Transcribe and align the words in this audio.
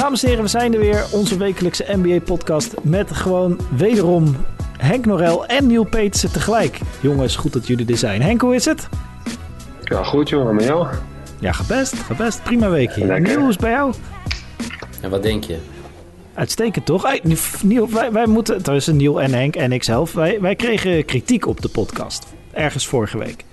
Dames 0.00 0.22
en 0.22 0.28
heren, 0.28 0.44
we 0.44 0.50
zijn 0.50 0.74
er 0.74 0.80
weer. 0.80 1.04
Onze 1.12 1.36
wekelijkse 1.36 1.84
NBA-podcast 1.88 2.74
met 2.82 3.12
gewoon 3.12 3.58
wederom 3.76 4.36
Henk 4.78 5.06
Norel 5.06 5.46
en 5.46 5.66
Neil 5.66 5.84
Peetsen 5.84 6.32
tegelijk. 6.32 6.78
Jongens, 7.00 7.36
goed 7.36 7.52
dat 7.52 7.66
jullie 7.66 7.86
er 7.86 7.96
zijn. 7.96 8.22
Henk, 8.22 8.40
hoe 8.40 8.54
is 8.54 8.64
het? 8.64 8.88
Ja, 9.82 10.02
goed 10.02 10.28
jongen, 10.28 10.54
met 10.54 10.64
jou? 10.64 10.86
Ja, 11.40 11.52
gebest, 11.52 11.94
gebest. 11.94 12.42
Prima 12.42 12.70
weekje. 12.70 13.06
Lekker. 13.06 13.20
Neil, 13.20 13.38
hoe 13.38 13.48
is 13.48 13.54
het 13.54 13.62
bij 13.62 13.70
jou? 13.70 13.94
En 15.00 15.10
wat 15.10 15.22
denk 15.22 15.44
je? 15.44 15.56
Uitstekend 16.34 16.86
toch? 16.86 17.02
Hey, 17.02 17.22
Niel, 17.62 17.90
wij, 17.90 18.12
wij 18.12 18.26
moeten, 18.26 18.62
tussen 18.62 18.96
Niel 18.96 19.20
en 19.20 19.32
Henk 19.34 19.56
en 19.56 19.72
ikzelf, 19.72 20.12
wij, 20.12 20.40
wij 20.40 20.54
kregen 20.54 21.04
kritiek 21.04 21.46
op 21.46 21.60
de 21.60 21.68
podcast. 21.68 22.26
Ergens 22.52 22.86
vorige 22.86 23.18
week. 23.18 23.44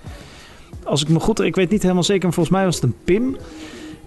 Als 0.83 1.01
ik 1.01 1.09
me 1.09 1.19
goed, 1.19 1.39
ik 1.39 1.55
weet 1.55 1.69
niet 1.69 1.81
helemaal 1.81 2.03
zeker, 2.03 2.23
maar 2.23 2.33
volgens 2.33 2.55
mij 2.55 2.65
was 2.65 2.75
het 2.75 2.83
een 2.83 2.95
Pim. 3.03 3.37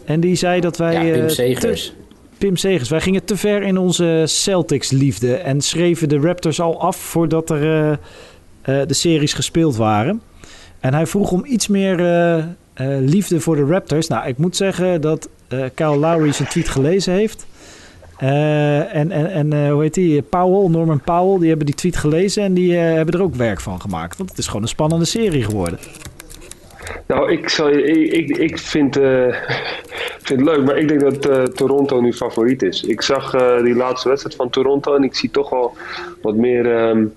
En 0.04 0.20
die 0.20 0.34
zei 0.34 0.60
dat 0.60 0.76
wij. 0.76 0.92
Ja, 0.92 1.12
Pim 1.12 1.24
eh, 1.24 1.28
Segers. 1.28 1.92
Pim 2.40 2.56
Segers. 2.56 2.88
Wij 2.88 3.00
gingen 3.00 3.24
te 3.24 3.36
ver 3.36 3.62
in 3.62 3.78
onze 3.78 4.22
Celtics-liefde 4.26 5.34
en 5.34 5.60
schreven 5.60 6.08
de 6.08 6.18
Raptors 6.18 6.60
al 6.60 6.80
af 6.80 6.96
voordat 6.96 7.50
er 7.50 7.62
uh, 7.62 7.90
uh, 7.90 8.86
de 8.86 8.94
series 8.94 9.32
gespeeld 9.32 9.76
waren. 9.76 10.22
En 10.80 10.94
hij 10.94 11.06
vroeg 11.06 11.32
om 11.32 11.44
iets 11.44 11.68
meer 11.68 11.96
liefde 13.00 13.40
voor 13.40 13.56
de 13.56 13.64
Raptors. 13.64 14.06
Nou, 14.06 14.28
ik 14.28 14.38
moet 14.38 14.56
zeggen 14.56 15.00
dat 15.00 15.28
Kyle 15.74 15.96
Lowry 15.96 16.32
zijn 16.32 16.48
tweet 16.48 16.68
gelezen 16.68 17.12
heeft. 17.12 17.46
En 18.16 19.10
en, 19.10 19.32
en 19.32 19.70
hoe 19.70 19.82
heet 19.82 19.94
die? 19.94 20.22
Powell, 20.22 20.70
Norman 20.70 21.00
Powell, 21.00 21.38
die 21.38 21.48
hebben 21.48 21.66
die 21.66 21.74
tweet 21.74 21.96
gelezen 21.96 22.42
en 22.42 22.54
die 22.54 22.74
hebben 22.74 23.14
er 23.14 23.22
ook 23.22 23.34
werk 23.34 23.60
van 23.60 23.80
gemaakt. 23.80 24.16
Want 24.16 24.30
het 24.30 24.38
is 24.38 24.46
gewoon 24.46 24.62
een 24.62 24.68
spannende 24.68 25.04
serie 25.04 25.44
geworden. 25.44 25.78
Nou, 27.06 27.32
ik, 27.32 27.48
zal, 27.48 27.70
ik, 27.70 28.12
ik, 28.12 28.36
ik 28.36 28.58
vind, 28.58 28.94
vind 30.26 30.40
het 30.40 30.42
leuk, 30.42 30.64
maar 30.64 30.78
ik 30.78 30.88
denk 30.88 31.00
dat 31.00 31.56
Toronto 31.56 32.00
nu 32.00 32.12
favoriet 32.12 32.62
is. 32.62 32.82
Ik 32.82 33.02
zag 33.02 33.30
die 33.62 33.74
laatste 33.74 34.08
wedstrijd 34.08 34.36
van 34.36 34.50
Toronto 34.50 34.94
en 34.94 35.04
ik 35.04 35.14
zie 35.14 35.30
toch 35.30 35.50
wel 35.50 35.76
wat 36.22 36.34
meer. 36.34 36.66
Um, 36.66 37.14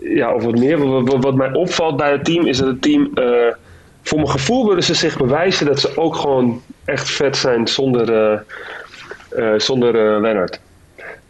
ja, 0.00 0.34
of 0.34 0.44
wat 0.44 0.58
meer. 0.58 1.02
Wat, 1.02 1.24
wat, 1.24 1.34
mij 1.34 1.52
opvalt 1.52 1.96
bij 1.96 2.12
het 2.12 2.24
team 2.24 2.46
is 2.46 2.58
dat 2.58 2.66
het 2.66 2.82
team. 2.82 3.10
voor 4.02 4.18
mijn 4.18 4.30
gevoel 4.30 4.68
willen 4.68 4.82
ze 4.82 4.94
zich 4.94 5.18
bewijzen 5.18 5.66
dat 5.66 5.80
ze 5.80 5.96
ook 5.96 6.16
gewoon 6.16 6.62
echt 6.84 7.10
vet 7.10 7.36
zijn 7.36 7.68
zonder 7.68 8.44
zonder 9.56 10.20
Leonard. 10.20 10.60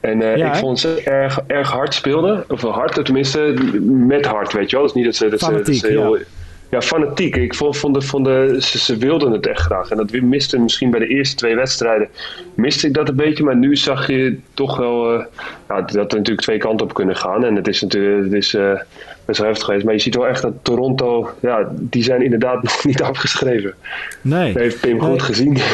En 0.00 0.20
uh, 0.20 0.36
ik 0.36 0.55
vond 0.55 0.78
ze 0.78 1.03
erg, 1.05 1.41
erg 1.47 1.70
hard 1.70 1.94
speelden. 1.94 2.44
Of 2.48 2.62
hard, 2.62 3.05
tenminste 3.05 3.55
met 3.84 4.27
hard, 4.27 4.53
weet 4.53 4.70
je 4.70 4.77
wel. 4.77 4.84
Dus 4.84 4.94
niet 4.94 5.05
dat 5.05 5.14
ze, 5.14 5.28
dat 5.28 5.41
fanatiek, 5.41 5.75
ze, 5.75 5.86
heel, 5.86 6.16
ja. 6.16 6.25
Ja. 6.70 6.82
fanatiek. 6.82 7.36
Ik 7.36 7.54
vond, 7.54 7.76
vond, 7.76 7.94
de, 7.94 8.00
vond 8.00 8.24
de, 8.24 8.56
ze, 8.60 8.78
ze, 8.78 8.96
wilden 8.96 9.32
het 9.32 9.46
echt 9.46 9.60
graag. 9.60 9.90
En 9.90 9.96
dat 9.96 10.10
miste 10.12 10.58
misschien 10.58 10.90
bij 10.90 11.00
de 11.00 11.06
eerste 11.06 11.36
twee 11.36 11.54
wedstrijden. 11.54 12.08
Miste 12.54 12.86
ik 12.86 12.94
dat 12.94 13.08
een 13.08 13.16
beetje. 13.16 13.44
Maar 13.44 13.56
nu 13.56 13.76
zag 13.76 14.06
je 14.06 14.38
toch 14.54 14.76
wel 14.76 15.14
uh, 15.14 15.24
nou, 15.68 15.84
dat 15.92 16.12
er 16.12 16.18
natuurlijk 16.18 16.41
twee 16.41 16.58
kanten 16.58 16.86
op 16.86 16.94
kunnen 16.94 17.16
gaan. 17.16 17.44
En 17.44 17.56
het 17.56 17.68
is 17.68 17.80
natuurlijk 17.80 18.24
het 18.24 18.32
is, 18.32 18.54
uh, 18.54 18.80
best 19.24 19.38
wel 19.38 19.48
heftig 19.48 19.64
geweest. 19.64 19.84
Maar 19.84 19.94
je 19.94 20.00
ziet 20.00 20.14
wel 20.14 20.28
echt 20.28 20.42
dat 20.42 20.54
Toronto, 20.62 21.30
ja, 21.41 21.68
die 21.72 22.02
zijn 22.02 22.22
inderdaad 22.22 22.62
nog 22.68 22.84
niet 22.84 23.02
afgeschreven. 23.02 23.74
Nee. 24.20 24.52
Dat 24.52 24.62
heeft 24.62 24.80
Pim 24.80 24.96
nee. 24.96 25.08
goed 25.10 25.22
gezien. 25.22 25.58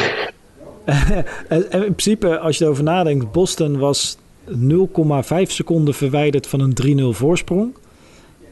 en 1.47 1.65
in 1.71 1.79
principe, 1.79 2.39
als 2.39 2.57
je 2.57 2.63
erover 2.63 2.83
nadenkt, 2.83 3.31
Boston 3.31 3.77
was 3.77 4.17
0,5 4.49 4.53
seconden 5.41 5.93
verwijderd 5.93 6.47
van 6.47 6.59
een 6.59 6.99
3-0 7.13 7.17
voorsprong. 7.17 7.73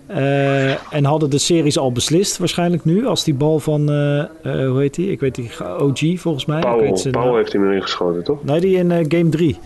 Uh, 0.09 0.93
en 0.93 1.03
hadden 1.03 1.29
de 1.29 1.37
series 1.37 1.77
al 1.77 1.91
beslist 1.91 2.37
waarschijnlijk 2.37 2.85
nu. 2.85 3.05
Als 3.05 3.23
die 3.23 3.33
bal 3.33 3.59
van, 3.59 3.91
uh, 3.91 4.23
uh, 4.43 4.67
hoe 4.67 4.79
heet 4.79 4.93
die? 4.93 5.11
Ik 5.11 5.19
weet 5.19 5.35
die, 5.35 5.49
OG 5.79 6.19
volgens 6.19 6.45
mij. 6.45 6.61
Weet 6.61 7.11
Powell 7.11 7.35
heeft 7.35 7.53
hem 7.53 7.67
erin 7.67 7.81
geschoten, 7.81 8.23
toch? 8.23 8.43
Nee, 8.43 8.59
die 8.59 8.77
in 8.77 8.91
game 8.91 9.29
3. 9.29 9.57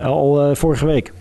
Al 0.00 0.54
vorige 0.54 0.86
week. 0.86 1.12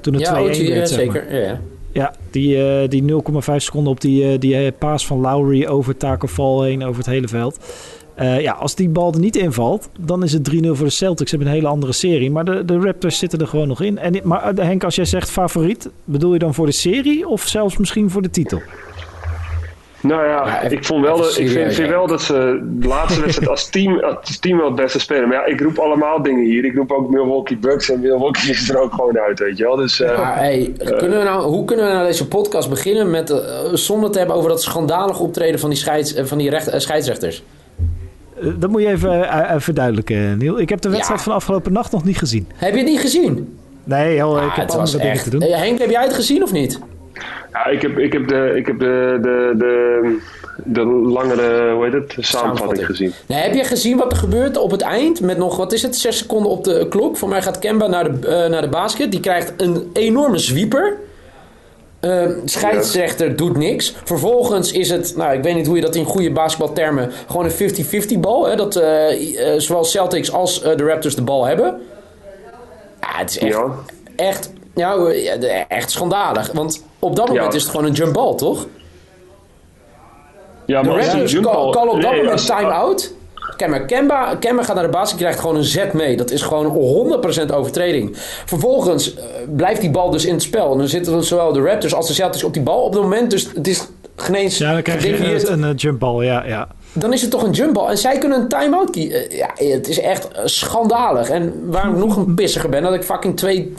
Toen 0.00 0.14
het 0.14 0.22
2-1 0.22 0.26
ja, 0.26 0.42
werd, 0.42 0.56
ja, 0.56 0.86
zeg 0.86 0.88
zeker. 0.88 1.24
maar. 1.24 1.40
Ja, 1.40 1.60
ja 1.92 2.14
die, 2.30 2.88
die 2.88 3.02
0,5 3.02 3.56
seconden 3.56 3.92
op 3.92 4.00
die, 4.00 4.38
die 4.38 4.72
paas 4.72 5.06
van 5.06 5.20
Lowry 5.20 5.66
over 5.66 5.96
Takenval 5.96 6.62
heen 6.62 6.84
over 6.84 6.98
het 6.98 7.06
hele 7.06 7.28
veld. 7.28 7.58
Uh, 8.20 8.40
ja, 8.40 8.52
als 8.52 8.74
die 8.74 8.88
bal 8.88 9.12
er 9.12 9.18
niet 9.18 9.36
invalt, 9.36 9.88
dan 10.00 10.22
is 10.22 10.32
het 10.32 10.50
3-0 10.54 10.68
voor 10.68 10.86
de 10.86 10.90
Celtics. 10.90 11.30
Ze 11.30 11.36
hebben 11.36 11.54
een 11.54 11.60
hele 11.60 11.72
andere 11.72 11.92
serie. 11.92 12.30
Maar 12.30 12.44
de, 12.44 12.64
de 12.64 12.78
Raptors 12.78 13.18
zitten 13.18 13.38
er 13.38 13.46
gewoon 13.46 13.68
nog 13.68 13.82
in. 13.82 13.98
En, 13.98 14.20
maar 14.22 14.52
Henk, 14.54 14.84
als 14.84 14.94
jij 14.94 15.04
zegt 15.04 15.30
favoriet, 15.30 15.90
bedoel 16.04 16.32
je 16.32 16.38
dan 16.38 16.54
voor 16.54 16.66
de 16.66 16.72
serie 16.72 17.28
of 17.28 17.42
zelfs 17.42 17.76
misschien 17.76 18.10
voor 18.10 18.22
de 18.22 18.30
titel? 18.30 18.62
Nou 20.02 20.26
ja, 20.26 20.46
ja 20.46 20.60
ik, 20.60 20.84
vond 20.84 21.04
wel 21.04 21.16
dat, 21.16 21.38
ik 21.38 21.48
vind, 21.48 21.74
vind, 21.74 21.88
wel 21.88 22.06
dat 22.06 22.22
ze 22.22 22.60
de 22.64 22.88
laatste 22.88 23.20
wedstrijd 23.20 23.50
als 23.50 23.70
team, 23.70 24.00
als 24.20 24.38
team 24.38 24.56
wel 24.56 24.66
het 24.66 24.74
beste 24.74 25.00
spelen. 25.00 25.28
Maar 25.28 25.36
ja, 25.36 25.44
ik 25.44 25.60
roep 25.60 25.78
allemaal 25.78 26.22
dingen 26.22 26.44
hier. 26.44 26.64
Ik 26.64 26.74
roep 26.74 26.92
ook 26.92 27.10
Milwaukee 27.10 27.56
Bucks 27.56 27.90
en 27.90 28.00
Milwaukee 28.00 28.50
is 28.50 28.70
er 28.70 28.80
ook 28.80 28.94
gewoon 28.94 29.18
uit, 29.18 29.38
weet 29.38 29.56
je 29.56 29.64
wel. 29.64 29.76
Dus, 29.76 30.00
uh, 30.00 30.18
maar 30.18 30.36
hey, 30.38 30.74
uh, 30.78 30.98
kunnen 30.98 31.18
we 31.18 31.24
nou, 31.24 31.42
hoe 31.42 31.64
kunnen 31.64 31.86
we 31.86 31.92
nou 31.92 32.06
deze 32.06 32.28
podcast 32.28 32.68
beginnen 32.68 33.10
met, 33.10 33.30
uh, 33.30 33.38
zonder 33.72 34.10
te 34.10 34.18
hebben 34.18 34.36
over 34.36 34.48
dat 34.48 34.62
schandalige 34.62 35.22
optreden 35.22 35.60
van 35.60 35.70
die, 35.70 35.78
scheids, 35.78 36.14
van 36.22 36.38
die 36.38 36.50
recht, 36.50 36.82
scheidsrechters? 36.82 37.42
Dat 38.58 38.70
moet 38.70 38.82
je 38.82 38.88
even 38.88 39.18
uh, 39.18 39.54
verduidelijken, 39.56 40.38
Niel. 40.38 40.60
Ik 40.60 40.68
heb 40.68 40.80
de 40.80 40.88
wedstrijd 40.88 41.18
ja. 41.18 41.24
van 41.24 41.34
afgelopen 41.34 41.72
nacht 41.72 41.92
nog 41.92 42.04
niet 42.04 42.18
gezien. 42.18 42.46
Heb 42.54 42.72
je 42.72 42.78
het 42.78 42.88
niet 42.88 43.00
gezien? 43.00 43.58
Nee, 43.84 44.16
joh, 44.16 44.36
ah, 44.36 44.46
ik 44.46 44.52
heb 44.52 44.70
andere 44.70 44.98
dingen 44.98 45.12
echt... 45.12 45.24
te 45.24 45.30
doen. 45.30 45.42
Henk, 45.42 45.78
heb 45.78 45.90
jij 45.90 46.02
het 46.02 46.14
gezien 46.14 46.42
of 46.42 46.52
niet? 46.52 46.80
Ja, 47.52 47.66
ik 47.66 47.82
heb, 47.82 47.98
ik 47.98 48.12
heb, 48.12 48.28
de, 48.28 48.52
ik 48.56 48.66
heb 48.66 48.78
de, 48.78 49.18
de, 49.22 49.54
de, 49.56 50.18
de 50.64 50.84
langere, 50.84 51.72
hoe 51.72 51.84
heet 51.84 51.92
het, 51.92 52.14
samenvatting 52.18 52.86
gezien. 52.86 53.12
Nee, 53.26 53.40
heb 53.40 53.54
je 53.54 53.64
gezien 53.64 53.96
wat 53.96 54.12
er 54.12 54.18
gebeurt 54.18 54.56
op 54.56 54.70
het 54.70 54.80
eind? 54.80 55.20
Met 55.20 55.38
nog, 55.38 55.56
wat 55.56 55.72
is 55.72 55.82
het, 55.82 55.96
6 55.96 56.18
seconden 56.18 56.50
op 56.50 56.64
de 56.64 56.86
klok. 56.88 57.16
Voor 57.16 57.28
mij 57.28 57.42
gaat 57.42 57.58
Kemba 57.58 57.86
naar 57.86 58.20
de, 58.20 58.28
uh, 58.28 58.50
naar 58.50 58.62
de 58.62 58.68
basket. 58.68 59.10
Die 59.10 59.20
krijgt 59.20 59.52
een 59.56 59.90
enorme 59.92 60.38
zwieper. 60.38 60.96
Uh, 62.06 62.28
scheidsrechter 62.44 63.36
doet 63.36 63.56
niks. 63.56 63.94
Vervolgens 64.04 64.72
is 64.72 64.90
het, 64.90 65.16
nou 65.16 65.36
ik 65.36 65.42
weet 65.42 65.54
niet 65.54 65.66
hoe 65.66 65.76
je 65.76 65.82
dat 65.82 65.94
in 65.94 66.04
goede 66.04 66.32
basketbaltermen, 66.32 67.12
gewoon 67.26 67.44
een 67.44 68.16
50-50 68.16 68.18
bal. 68.20 68.48
Hè, 68.48 68.56
dat 68.56 68.76
uh, 68.76 69.32
uh, 69.32 69.60
zowel 69.60 69.84
Celtics 69.84 70.32
als 70.32 70.60
de 70.62 70.84
Raptors 70.84 71.14
de 71.14 71.22
bal 71.22 71.44
hebben. 71.44 71.80
Ja, 73.00 73.18
het 73.18 73.30
is 73.30 73.38
echt, 73.38 73.56
ja. 73.56 73.74
echt, 74.16 74.52
ja, 74.74 75.06
echt 75.68 75.90
schandalig. 75.90 76.52
Want 76.52 76.84
op 76.98 77.16
dat 77.16 77.28
moment 77.28 77.52
ja. 77.52 77.56
is 77.56 77.62
het 77.62 77.70
gewoon 77.70 77.86
een 77.86 77.92
jump 77.92 78.12
ball, 78.12 78.34
toch? 78.34 78.66
Ja, 80.66 80.82
maar 80.82 80.94
de 80.94 81.06
Raptors 81.06 81.40
call, 81.40 81.70
call 81.70 81.88
op 81.88 82.00
dat 82.00 82.10
nee, 82.10 82.22
moment 82.22 82.46
time-out. 82.46 83.14
Kemba, 83.56 83.78
Kemba, 83.78 84.34
Kemba 84.34 84.62
gaat 84.62 84.74
naar 84.74 84.84
de 84.84 84.90
basis, 84.90 85.16
krijgt 85.16 85.40
gewoon 85.40 85.56
een 85.56 85.64
zet 85.64 85.92
mee. 85.92 86.16
Dat 86.16 86.30
is 86.30 86.42
gewoon 86.42 86.66
100% 87.50 87.54
overtreding. 87.54 88.10
Vervolgens 88.44 89.14
uh, 89.14 89.22
blijft 89.56 89.80
die 89.80 89.90
bal 89.90 90.10
dus 90.10 90.24
in 90.24 90.32
het 90.32 90.42
spel. 90.42 90.72
En 90.72 90.78
dan 90.78 90.88
zitten 90.88 91.24
zowel 91.24 91.52
de 91.52 91.60
Raptors 91.60 91.94
als 91.94 92.06
de 92.06 92.14
Celtics 92.14 92.44
op 92.44 92.52
die 92.52 92.62
bal 92.62 92.82
op 92.82 92.92
het 92.92 93.02
moment. 93.02 93.30
Dus 93.30 93.48
het 93.54 93.66
is 93.66 93.86
geen 94.16 94.34
eens... 94.34 94.58
Ja, 94.58 94.72
dan 94.72 94.82
krijg 94.82 95.02
je 95.04 95.16
een, 95.16 95.52
een, 95.52 95.62
een 95.62 95.74
jumpbal, 95.74 96.22
ja, 96.22 96.46
ja. 96.46 96.68
Dan 96.92 97.12
is 97.12 97.22
het 97.22 97.30
toch 97.30 97.42
een 97.42 97.50
jumpbal. 97.50 97.90
En 97.90 97.98
zij 97.98 98.18
kunnen 98.18 98.40
een 98.40 98.48
time-out 98.48 98.90
kiezen. 98.90 99.32
Uh, 99.32 99.38
ja, 99.38 99.50
het 99.54 99.88
is 99.88 100.00
echt 100.00 100.28
schandalig. 100.44 101.28
En 101.28 101.70
waarom 101.70 101.94
ik 101.94 101.98
nog 101.98 102.16
een 102.16 102.34
pissiger 102.34 102.68
ben, 102.68 102.82
dat 102.82 102.94
ik 102.94 103.02
fucking 103.02 103.36
twee 103.36 103.74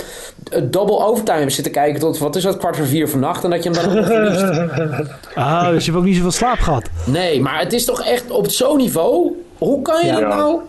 double 0.63 1.05
overtime 1.05 1.39
heb 1.39 1.51
zitten 1.51 1.73
kijken 1.73 1.99
tot, 1.99 2.17
wat 2.17 2.35
is 2.35 2.43
dat, 2.43 2.57
kwart 2.57 2.75
voor 2.75 2.85
vier 2.85 3.09
vannacht. 3.09 3.43
En 3.43 3.49
dat 3.49 3.63
je 3.63 3.69
hem 3.69 3.93
dan 3.93 4.05
verliest. 4.05 5.11
Ah, 5.35 5.67
dus 5.69 5.85
je 5.85 5.91
hebt 5.91 6.03
ook 6.03 6.07
niet 6.07 6.15
zoveel 6.15 6.31
slaap 6.31 6.59
gehad. 6.59 6.89
Nee, 7.05 7.41
maar 7.41 7.59
het 7.59 7.73
is 7.73 7.85
toch 7.85 8.01
echt 8.01 8.31
op 8.31 8.49
zo'n 8.49 8.77
niveau... 8.77 9.31
Hoe 9.63 9.81
kan 9.81 10.05
je 10.05 10.11
dat 10.11 10.21
nou? 10.21 10.59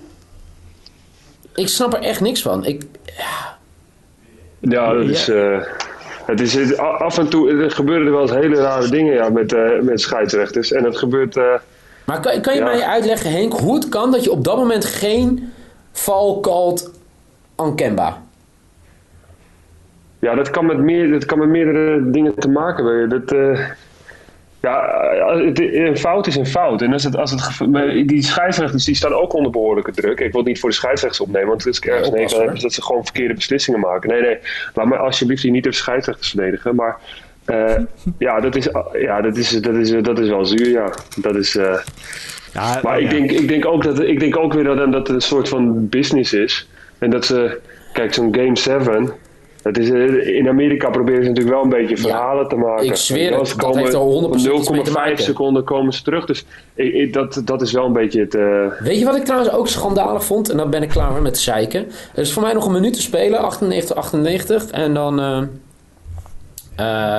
Ik 1.55 1.69
snap 1.69 1.95
er 1.95 2.01
echt 2.01 2.21
niks 2.21 2.43
van. 2.43 2.65
Ik, 2.65 2.83
ja. 4.61 4.93
Dat 4.93 5.05
is, 5.05 5.29
uh, 5.29 5.63
het 6.25 6.41
is 6.41 6.77
af 6.79 7.19
en 7.19 7.29
toe 7.29 7.51
er 7.51 7.71
gebeuren 7.71 8.07
er 8.07 8.13
wel 8.13 8.23
eens 8.23 8.31
hele 8.31 8.57
rare 8.57 8.89
dingen 8.89 9.15
ja, 9.15 9.29
met, 9.29 9.53
uh, 9.53 9.81
met 9.81 10.01
scheidsrechters. 10.01 10.73
En 10.73 10.85
het 10.85 10.97
gebeurt. 10.97 11.37
Uh, 11.37 11.55
maar 12.05 12.21
kan, 12.21 12.41
kan 12.41 12.55
je 12.55 12.61
ja. 12.61 12.65
mij 12.65 12.83
uitleggen, 12.83 13.31
Henk, 13.31 13.53
hoe 13.53 13.75
het 13.75 13.89
kan 13.89 14.11
dat 14.11 14.25
je 14.25 14.31
op 14.31 14.45
dat 14.45 14.57
moment 14.57 14.85
geen 14.85 15.53
val 15.93 16.41
called 16.41 16.91
aan 17.57 17.77
Kemba? 17.77 18.23
Ja, 20.19 20.35
dat 20.35 20.51
kan 20.51 20.67
met, 20.67 20.79
meer, 20.79 21.11
dat 21.11 21.25
kan 21.25 21.39
met 21.39 21.49
meerdere 21.49 22.11
dingen 22.11 22.35
te 22.35 22.49
maken 22.49 22.85
hebben. 22.85 23.09
Dat, 23.09 23.59
ja, 24.65 25.31
een 25.57 25.99
fout 25.99 26.27
is 26.27 26.37
een 26.37 26.47
fout. 26.47 26.83
En 26.83 26.93
als 26.93 27.05
het, 27.05 27.17
als 27.17 27.31
het, 27.31 27.69
die 28.09 28.23
scheidsrechters 28.23 28.85
die 28.85 28.95
staan 28.95 29.13
ook 29.13 29.33
onder 29.33 29.51
behoorlijke 29.51 29.93
druk. 29.93 30.21
Ik 30.21 30.31
wil 30.31 30.41
het 30.41 30.49
niet 30.49 30.61
voor 30.61 30.69
de 30.69 30.75
scheidsrechters 30.75 31.23
opnemen, 31.23 31.49
want 31.49 31.65
het 31.65 31.75
is 31.75 31.81
ergens 31.81 32.11
nee, 32.11 32.61
dat 32.61 32.73
ze 32.73 32.83
gewoon 32.83 33.05
verkeerde 33.05 33.35
beslissingen 33.35 33.81
maken. 33.81 34.11
Nee, 34.11 34.21
nee, 34.21 34.39
laat 34.75 34.87
me 34.87 34.97
alsjeblieft 34.97 35.43
hier 35.43 35.51
niet 35.51 35.65
de 35.65 35.73
scheidsrechters 35.73 36.31
verdedigen. 36.31 36.75
Maar 36.75 36.99
uh, 37.47 37.77
ja, 38.19 38.41
dat 38.41 38.57
is, 38.57 38.69
ja 38.93 39.21
dat, 39.21 39.37
is, 39.37 39.51
dat, 39.51 39.75
is, 39.75 39.91
dat 39.91 40.19
is 40.19 40.29
wel 40.29 40.45
zuur, 40.45 40.69
ja. 40.69 40.93
Dat 41.17 41.37
is, 41.37 41.57
uh, 41.57 41.79
ja, 42.53 42.81
maar 42.83 43.01
ja. 43.01 43.09
ik, 43.09 43.11
denk, 43.11 43.31
ik, 43.31 43.49
denk 43.49 43.67
ook 43.67 43.83
dat, 43.83 44.01
ik 44.01 44.21
denk 44.21 44.37
ook 44.37 44.53
weer 44.53 44.65
dat, 44.65 44.77
dat 44.77 44.93
het 44.93 45.09
een 45.09 45.21
soort 45.21 45.49
van 45.49 45.89
business 45.89 46.33
is. 46.33 46.69
En 46.99 47.11
dat 47.11 47.25
ze, 47.25 47.61
kijk, 47.93 48.15
zo'n 48.15 48.35
Game 48.35 48.57
7 48.57 49.13
Het 49.65 49.79
is, 49.79 49.91
eh, 49.91 50.37
in 50.37 50.49
Amerika 50.49 50.91
proberen 50.91 51.23
ze 51.23 51.29
natuurlijk 51.29 51.55
wel 51.57 51.65
een 51.65 51.69
beetje 51.81 51.97
verhalen 51.97 52.49
te 52.49 52.57
maken. 52.57 52.85
ik 52.85 52.97
zweer 52.97 53.39
het, 53.39 53.55
dat 53.57 53.77
heeft 53.77 53.93
er 53.93 53.99
100% 53.99 54.35
iets 54.59 54.69
mee 54.71 54.83
te 54.83 54.91
0,5 54.91 54.93
maken. 54.95 55.25
seconden 55.25 55.65
komen 55.65 55.93
ze 55.93 56.03
terug. 56.03 56.25
Dus 56.27 56.45
ik, 56.75 56.95
ik- 56.95 57.13
dat, 57.13 57.43
dat 57.45 57.63
is 57.63 57.73
wel 57.73 57.85
een 57.87 57.93
beetje 57.93 58.21
het... 58.21 58.35
eh, 58.35 58.67
Weet 58.81 58.99
je 58.99 59.05
wat 59.05 59.17
ik 59.17 59.25
trouwens 59.25 59.53
ook 59.53 59.69
schandalig 59.69 60.25
vond? 60.25 60.51
En 60.51 60.57
dan 60.57 60.71
ben 60.71 60.83
ik 60.83 60.89
klaar 60.89 61.23
met 61.23 61.39
zeiken. 61.39 61.87
Er 62.15 62.21
is 62.23 62.33
voor 62.33 62.43
mij 62.43 62.53
nog 62.53 62.67
een 62.67 62.73
minuut 62.73 62.93
te 62.95 63.01
spelen, 63.03 63.39
98, 63.41 63.97
98. 63.97 64.71
En 64.71 64.95
dan... 64.95 65.21
eh, 65.21 65.43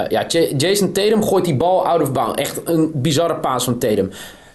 ja, 0.10 0.26
Jason 0.58 0.92
Tatum 0.92 1.24
gooit 1.24 1.46
die 1.46 1.56
bal 1.56 1.88
out 1.88 2.02
of 2.02 2.12
bounds. 2.12 2.42
Echt 2.42 2.62
een 2.66 2.92
bizarre 2.94 3.36
paas 3.36 3.64
van 3.64 3.78
Tatum. 3.78 4.10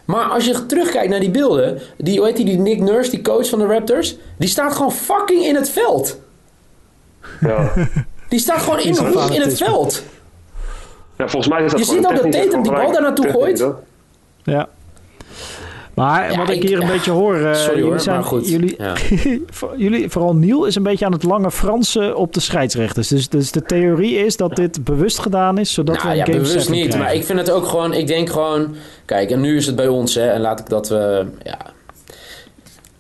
Maar 0.05 0.25
als 0.25 0.45
je 0.45 0.67
terugkijkt 0.67 1.09
naar 1.11 1.21
die 1.21 1.31
beelden... 1.31 1.79
Die, 1.97 2.19
hoe 2.19 2.27
heet 2.27 2.37
die, 2.37 2.45
die 2.45 2.59
Nick 2.59 2.81
Nurse, 2.81 3.11
die 3.11 3.23
coach 3.23 3.49
van 3.49 3.59
de 3.59 3.67
Raptors... 3.67 4.17
Die 4.39 4.49
staat 4.49 4.73
gewoon 4.75 4.93
fucking 4.93 5.45
in 5.45 5.55
het 5.55 5.71
veld. 5.71 6.21
Ja. 7.41 7.73
Die 8.29 8.38
staat 8.38 8.59
gewoon 8.62 8.81
in, 8.81 8.97
een 8.97 9.32
in 9.32 9.41
het 9.41 9.56
veld. 9.56 10.03
ja, 11.19 11.29
volgens 11.29 11.49
mij 11.53 11.65
is 11.65 11.71
dat 11.71 11.81
Je 11.81 11.87
ziet 11.87 11.97
ook 11.97 12.03
dat 12.03 12.12
technische 12.23 12.41
Tatum 12.49 12.62
die 12.62 12.73
bal 12.73 12.93
daar 12.93 13.03
naartoe 13.03 13.31
gooit. 13.31 13.67
Ja. 14.43 14.69
Maar 15.94 16.31
Ja, 16.32 16.37
wat 16.38 16.49
ik 16.49 16.62
ik- 16.62 16.69
hier 16.69 16.81
een 16.81 16.87
beetje 16.87 17.11
hoor, 17.11 17.35
eh, 17.37 17.55
Sorry 17.55 17.75
jullie 17.75 17.91
hoor, 17.91 18.00
zijn, 18.00 18.17
maar 18.17 18.25
goed. 18.25 18.49
Jullie, 18.49 18.75
Ja. 18.79 18.94
jullie, 19.77 20.11
vooral 20.11 20.35
Niel, 20.35 20.65
is 20.65 20.75
een 20.75 20.82
beetje 20.82 21.05
aan 21.05 21.12
het 21.12 21.23
lange 21.23 21.50
Fransen 21.50 22.17
op 22.17 22.35
de 22.35 22.41
scheidsrechters. 22.41 23.09
Dus, 23.09 23.29
dus 23.29 23.50
de 23.50 23.62
theorie 23.62 24.17
is 24.25 24.37
dat 24.37 24.56
dit 24.56 24.85
bewust 24.85 25.19
gedaan 25.19 25.59
is, 25.59 25.73
zodat 25.73 25.94
nou 25.97 26.06
we 26.06 26.12
een 26.12 26.19
ja, 26.19 26.25
game 26.25 26.37
bewust 26.37 26.69
niet. 26.71 26.79
krijgen. 26.81 26.99
Maar 26.99 27.15
ik 27.15 27.25
vind 27.25 27.38
het 27.38 27.50
ook 27.50 27.67
gewoon... 27.67 27.93
Ik 27.93 28.06
denk 28.06 28.31
gewoon... 28.31 28.75
Kijk, 29.05 29.31
en 29.31 29.41
nu 29.41 29.56
is 29.56 29.67
het 29.67 29.76
bij 29.76 29.88
ons, 29.88 30.15
hè. 30.15 30.26
En 30.26 30.41
laat 30.41 30.61
ik 30.61 30.69
dat 30.69 30.88
we... 30.88 31.26
Ja, 31.43 31.59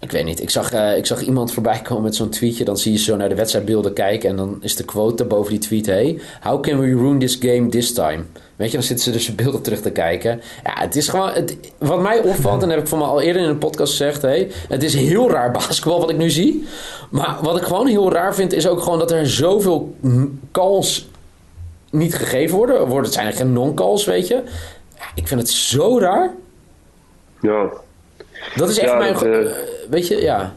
ik 0.00 0.10
weet 0.10 0.24
niet. 0.24 0.42
Ik 0.42 0.50
zag, 0.50 0.72
eh, 0.72 0.96
ik 0.96 1.06
zag 1.06 1.20
iemand 1.20 1.52
voorbij 1.52 1.80
komen 1.82 2.02
met 2.02 2.14
zo'n 2.14 2.28
tweetje. 2.28 2.64
Dan 2.64 2.78
zie 2.78 2.92
je 2.92 2.98
zo 2.98 3.16
naar 3.16 3.28
de 3.28 3.34
wedstrijdbeelden 3.34 3.92
kijken. 3.92 4.30
En 4.30 4.36
dan 4.36 4.58
is 4.60 4.76
de 4.76 4.84
quote 4.84 5.24
boven 5.24 5.50
die 5.50 5.60
tweet... 5.60 5.86
Hey, 5.86 6.20
how 6.40 6.62
can 6.62 6.78
we 6.80 6.94
ruin 6.94 7.18
this 7.18 7.38
game 7.40 7.68
this 7.68 7.92
time? 7.92 8.22
Weet 8.56 8.70
je, 8.70 8.76
dan 8.76 8.86
zitten 8.86 9.04
ze 9.04 9.10
dus 9.10 9.26
de 9.26 9.32
beelden 9.32 9.62
terug 9.62 9.80
te 9.80 9.90
kijken. 9.90 10.42
Ja, 10.64 10.72
het 10.74 10.96
is 10.96 11.08
gewoon... 11.08 11.30
Het, 11.30 11.56
wat 11.78 12.00
mij 12.00 12.18
opvalt, 12.20 12.62
en 12.62 12.70
heb 12.70 12.78
ik 12.78 12.86
van 12.86 12.98
me 12.98 13.04
al 13.04 13.20
eerder 13.20 13.42
in 13.42 13.48
een 13.48 13.58
podcast 13.58 13.90
gezegd... 13.90 14.22
Hey, 14.22 14.50
het 14.68 14.82
is 14.82 14.94
heel 14.94 15.30
raar 15.30 15.50
basketbal 15.60 16.00
wat 16.00 16.10
ik 16.10 16.16
nu 16.16 16.30
zie. 16.30 16.66
Maar 17.10 17.38
wat 17.42 17.56
ik 17.56 17.62
gewoon 17.62 17.86
heel 17.86 18.12
raar 18.12 18.34
vind... 18.34 18.52
is 18.52 18.68
ook 18.68 18.82
gewoon 18.82 18.98
dat 18.98 19.10
er 19.10 19.28
zoveel 19.28 19.94
calls 20.52 21.08
niet 21.90 22.14
gegeven 22.14 22.56
worden. 22.56 22.78
worden 22.86 23.04
het 23.04 23.12
zijn 23.12 23.26
er 23.26 23.32
geen 23.32 23.52
non-calls, 23.52 24.04
weet 24.04 24.28
je. 24.28 24.42
Ja, 24.98 25.04
ik 25.14 25.28
vind 25.28 25.40
het 25.40 25.50
zo 25.50 25.98
raar. 25.98 26.34
Ja. 27.40 27.68
Dat 28.56 28.68
is 28.68 28.78
echt 28.78 28.90
Ja, 28.90 28.98
mijn... 28.98 29.14
eh, 29.14 29.40
eh, 29.40 29.56
weet 29.90 30.08
je, 30.08 30.16
ja. 30.16 30.54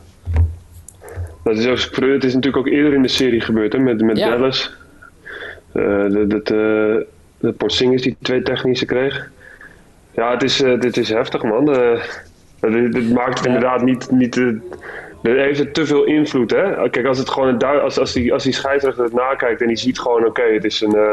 Dat 1.44 1.58
is, 1.58 1.68
ook, 1.68 1.96
het 1.96 2.24
is 2.24 2.34
natuurlijk 2.34 2.68
ook 2.68 2.74
eerder 2.74 2.94
in 2.94 3.02
de 3.02 3.08
serie 3.08 3.42
gebeurd 3.42 3.74
hè, 3.74 3.80
met, 3.80 4.02
met 4.02 4.18
Ja. 4.18 4.30
Dallas. 4.30 4.74
Eh 5.72 6.10
dat 6.10 6.30
dat 6.30 6.50
eh, 6.50 6.96
dat 7.40 7.58
Porzingis 7.58 8.02
die 8.02 8.18
twee 8.22 8.42
technische 8.42 8.86
kreeg. 8.86 9.30
Ja, 10.12 10.32
het 10.32 10.44
is, 10.44 10.62
eh, 10.62 10.80
dit 10.80 10.98
is 10.98 11.10
heftig 11.10 11.44
man. 11.44 11.68
Het, 11.68 12.94
het 12.94 13.10
maakt 13.10 13.38
het 13.38 13.48
inderdaad 13.48 13.84
niet... 13.84 14.12
niet 14.12 14.36
het 14.36 14.62
heeft 15.38 15.60
het 15.60 15.74
te 15.74 15.86
veel 15.86 16.04
invloed, 16.04 16.52
hè? 16.52 16.90
Kijk, 16.90 17.06
als, 17.06 17.18
het 17.18 17.30
gewoon 17.30 17.48
een 17.48 17.64
als, 17.64 18.00
als, 18.00 18.14
die, 18.14 18.34
als 18.34 18.44
die 18.44 18.54
scheidsrechter 18.54 19.04
het 19.04 19.14
nakijkt 19.14 19.62
en 19.62 19.68
die 19.68 19.78
ziet 19.78 20.00
gewoon, 20.00 20.26
oké, 20.26 20.42
het 20.42 20.64
is 20.64 20.82
een, 20.82 20.96
eh, 20.96 21.12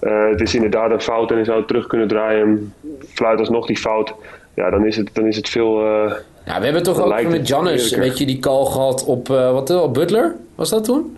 eh, 0.00 0.30
het 0.30 0.40
is 0.40 0.54
inderdaad 0.54 0.90
een 0.90 1.00
fout 1.00 1.30
en 1.30 1.36
hij 1.36 1.44
zou 1.44 1.58
het 1.58 1.66
terug 1.68 1.86
kunnen 1.86 2.08
draaien 2.08 2.42
en 2.42 2.74
fluit 3.14 3.38
alsnog 3.38 3.66
die 3.66 3.76
fout, 3.76 4.14
ja, 4.56 4.70
dan 4.70 4.86
is 4.86 4.96
het, 4.96 5.10
dan 5.12 5.26
is 5.26 5.36
het 5.36 5.48
veel. 5.48 5.80
eh, 5.80 6.12
ja. 6.46 6.58
We 6.58 6.64
hebben 6.64 6.82
toch 6.82 7.00
ook 7.00 7.22
met 7.22 7.32
het 7.32 7.46
Giannis, 7.46 7.72
eerlijker. 7.82 7.98
weet 7.98 8.18
je, 8.18 8.26
die 8.26 8.38
call 8.38 8.64
gehad 8.64 9.04
op, 9.04 9.30
eh, 9.30 9.52
wat, 9.52 9.70
eh, 9.70 9.82
op 9.82 9.94
Butler? 9.94 10.34
Was 10.54 10.70
dat 10.70 10.84
toen? 10.84 11.16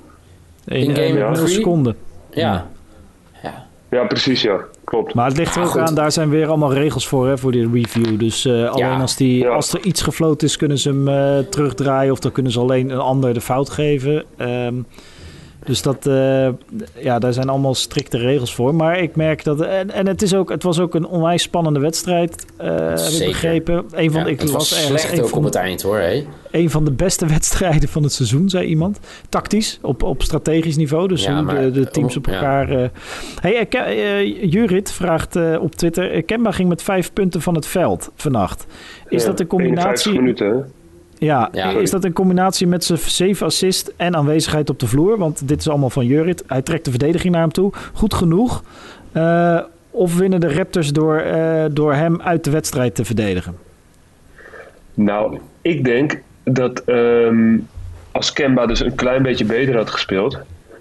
In, 0.66 0.94
game 0.96 1.30
three? 1.32 1.48
seconden. 1.48 1.96
Ja. 2.30 2.66
Ja. 3.42 3.66
ja, 3.90 4.04
precies, 4.06 4.42
ja, 4.42 4.58
klopt. 4.84 5.14
Maar 5.14 5.26
het 5.28 5.36
ligt 5.36 5.54
er 5.54 5.60
Ja, 5.60 5.66
ook 5.66 5.72
goed. 5.72 5.80
aan, 5.80 5.94
daar 5.94 6.12
zijn 6.12 6.28
weer 6.30 6.46
allemaal 6.48 6.72
regels 6.72 7.08
voor, 7.08 7.28
hè, 7.28 7.38
voor 7.38 7.52
die 7.52 7.70
review. 7.72 8.18
Dus 8.18 8.44
eh, 8.44 8.68
alleen 8.70 9.00
als, 9.00 9.16
die, 9.16 9.38
Ja. 9.38 9.48
als 9.48 9.72
er 9.72 9.80
iets 9.80 10.02
gefloten 10.02 10.46
is, 10.48 10.56
kunnen 10.56 10.78
ze 10.78 10.88
hem 10.88 11.08
eh, 11.08 11.38
terugdraaien. 11.50 12.12
Of 12.12 12.18
dan 12.18 12.32
kunnen 12.32 12.52
ze 12.52 12.60
alleen 12.60 12.90
een 12.90 12.98
ander 12.98 13.34
de 13.34 13.40
fout 13.40 13.70
geven. 13.70 14.24
Ehm, 14.36 14.74
dus 15.68 15.82
dat, 15.82 16.06
eh, 16.06 16.48
ja, 17.02 17.18
daar 17.18 17.32
zijn 17.32 17.48
allemaal 17.48 17.74
strikte 17.74 18.18
regels 18.18 18.54
voor. 18.54 18.74
Maar 18.74 18.98
ik 18.98 19.16
merk 19.16 19.44
dat. 19.44 19.60
En, 19.60 19.90
en 19.90 20.06
het, 20.06 20.22
is 20.22 20.34
ook, 20.34 20.50
het 20.50 20.62
was 20.62 20.80
ook 20.80 20.94
een 20.94 21.06
onwijs 21.06 21.42
spannende 21.42 21.80
wedstrijd, 21.80 22.46
eh, 22.56 22.68
heb 22.76 22.98
ik 22.98 23.26
begrepen. 23.26 23.84
Een 23.92 24.10
van, 24.12 24.20
Ja, 24.20 24.26
ik 24.26 24.40
het 24.40 24.50
was 24.50 24.72
ergens 24.72 25.02
slecht 25.02 25.20
ook 25.22 25.28
van, 25.28 25.38
op 25.38 25.44
het 25.44 25.54
eind 25.54 25.82
hoor. 25.82 26.02
Een 26.50 26.70
van 26.70 26.84
de 26.84 26.90
beste 26.92 27.26
wedstrijden 27.36 27.88
van 27.88 28.02
het 28.02 28.12
seizoen, 28.12 28.48
zei 28.48 28.66
iemand. 28.66 28.98
Tactisch, 29.28 29.78
op, 29.82 30.02
op 30.02 30.22
strategisch 30.22 30.76
niveau. 30.76 31.08
Dus 31.08 31.24
Ja, 31.24 31.34
hoe 31.34 31.42
maar- 31.42 31.60
de, 31.62 31.70
de 31.70 31.88
teams 31.90 32.16
op 32.16 32.26
ja. 32.26 32.32
elkaar... 32.32 32.70
eh 32.70 32.88
hey, 33.40 33.56
eh, 33.58 33.68
Ke- 33.68 33.78
eh, 33.78 34.50
Jurit 34.52 34.92
vraagt 34.92 35.36
eh, 35.36 35.56
op 35.60 35.74
Twitter... 35.74 36.12
eh, 36.12 36.26
Kemba 36.26 36.50
ging 36.50 36.68
met 36.68 36.82
vijf 36.82 37.12
punten 37.12 37.40
van 37.42 37.54
het 37.54 37.66
veld 37.66 38.10
vannacht. 38.14 38.66
Is 39.08 39.22
Ja, 39.22 39.28
dat 39.30 39.40
een 39.40 39.46
51 39.46 39.46
combinatie... 39.46 40.12
minuten? 40.12 40.72
Ja, 41.18 41.48
Ja. 41.52 41.70
is 41.70 41.90
dat 41.90 42.04
een 42.04 42.12
combinatie 42.12 42.66
met 42.66 42.84
zijn 42.84 42.98
zeven 42.98 43.46
assist 43.46 43.92
en 43.96 44.16
aanwezigheid 44.16 44.70
op 44.70 44.78
de 44.78 44.86
vloer? 44.86 45.18
Want 45.18 45.48
dit 45.48 45.60
is 45.60 45.68
allemaal 45.68 45.90
van 45.90 46.06
Jurit. 46.06 46.44
Hij 46.46 46.62
trekt 46.62 46.84
de 46.84 46.90
verdediging 46.90 47.32
naar 47.32 47.42
hem 47.42 47.52
toe. 47.52 47.72
Goed 47.92 48.14
genoeg. 48.14 48.62
Eh, 49.12 49.60
of 49.90 50.16
winnen 50.16 50.40
de 50.40 50.54
Raptors 50.54 50.92
door, 50.92 51.18
eh, 51.18 51.64
door 51.70 51.94
hem 51.94 52.20
uit 52.22 52.44
de 52.44 52.50
wedstrijd 52.50 52.94
te 52.94 53.04
verdedigen? 53.04 53.56
Nou, 54.94 55.38
ik 55.62 55.84
denk 55.84 56.20
dat 56.44 56.82
ehm, 56.84 57.56
als 58.12 58.32
Kemba 58.32 58.66
dus 58.66 58.80
een 58.80 58.94
klein 58.94 59.22
beetje 59.22 59.44
beter 59.44 59.76
had 59.76 59.90
gespeeld, 59.90 60.38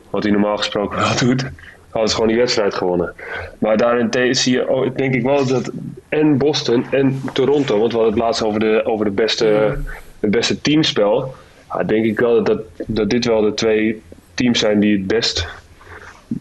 wat 0.10 0.24
hij 0.24 0.32
normaal 0.32 0.58
gesproken 0.58 1.00
wel 1.00 1.18
doet, 1.20 1.46
hadden 1.90 2.10
ze 2.10 2.16
gewoon 2.16 2.30
die 2.30 2.38
wedstrijd 2.38 2.74
gewonnen. 2.74 3.14
Maar 3.58 3.78
daarin 3.78 4.36
zie 4.36 4.54
je, 4.54 4.70
oh, 4.70 4.96
denk 4.96 5.14
ik 5.14 5.24
wel 5.24 5.46
dat 5.46 5.72
en 6.10 6.38
Boston 6.38 6.86
en 6.92 7.22
Toronto, 7.34 7.80
want 7.80 7.92
we 7.92 7.98
hadden 7.98 8.14
het 8.16 8.24
laatst 8.24 8.44
over, 8.44 8.60
de, 8.60 8.82
over 8.86 9.06
de 9.06 9.12
beste, 9.12 9.78
het 10.20 10.32
beste 10.32 10.62
teamspel, 10.62 11.36
ja, 11.74 11.84
denk 11.84 12.06
ik 12.06 12.20
wel 12.20 12.44
dat, 12.44 12.60
dat 12.86 13.10
dit 13.10 13.26
wel 13.26 13.42
de 13.42 13.54
twee 13.54 14.02
teams 14.34 14.60
zijn 14.60 14.80
die 14.80 14.98
het 14.98 15.08
best 15.08 15.48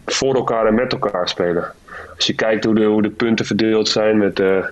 voor 0.05 0.35
elkaar 0.35 0.65
en 0.65 0.75
met 0.75 0.91
elkaar 0.91 1.29
spelen. 1.29 1.71
Als 2.15 2.27
je 2.27 2.35
kijkt 2.35 2.63
hoe 2.63 2.75
de, 2.75 2.83
hoe 2.83 3.01
de 3.01 3.09
punten 3.09 3.45
verdeeld 3.45 3.89
zijn 3.89 4.17
met... 4.17 4.39
eh, 4.39 4.65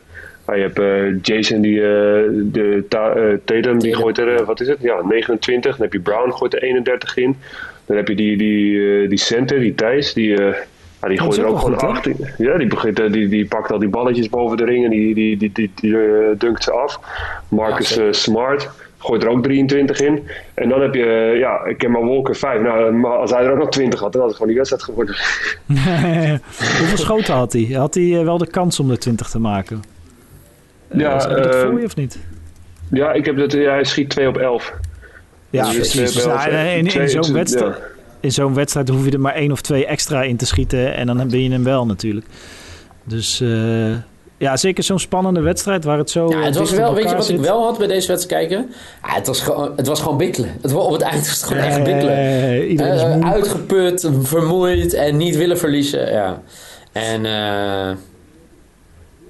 ah, 0.45 0.55
je 0.55 0.61
hebt 0.61 0.79
eh, 0.79 1.21
Jason 1.21 1.61
die 1.61 1.81
eh, 1.81 2.29
de 2.33 2.85
ta, 2.89 3.13
Tatum, 3.45 3.79
die 3.79 3.95
gooit 3.95 4.17
er, 4.17 4.45
wat 4.45 4.61
is 4.61 4.67
het? 4.67 4.77
Ja, 4.81 5.01
29. 5.03 5.71
Dan 5.71 5.81
heb 5.81 5.93
je 5.93 5.99
Brown, 5.99 6.31
gooit 6.31 6.53
er 6.53 6.63
31 6.63 7.17
in. 7.17 7.37
Dan 7.85 7.97
heb 7.97 8.07
je 8.07 8.15
die, 8.15 8.37
die, 8.37 9.07
die 9.07 9.17
center, 9.17 9.59
die 9.59 9.75
Thijs, 9.75 10.13
die, 10.13 10.35
die 11.07 11.19
gooit 11.19 11.37
er 11.37 11.45
ook 11.45 11.59
gewoon 11.59 11.79
goed, 11.79 11.81
hè? 11.81 11.87
18. 11.87 12.15
Ja, 12.37 12.57
die, 12.57 12.67
begint, 12.67 13.13
die, 13.13 13.27
die 13.27 13.47
pakt 13.47 13.71
al 13.71 13.79
die 13.79 13.89
balletjes 13.89 14.29
boven 14.29 14.57
de 14.57 14.65
ring 14.65 14.83
en 14.83 14.89
die, 14.89 15.13
die, 15.13 15.37
die, 15.37 15.51
die, 15.53 15.71
die, 15.75 15.97
dunkt 16.37 16.63
ze 16.63 16.71
af. 16.71 16.99
Marcus 17.49 17.93
Ja, 17.93 18.11
Smart 18.11 18.69
gooit 19.05 19.23
er 19.23 19.29
ook 19.29 19.43
23 19.43 19.99
in. 19.99 20.27
En 20.53 20.69
dan 20.69 20.81
heb 20.81 20.93
je, 20.93 21.03
eh, 21.03 21.39
ja, 21.39 21.65
ik 21.65 21.77
ken 21.77 21.91
maar 21.91 22.05
Walker 22.05 22.35
5. 22.35 22.61
Nou, 22.61 22.91
maar 22.91 23.17
als 23.17 23.31
hij 23.31 23.43
er 23.43 23.51
ook 23.51 23.57
nog 23.57 23.69
20 23.69 23.99
had, 23.99 24.11
dan 24.11 24.21
had 24.21 24.29
het 24.29 24.39
gewoon 24.39 24.53
die 24.53 24.63
wedstrijd 24.63 24.83
geworden. 24.83 25.15
Hoeveel 26.79 26.97
schoten 26.97 27.33
had 27.33 27.53
hij? 27.53 27.63
Had 27.63 27.93
hij 27.93 28.17
eh, 28.19 28.23
wel 28.23 28.37
de 28.37 28.47
kans 28.47 28.79
om 28.79 28.87
de 28.87 28.97
20 28.97 29.29
te 29.29 29.39
maken? 29.39 29.83
Eh, 30.87 30.99
Ja, 30.99 31.29
heb 31.29 31.43
dat 31.43 31.55
voor 31.55 31.79
je 31.79 31.85
of 31.85 31.95
niet? 31.95 32.19
Ja, 32.91 33.11
ik 33.13 33.25
heb 33.25 33.37
dat, 33.37 33.51
ja, 33.51 33.71
hij 33.71 33.83
schiet 33.83 34.09
2 34.09 34.27
op 34.27 34.37
11. 34.37 34.73
Ja, 35.49 35.63
Dus 35.63 35.75
precies. 35.75 36.13
Dus, 36.13 36.25
nou, 36.25 36.51
in, 36.51 37.09
zo'n 37.09 37.33
wedstrijd, 37.33 37.75
ja. 37.77 37.83
in 38.19 38.31
zo'n 38.31 38.53
wedstrijd 38.53 38.89
hoef 38.89 39.05
je 39.05 39.11
er 39.11 39.19
maar 39.19 39.33
één 39.33 39.51
of 39.51 39.61
twee 39.61 39.85
extra 39.85 40.23
in 40.23 40.37
te 40.37 40.45
schieten. 40.45 40.95
En 40.95 41.07
dan 41.07 41.29
ben 41.29 41.43
je 41.43 41.51
hem 41.51 41.63
wel 41.63 41.85
natuurlijk. 41.85 42.25
Dus 43.03 43.43
ja, 44.37 44.57
zeker 44.57 44.83
zo'n 44.83 44.99
spannende 44.99 45.39
wedstrijd 45.41 45.83
waar 45.83 45.97
het 45.97 46.09
zo. 46.09 46.29
Ja, 46.29 46.41
het 46.41 46.53
eh, 46.53 46.59
was 46.59 46.71
wel, 46.71 46.93
weet 46.93 47.09
je 47.09 47.15
wat 47.15 47.29
ik 47.29 47.39
wel 47.39 47.63
had 47.63 47.77
bij 47.77 47.87
deze 47.87 48.07
wedstrijd 48.07 48.47
kijken? 48.47 48.69
Ja, 49.07 49.13
het, 49.15 49.27
was 49.27 49.41
gewoon, 49.41 49.71
het 49.75 49.87
was 49.87 50.01
gewoon 50.01 50.17
bikkelen. 50.17 50.49
Het, 50.61 50.71
was- 50.71 50.85
op 50.85 50.91
het 50.91 51.01
eind 51.01 51.27
was 51.27 51.35
het 51.41 51.43
gewoon 51.43 51.63
echt 51.63 51.83
bikkelen. 51.83 52.15
Eh, 52.17 52.69
iedereen 52.69 52.93
is 52.93 53.01
Eh, 53.01 53.15
moe. 53.15 53.23
uitgeput, 53.25 54.09
vermoeid 54.21 54.93
en 54.93 55.17
niet 55.17 55.35
willen 55.35 55.57
verliezen. 55.57 56.11
Ja. 56.11 56.41
En 56.91 57.25
eh, 57.25 57.95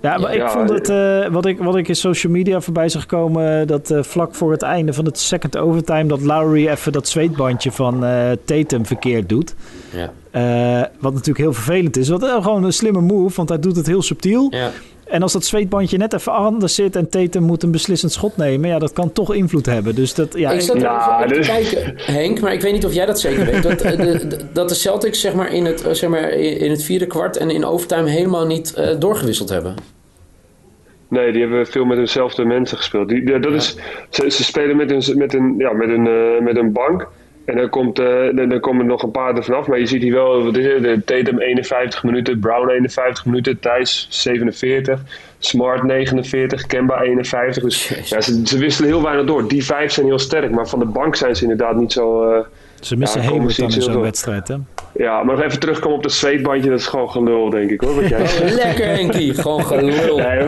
Ja, 0.02 0.18
maar 0.18 0.34
ik 0.34 0.40
Ja, 0.40 0.50
vond 0.50 0.70
het, 0.70 0.90
eh, 0.90 1.28
wat, 1.28 1.46
ik, 1.46 1.58
wat 1.60 1.76
ik 1.76 1.88
in 1.88 1.96
social 1.96 2.32
media 2.34 2.62
voorbij 2.62 2.90
zag 2.90 3.06
komen, 3.06 3.68
dat 3.68 3.90
eh, 3.90 4.04
vlak 4.04 4.36
voor 4.36 4.52
het 4.52 4.62
einde 4.62 4.94
van 4.94 5.06
het 5.06 5.20
second 5.20 5.58
overtime, 5.58 6.06
dat 6.06 6.22
Lowry 6.22 6.68
even 6.68 6.92
dat 6.92 7.08
zweetbandje 7.08 7.72
van 7.72 8.06
eh, 8.06 8.32
Tatum 8.46 8.86
verkeerd 8.86 9.30
doet. 9.30 9.54
ja. 9.92 10.12
Eh, 10.32 10.82
wat 11.00 11.12
natuurlijk 11.12 11.38
heel 11.40 11.54
vervelend 11.54 11.98
is. 11.98 12.10
Wat 12.10 12.24
gewoon 12.24 12.64
een 12.64 12.74
slimme 12.74 13.02
move, 13.02 13.36
want 13.36 13.50
hij 13.50 13.60
doet 13.60 13.76
het 13.76 13.88
heel 13.88 14.02
subtiel. 14.02 14.48
Ja. 14.50 14.72
En 15.06 15.22
als 15.22 15.34
dat 15.34 15.46
zweetbandje 15.46 15.98
net 15.98 16.14
even 16.14 16.32
anders 16.32 16.76
zit 16.76 16.96
en 16.96 17.10
Tatum 17.10 17.44
moet 17.44 17.64
een 17.64 17.72
beslissend 17.72 18.12
schot 18.12 18.38
nemen, 18.38 18.70
ja, 18.70 18.80
dat 18.80 18.94
kan 18.94 19.12
toch 19.14 19.34
invloed 19.34 19.66
hebben. 19.66 19.96
Dus 19.96 20.14
dat, 20.14 20.34
ja, 20.38 20.52
ik 20.52 20.62
zat 20.62 20.82
Ja, 20.82 21.18
even 21.18 21.28
te 21.28 21.34
dus- 21.36 21.48
kijken, 21.48 21.94
Henk, 22.14 22.40
maar 22.42 22.54
ik 22.54 22.62
weet 22.62 22.74
niet 22.74 22.86
of 22.86 22.94
jij 22.94 23.06
dat 23.06 23.20
zeker 23.20 23.46
weet. 23.46 23.64
Dat, 23.64 23.82
eh, 23.82 23.98
de, 23.98 24.28
de- 24.28 24.40
dat 24.54 24.70
de 24.70 24.76
Celtics 24.76 25.22
zeg 25.22 25.34
maar, 25.34 25.54
in, 25.54 25.66
het, 25.66 25.86
eh, 25.86 25.94
zeg 25.94 26.10
maar, 26.10 26.30
in 26.30 26.70
het 26.72 26.84
vierde 26.84 27.08
kwart 27.08 27.38
en 27.38 27.50
in 27.50 27.66
overtime 27.66 28.10
helemaal 28.10 28.46
niet 28.46 28.74
eh, 28.74 29.00
doorgewisseld 29.00 29.50
hebben. 29.50 29.76
Nee, 31.08 31.32
die 31.32 31.42
hebben 31.42 31.66
veel 31.68 31.86
met 31.86 31.98
hunzelfde 31.98 32.46
mensen 32.46 32.78
gespeeld. 32.78 33.10
Die, 33.10 33.28
ja, 33.28 33.38
dat 33.40 33.54
is, 33.54 33.78
ze, 34.10 34.30
ze 34.32 34.44
spelen 34.44 34.76
met 34.76 34.92
een, 34.92 35.18
met 35.18 35.34
een, 35.34 35.56
ja, 35.58 35.74
met 35.74 35.90
een, 35.90 36.04
met 36.44 36.58
een 36.58 36.72
bank 36.72 37.08
En 37.46 37.58
dan, 37.58 37.70
komt, 37.70 38.00
uh, 38.00 38.36
dan, 38.36 38.50
dan 38.50 38.60
komen 38.60 38.82
er 38.82 38.88
nog 38.88 39.04
een 39.04 39.12
paar 39.12 39.36
er 39.36 39.44
vanaf. 39.44 39.68
Maar 39.68 39.80
je 39.80 39.86
ziet 39.86 40.02
hier 40.02 40.14
wel, 40.14 40.44
wat 40.44 40.58
is 40.58 40.66
het, 40.66 40.84
de 40.84 41.04
Tatum 41.06 41.40
51 41.40 42.04
minuten, 42.04 42.40
Brown 42.40 42.70
51 42.70 43.26
minuten, 43.26 43.60
Thijs 43.60 44.08
47, 44.10 45.02
Smart 45.40 45.84
49, 45.84 46.66
Kemba 46.66 47.02
51. 47.02 47.64
Dus 47.64 47.88
ja, 48.10 48.22
ze, 48.22 48.42
ze, 48.46 48.58
wisselen 48.58 48.90
heel 48.90 49.04
weinig 49.04 49.26
door. 49.26 49.48
Die 49.48 49.66
vijf 49.66 49.92
zijn 49.92 50.06
heel 50.06 50.20
sterk, 50.20 50.52
maar 50.52 50.68
van 50.68 50.80
de 50.80 50.86
bank 50.86 51.16
zijn 51.16 51.36
ze 51.36 51.42
inderdaad 51.42 51.76
niet 51.76 51.92
zo... 51.92 52.32
Uh, 52.32 52.46
ze 52.86 52.98
missen 52.98 53.22
ja, 53.22 53.28
Hayward 53.28 53.58
dan 53.58 53.72
in 53.72 53.82
zo'n 53.82 54.02
wedstrijd, 54.02 54.48
hè? 54.48 54.56
Ja, 54.98 55.24
maar 55.24 55.36
nog 55.36 55.44
even 55.44 55.60
terugkomen 55.60 55.98
op 55.98 56.04
het 56.04 56.14
zweetbandje, 56.14 56.70
dat 56.70 56.80
is 56.80 56.88
gewoon 56.88 57.10
gelul, 57.10 57.50
denk 57.50 57.70
ik 57.70 57.82
hoor. 57.82 57.96
Wat 57.96 58.10
jij 58.10 58.22
oh, 58.22 58.54
lekker, 58.54 58.88
Henkie, 58.88 59.34
gewoon 59.34 59.66
gelul. 59.66 60.18
Nee, 60.18 60.46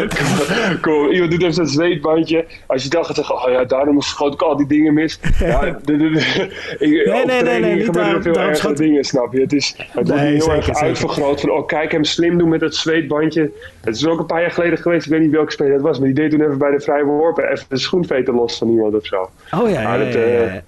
kom, 0.80 1.10
iemand 1.10 1.30
doet 1.30 1.40
even 1.40 1.54
zo'n 1.54 1.66
zweetbandje. 1.66 2.44
Als 2.66 2.82
je 2.82 2.88
dan 2.88 3.04
gaat 3.04 3.16
zeggen, 3.16 3.34
oh 3.34 3.50
ja, 3.50 3.64
daarom 3.64 4.00
schoot 4.00 4.34
ik 4.34 4.42
al 4.42 4.56
die 4.56 4.66
dingen 4.66 4.94
mis. 4.94 5.20
Ja, 5.38 5.64
ik, 5.64 5.86
nee, 5.86 7.24
nee, 7.24 7.42
nee, 7.42 7.60
nee, 7.60 7.74
niet 7.74 7.92
daar, 7.92 8.22
veel 8.22 8.54
schoot... 8.54 8.76
dingen, 8.76 9.04
snap 9.04 9.32
je? 9.32 9.40
Het, 9.40 9.52
is, 9.52 9.74
het 9.76 10.08
wordt 10.08 10.20
heel 10.20 10.40
zeker, 10.40 10.68
erg 10.68 10.80
uitvergroot 10.80 11.40
van, 11.40 11.50
oh 11.50 11.66
kijk 11.66 11.92
hem 11.92 12.04
slim 12.04 12.38
doen 12.38 12.48
met 12.48 12.60
het 12.60 12.74
zweetbandje. 12.74 13.50
Het 13.80 13.96
is 13.96 14.06
ook 14.06 14.18
een 14.18 14.26
paar 14.26 14.40
jaar 14.40 14.50
geleden 14.50 14.78
geweest, 14.78 15.06
ik 15.06 15.12
weet 15.12 15.20
niet 15.20 15.30
welke 15.30 15.52
speler 15.52 15.72
het 15.72 15.82
was, 15.82 15.98
maar 15.98 16.06
die 16.06 16.16
deed 16.16 16.30
toen 16.30 16.40
even 16.40 16.58
bij 16.58 16.70
de 16.70 16.80
vrije 16.80 17.04
worpen 17.04 17.50
even 17.50 17.64
de 17.68 17.78
schoenveter 17.78 18.34
los 18.34 18.58
van 18.58 18.68
iemand 18.68 18.94
of 18.94 19.06
zo. 19.06 19.30
Oh 19.54 19.70
ja, 19.70 19.80
ja, 19.80 19.98
dat, 19.98 20.12
ja, 20.12 20.20
ja, 20.20 20.62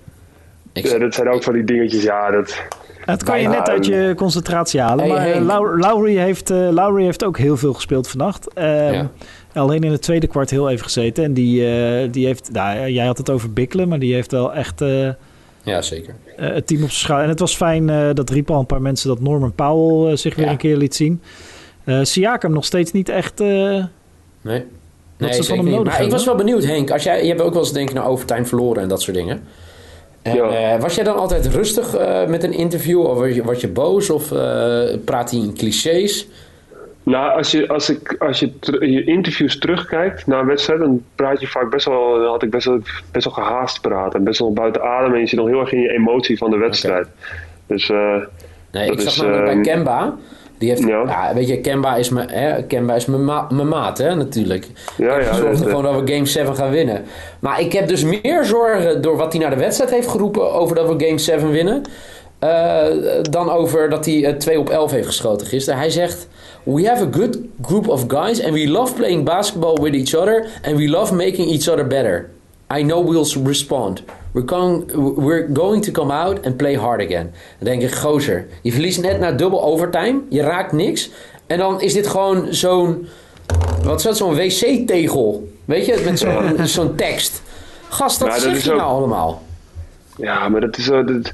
ja. 0.73 0.91
ja, 0.91 0.99
dat 0.99 1.15
zijn 1.15 1.29
ook 1.29 1.43
van 1.43 1.53
die 1.53 1.65
dingetjes, 1.65 2.03
ja, 2.03 2.31
dat... 2.31 2.63
Het 3.05 3.23
kan 3.23 3.41
je 3.41 3.49
net 3.49 3.69
uit 3.69 3.87
je 3.87 4.13
concentratie 4.17 4.81
halen. 4.81 5.09
maar 5.09 5.21
hey. 5.21 5.41
Lowry, 5.41 6.17
heeft, 6.17 6.51
uh, 6.51 6.69
Lowry 6.71 7.05
heeft 7.05 7.25
ook 7.25 7.39
heel 7.39 7.57
veel 7.57 7.73
gespeeld 7.73 8.09
vannacht. 8.09 8.49
Uh, 8.59 8.93
ja. 8.93 9.11
Alleen 9.55 9.83
in 9.83 9.91
het 9.91 10.03
tweede 10.03 10.27
kwart 10.27 10.51
heel 10.51 10.71
even 10.71 10.85
gezeten. 10.85 11.25
En 11.25 11.33
die, 11.33 11.61
uh, 11.61 12.13
die 12.13 12.27
heeft, 12.27 12.51
nou, 12.53 12.89
jij 12.89 13.07
had 13.07 13.19
het 13.19 13.31
over 13.31 13.53
bikkelen, 13.53 13.89
maar 13.89 13.99
die 13.99 14.15
heeft 14.15 14.31
wel 14.31 14.55
echt... 14.55 14.83
ja, 15.63 15.83
zeker. 15.83 16.15
het 16.37 16.67
team 16.67 16.83
op 16.83 16.89
zijn 16.89 17.01
schouder. 17.01 17.25
En 17.25 17.31
het 17.31 17.41
was 17.41 17.57
fijn, 17.57 18.15
dat 18.15 18.31
riepen 18.31 18.55
al 18.55 18.61
een 18.61 18.67
paar 18.67 18.83
mensen, 18.83 19.09
dat 19.09 19.21
Norman 19.21 19.55
Powell 19.55 20.17
zich 20.17 20.35
weer 20.35 20.45
ja. 20.45 20.51
een 20.51 20.57
keer 20.59 20.77
liet 20.77 20.95
zien. 20.95 21.23
Siakam 22.03 22.53
nog 22.53 22.65
steeds 22.65 22.93
niet 22.93 23.09
echt... 23.09 23.39
nee. 23.39 24.65
Nee, 25.17 25.33
ze 25.33 25.45
van 25.45 25.59
hem 25.59 25.69
nodig 25.69 25.93
Maar 25.93 26.03
ik 26.03 26.11
was 26.11 26.25
wel 26.25 26.35
benieuwd, 26.35 26.65
Henk. 26.65 26.91
Als 26.91 27.03
jij, 27.03 27.23
je 27.23 27.29
hebt 27.29 27.41
ook 27.41 27.53
wel 27.53 27.63
eens 27.63 27.73
denken 27.73 27.95
naar 27.95 28.07
overtime 28.07 28.45
verloren 28.45 28.83
en 28.83 28.89
dat 28.89 29.03
soort 29.03 29.17
dingen. 29.17 29.43
En, 30.23 30.37
ja. 30.37 30.75
uh, 30.75 30.81
was 30.81 30.95
jij 30.95 31.05
dan 31.05 31.17
altijd 31.17 31.47
rustig 31.47 31.99
uh, 31.99 32.27
met 32.27 32.43
een 32.43 32.53
interview? 32.53 33.01
Of 33.01 33.19
was 33.19 33.35
je, 33.35 33.43
was 33.43 33.61
je 33.61 33.69
boos? 33.69 34.11
Of 34.11 34.31
uh, 34.31 34.85
praat 35.05 35.31
hij 35.31 35.41
in 35.41 35.55
clichés? 35.57 36.29
Nou, 37.03 37.37
als 37.37 37.51
je, 37.51 37.69
als 37.69 37.91
ik, 37.91 38.17
als 38.19 38.41
je 38.41 38.53
je 38.81 39.05
interviews 39.05 39.59
terugkijkt 39.59 40.27
naar 40.27 40.41
een 40.41 40.47
wedstrijd, 40.47 40.81
dan 40.81 41.05
praat 41.15 41.41
je 41.41 41.47
vaak 41.47 41.71
best 41.71 41.87
wel, 41.87 42.15
dan 42.15 42.31
had 42.31 42.43
ik 42.43 42.51
best 42.51 42.67
wel, 42.67 42.81
best 43.13 43.25
wel 43.25 43.35
gehaast 43.35 43.81
praten. 43.81 44.25
Best 44.25 44.39
wel 44.39 44.53
buiten 44.53 44.83
adem 44.83 45.15
en 45.15 45.21
je 45.21 45.27
zit 45.27 45.39
nog 45.39 45.49
heel 45.49 45.61
erg 45.61 45.73
in 45.73 45.81
je 45.81 45.93
emotie 45.93 46.39
van 46.39 46.51
de 46.51 46.57
wedstrijd. 46.57 47.07
Okay. 47.07 47.37
Dus, 47.67 47.89
nee, 48.71 48.91
ik 48.91 49.01
zag 49.01 49.27
namelijk 49.27 49.63
bij 49.63 49.75
Kemba, 49.75 50.17
die 50.63 50.71
heeft, 50.71 50.89
ja. 50.89 51.03
ja. 51.07 51.35
weet 51.35 51.49
je, 51.49 51.61
Kemba 51.61 51.97
is 51.97 52.09
mijn, 52.09 52.31
hè, 52.31 52.63
Kemba 52.63 52.95
is 52.95 53.07
mijn, 53.07 53.25
ma 53.25 53.47
mijn 53.51 53.69
maat, 53.69 53.99
hè, 53.99 54.15
natuurlijk. 54.15 54.67
Ja, 54.97 55.19
ja. 55.19 55.35
zorgt 55.35 55.63
gewoon 55.63 55.83
dat 55.83 56.01
we 56.01 56.13
Game 56.13 56.27
7 56.27 56.57
gaan 56.57 56.71
winnen. 56.71 57.05
Maar 57.41 57.61
ik 57.61 57.73
heb 57.73 57.89
dus 57.89 58.05
meer 58.05 58.45
zorgen 58.45 59.03
door 59.03 59.17
wat 59.17 59.33
hij 59.33 59.41
naar 59.41 59.51
de 59.51 59.57
wedstrijd 59.57 59.91
heeft 59.91 60.09
geroepen 60.09 60.53
over 60.53 60.77
dat 60.77 60.89
we 60.89 61.05
Game 61.05 61.19
7 61.19 61.51
winnen. 61.51 61.83
Uh, 62.45 62.85
dan 63.31 63.51
over 63.51 63.91
dat 63.91 64.05
hij 64.05 64.15
uh, 64.15 64.29
2 64.29 64.59
op 64.59 64.71
11 64.71 64.91
heeft 64.91 65.07
geschoten 65.07 65.47
gisteren. 65.47 65.79
Hij 65.79 65.91
zegt: 65.91 66.29
We 66.63 66.89
have 66.89 67.05
a 67.05 67.09
good 67.11 67.39
group 67.63 67.89
of 67.89 68.05
guys 68.09 68.45
and 68.45 68.55
we 68.55 68.69
love 68.69 68.95
playing 68.95 69.25
basketball 69.25 69.75
with 69.83 69.95
each 69.95 70.23
other 70.23 70.47
and 70.63 70.77
we 70.77 70.89
love 70.89 71.15
making 71.15 71.51
each 71.51 71.69
other 71.69 71.87
better. 71.87 72.31
I 72.79 72.83
know 72.83 73.05
we'll 73.05 73.45
respond. 73.45 74.03
We're 74.33 74.45
going, 74.47 74.87
we're 74.95 75.47
going 75.53 75.85
to 75.85 75.91
come 75.93 76.11
out 76.11 76.47
and 76.47 76.57
play 76.57 76.75
hard 76.75 77.01
again. 77.01 77.33
Dan 77.59 77.69
denk 77.69 77.83
ik, 77.83 77.95
gozer, 77.95 78.47
je 78.63 78.73
verliest 78.73 79.01
net 79.01 79.19
na 79.21 79.33
dubbel 79.33 79.63
overtime. 79.63 80.21
Je 80.29 80.43
raakt 80.43 80.73
niks. 80.73 81.11
En 81.47 81.59
dan 81.59 81.81
is 81.81 81.93
dit 81.93 82.07
gewoon 82.07 82.47
zo'n... 82.51 83.09
Wat 83.83 83.99
is 83.99 84.03
dat? 84.05 84.17
Zo'n 84.17 84.35
wc-tegel. 84.35 85.49
Weet 85.65 85.87
je? 85.87 86.03
Met 86.05 86.19
zo'n 86.19 86.67
zo'n 86.77 86.95
tekst. 86.95 87.43
Gast, 87.89 88.19
dat, 88.19 88.29
ja, 88.29 88.51
dat 88.51 88.63
je 88.63 88.71
ook... 88.71 88.79
nou 88.79 88.91
allemaal? 88.91 89.43
Ja, 90.23 90.49
maar 90.49 90.61
dat 90.61 90.77
is... 90.77 90.89
Uh, 90.89 91.07
dat, 91.07 91.33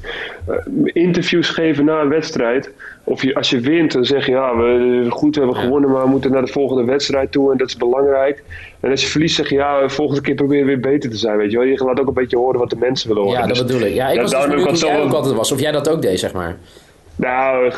uh, 0.49 0.57
interviews 0.93 1.49
geven 1.49 1.85
na 1.85 2.01
een 2.01 2.09
wedstrijd... 2.09 2.71
Of 3.09 3.23
je, 3.23 3.35
als 3.35 3.51
je 3.51 3.61
wint, 3.61 3.93
dan 3.93 4.05
zeg 4.05 4.27
je 4.27 4.33
ja, 4.33 4.57
we 4.57 5.07
goed 5.09 5.35
we 5.35 5.41
hebben 5.41 5.61
gewonnen, 5.61 5.91
maar 5.91 6.03
we 6.03 6.09
moeten 6.09 6.31
naar 6.31 6.45
de 6.45 6.53
volgende 6.53 6.85
wedstrijd 6.85 7.33
toe 7.33 7.53
en 7.53 7.59
dat 7.59 7.69
is 7.69 7.77
belangrijk. 7.77 8.45
En 8.81 8.91
als 8.91 9.03
je 9.03 9.09
verliest, 9.09 9.37
zeg 9.37 9.49
je 9.49 9.55
ja, 9.55 9.81
de 9.81 9.89
volgende 9.89 10.21
keer 10.21 10.35
proberen 10.35 10.67
we 10.67 10.73
weer 10.73 10.81
beter 10.81 11.11
te 11.11 11.17
zijn. 11.17 11.37
Weet 11.37 11.51
je, 11.51 11.59
wel. 11.59 11.67
je 11.67 11.85
laat 11.85 12.01
ook 12.01 12.07
een 12.07 12.15
beetje 12.15 12.37
horen 12.37 12.59
wat 12.59 12.71
de 12.71 12.77
mensen 12.77 13.09
willen 13.09 13.23
horen. 13.23 13.41
Ja, 13.41 13.47
dat 13.47 13.57
dus, 13.57 13.67
bedoel 13.67 13.89
ik. 13.89 13.95
Ja, 13.95 14.09
ik 14.09 14.21
was 14.21 14.31
dus 14.31 14.47
benieuwd 14.47 14.81
hoe 14.81 14.89
jij 14.89 15.01
ook 15.01 15.13
altijd 15.13 15.35
was. 15.35 15.53
Of 15.53 15.61
jij 15.61 15.73
dat 15.73 15.89
ook 15.89 16.03
deed, 16.03 16.19
zeg 16.19 16.33
maar. 16.33 16.57
Nou, 17.19 17.73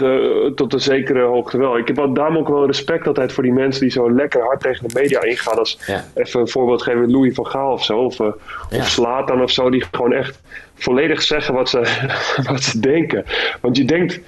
tot 0.54 0.72
een 0.72 0.80
zekere 0.80 1.22
hoogte 1.22 1.58
wel. 1.58 1.78
Ik 1.78 1.86
heb 1.86 1.96
daarom 2.14 2.36
ook 2.36 2.48
wel 2.48 2.66
respect 2.66 3.06
altijd 3.06 3.32
voor 3.32 3.42
die 3.42 3.52
mensen 3.52 3.80
die 3.80 3.90
zo 3.90 4.12
lekker 4.12 4.42
hard 4.42 4.60
tegen 4.60 4.88
de 4.88 5.00
media 5.00 5.22
ingaan. 5.22 5.58
Als 5.58 5.78
ja. 5.86 6.04
even 6.14 6.40
een 6.40 6.48
voorbeeld 6.48 6.82
geven, 6.82 7.10
Louis 7.10 7.34
van 7.34 7.46
Gaal 7.46 7.72
of 7.72 7.84
zo. 7.84 7.98
Of, 7.98 8.18
uh, 8.18 8.32
ja. 8.70 8.78
of 8.78 8.88
Slatan 8.88 9.42
of 9.42 9.50
zo. 9.50 9.70
Die 9.70 9.84
gewoon 9.90 10.12
echt 10.12 10.40
volledig 10.74 11.22
zeggen 11.22 11.54
wat 11.54 11.68
ze, 11.68 12.08
wat 12.50 12.62
ze 12.62 12.80
denken. 12.80 13.24
Want 13.60 13.76
je 13.76 13.84
denkt, 13.84 14.20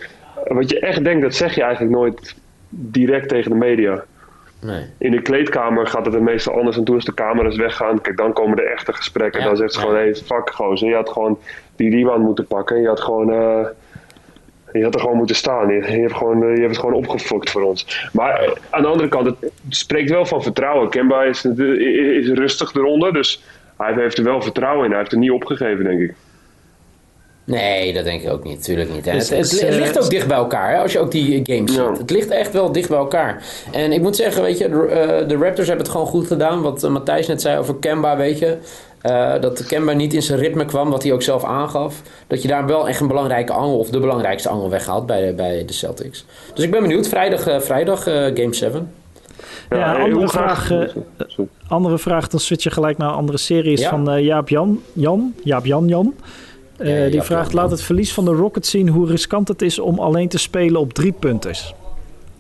wat 0.47 0.71
je 0.71 0.81
echt 0.81 1.05
denkt, 1.05 1.23
dat 1.23 1.35
zeg 1.35 1.55
je 1.55 1.63
eigenlijk 1.63 1.95
nooit 1.95 2.35
direct 2.69 3.29
tegen 3.29 3.51
de 3.51 3.57
media. 3.57 4.05
Nee. 4.61 4.87
In 4.99 5.11
de 5.11 5.23
kleedkamer 5.23 5.87
gaat 5.87 6.07
het 6.07 6.21
meestal 6.21 6.55
anders. 6.55 6.77
En 6.77 6.85
toen 6.85 6.95
als 6.95 7.05
de 7.05 7.15
camera's 7.15 7.57
weggaan, 7.57 8.01
kijk, 8.01 8.17
dan 8.17 8.33
komen 8.33 8.57
de 8.57 8.63
echte 8.63 8.93
gesprekken. 8.93 9.41
Ja, 9.41 9.47
dan 9.47 9.57
zegt 9.57 9.73
ze 9.73 9.81
gewoon, 9.81 9.95
hé, 9.95 10.01
hey, 10.01 10.15
fuck 10.15 10.51
gozer. 10.51 10.89
Je 10.89 10.95
had 10.95 11.09
gewoon 11.09 11.39
die 11.77 11.91
rebound 11.91 12.25
moeten 12.25 12.47
pakken. 12.47 12.81
Je 12.81 12.89
had 12.89 13.01
gewoon... 13.01 13.31
Uh, 13.31 13.67
je 14.73 14.85
had 14.85 14.95
er 14.95 15.01
gewoon 15.01 15.17
moeten 15.17 15.37
staan. 15.37 15.69
Je, 15.69 15.75
je, 15.75 16.01
hebt, 16.01 16.17
gewoon, 16.17 16.43
uh, 16.43 16.55
je 16.55 16.61
hebt 16.61 16.71
het 16.71 16.79
gewoon 16.79 16.95
opgefokt 16.95 17.51
voor 17.51 17.63
ons. 17.63 18.09
Maar 18.13 18.45
uh, 18.45 18.51
aan 18.71 18.83
de 18.83 18.89
andere 18.89 19.09
kant, 19.09 19.27
het 19.27 19.37
spreekt 19.69 20.11
wel 20.11 20.27
van 20.27 20.43
vertrouwen. 20.43 20.91
Kemba 20.91 21.23
is, 21.23 21.45
is 21.45 22.29
rustig 22.29 22.75
eronder. 22.75 23.13
Dus 23.13 23.43
hij 23.77 23.93
heeft 23.95 24.19
er 24.19 24.25
wel 24.25 24.43
vertrouwen 24.43 24.85
in. 24.85 24.91
Hij 24.91 24.99
heeft 24.99 25.13
er 25.13 25.19
niet 25.19 25.31
opgegeven, 25.31 25.85
denk 25.85 26.01
ik. 26.01 26.15
Nee, 27.45 27.93
dat 27.93 28.05
denk 28.05 28.23
ik 28.23 28.31
ook 28.31 28.45
niet. 28.45 28.57
Natuurlijk 28.57 28.91
niet. 28.91 29.05
Dus 29.05 29.29
het, 29.29 29.51
het, 29.51 29.61
het, 29.61 29.75
ligt 29.75 30.03
ook 30.03 30.11
dicht 30.11 30.29
bij 30.29 30.37
elkaar, 30.37 30.71
hè, 30.71 30.79
als 30.79 30.93
je 30.93 30.99
ook 30.99 31.11
die 31.11 31.41
games 31.43 31.75
ja. 31.75 31.89
ziet. 31.89 31.99
Het 31.99 32.11
ligt 32.11 32.31
echt 32.31 32.53
wel 32.53 32.73
dicht 32.73 32.89
bij 32.89 32.99
elkaar. 32.99 33.45
En 33.73 33.93
ik 33.93 34.01
moet 34.01 34.17
zeggen, 34.17 34.43
weet 34.43 34.59
je, 34.59 34.69
de, 34.69 35.25
de 35.29 35.37
Raptors 35.37 35.67
hebben 35.69 35.85
het 35.85 35.95
gewoon 35.95 36.07
goed 36.07 36.27
gedaan. 36.27 36.63
Wat 36.63 36.89
Matthijs 36.89 37.27
net 37.27 37.41
zei 37.41 37.59
over 37.59 37.75
Kemba, 37.75 38.17
weet 38.17 38.39
je. 38.39 38.57
Uh, 39.07 39.41
dat 39.41 39.67
Kemba 39.67 39.93
niet 39.93 40.15
in 40.15 40.23
zijn 40.23 40.39
ritme 40.39 40.65
kwam, 40.65 40.91
wat 40.91 41.03
hij 41.03 41.13
ook 41.13 41.23
zelf 41.23 41.45
aangaf. 41.45 42.03
Dat 42.27 42.43
je 42.43 42.49
daar 42.49 42.67
wel 42.67 42.89
echt 42.89 43.01
een 43.01 43.07
belangrijke 43.07 43.53
angel, 43.53 43.79
of 43.79 43.91
de 43.91 44.01
belangrijkste 44.01 44.49
angel 44.49 44.71
weghaalt 44.71 45.07
bij 45.07 45.27
de, 45.27 45.33
bij 45.33 45.65
de 45.65 45.73
Celtics. 45.73 46.25
Dus 46.55 46.65
ik 46.65 46.71
ben 46.71 46.83
benieuwd. 46.83 47.09
Vrijdag, 47.09 47.49
uh, 47.49 47.61
vrijdag 47.61 48.03
Game 48.03 48.55
7. 48.55 48.93
Ja, 49.71 49.77
ja 49.77 50.03
andere, 50.03 50.29
vraag, 50.29 50.71
andere 51.69 51.99
vraag, 51.99 52.29
dan 52.29 52.41
switch 52.41 52.63
je 52.63 52.71
gelijk 52.71 52.99
naar 52.99 53.11
andere 53.11 53.39
series 53.39 53.81
ja. 53.81 53.89
van 53.89 54.23
Jaap 54.23 54.49
Jan. 54.49 54.83
Jan? 54.93 55.35
Jaap 55.45 55.65
Jan 55.65 55.89
Jan. 55.89 56.15
Uh, 56.79 57.11
die 57.11 57.23
vraagt: 57.23 57.53
laat 57.53 57.71
het 57.71 57.83
verlies 57.83 58.13
van 58.13 58.25
de 58.25 58.31
Rockets 58.31 58.71
zien 58.71 58.89
hoe 58.89 59.07
riskant 59.07 59.49
het 59.49 59.63
is 59.63 59.79
om 59.79 59.99
alleen 59.99 60.29
te 60.29 60.39
spelen 60.39 60.81
op 60.81 60.93
drie 60.93 61.13
punters. 61.13 61.75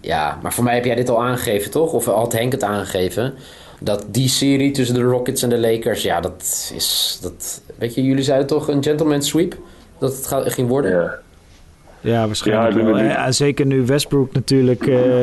Ja, 0.02 0.38
maar 0.42 0.52
voor 0.52 0.64
mij 0.64 0.74
heb 0.74 0.84
jij 0.84 0.94
dit 0.94 1.08
al 1.08 1.22
aangegeven, 1.22 1.70
toch? 1.70 1.92
Of 1.92 2.04
had 2.04 2.32
Henk 2.32 2.52
het 2.52 2.62
aangegeven? 2.62 3.34
Dat 3.80 4.04
die 4.08 4.28
serie 4.28 4.70
tussen 4.70 4.94
de 4.94 5.02
Rockets 5.02 5.42
en 5.42 5.48
de 5.48 5.58
Lakers, 5.58 6.02
ja, 6.02 6.20
dat 6.20 6.70
is. 6.74 7.18
Dat, 7.22 7.62
weet 7.78 7.94
je, 7.94 8.02
jullie 8.02 8.24
zeiden 8.24 8.46
toch 8.46 8.68
een 8.68 8.82
gentleman 8.82 9.22
sweep? 9.22 9.56
Dat 9.98 10.16
het 10.16 10.26
gaat, 10.26 10.52
ging 10.52 10.68
worden? 10.68 10.90
Ja, 10.90 11.18
ja 12.00 12.26
waarschijnlijk 12.26 12.76
ja, 12.76 12.84
wel. 12.84 12.96
En 12.98 13.34
zeker 13.34 13.66
nu 13.66 13.86
Westbrook 13.86 14.32
natuurlijk. 14.32 14.86
Uh, 14.86 15.22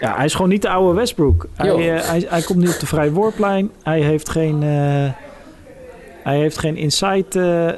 ja, 0.00 0.16
hij 0.16 0.24
is 0.24 0.34
gewoon 0.34 0.50
niet 0.50 0.62
de 0.62 0.68
oude 0.68 0.94
Westbrook. 0.94 1.46
Hij, 1.54 1.68
uh, 1.68 2.00
hij, 2.08 2.26
hij, 2.28 2.42
komt 2.42 2.58
niet 2.58 2.74
op 2.74 2.80
de 2.80 2.86
vrije 2.86 3.12
worplijn. 3.12 3.70
Hij 3.82 4.00
heeft 4.00 4.28
geen. 4.28 4.62
hij 6.22 6.38
heeft 6.38 6.58
geen 6.58 6.76
insight 6.76 7.34
uh, 7.34 7.68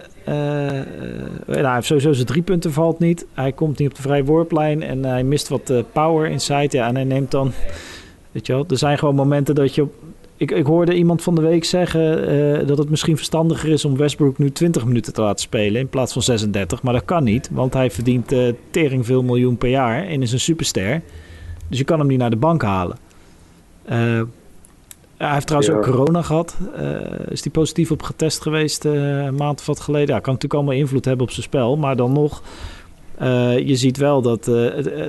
nou, 1.46 1.64
hij 1.64 1.74
heeft 1.74 1.86
sowieso 1.86 2.12
zijn 2.12 2.26
drie 2.26 2.42
punten 2.42 2.72
valt 2.72 2.98
niet. 2.98 3.26
Hij 3.34 3.52
komt 3.52 3.78
niet 3.78 3.88
op 3.88 3.94
de 3.94 4.02
vrije 4.02 4.24
worplijn 4.24 4.82
en 4.82 5.04
hij 5.04 5.24
mist 5.24 5.48
wat 5.48 5.70
uh, 5.70 5.78
power 5.92 6.30
inside. 6.30 6.76
Ja, 6.76 6.86
en 6.86 6.94
hij 6.94 7.04
neemt 7.04 7.30
dan... 7.30 7.52
Weet 8.32 8.46
je 8.46 8.52
wel, 8.52 8.64
er 8.68 8.78
zijn 8.78 8.98
gewoon 8.98 9.14
momenten 9.14 9.54
dat 9.54 9.74
je... 9.74 9.86
Ik, 10.36 10.50
ik 10.50 10.66
hoorde 10.66 10.94
iemand 10.94 11.22
van 11.22 11.34
de 11.34 11.40
week 11.40 11.64
zeggen 11.64 12.66
dat 12.66 12.78
het 12.78 12.90
misschien 12.90 13.16
verstandiger 13.16 13.68
is 13.68 13.84
om 13.84 13.96
Westbrook 13.96 14.38
nu 14.38 14.50
20 14.50 14.84
minuten 14.84 15.12
te 15.12 15.20
laten 15.20 15.40
spelen 15.40 15.80
in 15.80 15.88
plaats 15.88 16.12
van 16.12 16.22
36. 16.22 16.82
Maar 16.82 16.92
dat 16.92 17.04
kan 17.04 17.24
niet, 17.24 17.48
want 17.52 17.74
hij 17.74 17.90
verdient 17.90 18.32
tering 18.70 19.06
veel 19.06 19.22
miljoen 19.22 19.56
per 19.56 19.68
jaar 19.68 20.06
en 20.06 20.22
is 20.22 20.32
een 20.32 20.40
superster. 20.40 21.02
Dus 21.68 21.78
je 21.78 21.84
kan 21.84 21.98
hem 21.98 22.08
niet 22.08 22.18
naar 22.18 22.30
de 22.30 22.36
bank 22.36 22.62
halen. 22.62 22.98
Uh, 23.90 24.22
ja, 25.18 25.24
hij 25.24 25.32
heeft 25.32 25.46
trouwens 25.46 25.72
ja. 25.72 25.78
ook 25.78 25.84
corona 25.84 26.22
gehad. 26.22 26.56
Uh, 26.80 27.00
is 27.28 27.42
hij 27.42 27.52
positief 27.52 27.90
op 27.90 28.02
getest 28.02 28.42
geweest 28.42 28.84
uh, 28.84 29.24
een 29.24 29.34
maand 29.34 29.60
of 29.60 29.66
wat 29.66 29.80
geleden? 29.80 30.14
Ja, 30.14 30.20
kan 30.20 30.32
natuurlijk 30.32 30.60
allemaal 30.60 30.80
invloed 30.80 31.04
hebben 31.04 31.26
op 31.26 31.32
zijn 31.32 31.42
spel. 31.42 31.76
Maar 31.76 31.96
dan 31.96 32.12
nog, 32.12 32.42
uh, 33.22 33.58
je 33.58 33.76
ziet 33.76 33.96
wel 33.96 34.22
dat 34.22 34.46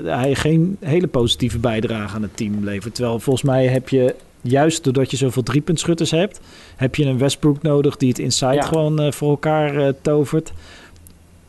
hij 0.04 0.36
geen 0.36 0.78
hele 0.80 1.08
positieve 1.08 1.60
bijdrage 1.60 2.16
aan 2.16 2.22
het 2.22 2.38
team 2.38 2.64
levert. 2.64 2.96
Terwijl 2.96 3.20
volgens 3.20 3.46
mij 3.46 3.68
heb 3.68 3.90
je 3.90 4.16
juist 4.42 4.84
doordat 4.84 5.12
je 5.12 5.18
zoveel 5.18 5.44
driepuntschutters 5.44 6.12
hebt, 6.12 6.40
heb 6.76 6.96
je 6.96 7.06
een 7.06 7.18
Westbrook 7.18 7.62
nodig 7.62 7.98
die 7.98 8.10
het 8.10 8.20
inside 8.20 8.54
Ja. 8.54 8.62
gewoon 8.62 9.00
eh, 9.00 9.12
voor 9.12 9.30
elkaar 9.30 9.76
eh, 9.76 9.94
tovert 10.02 10.52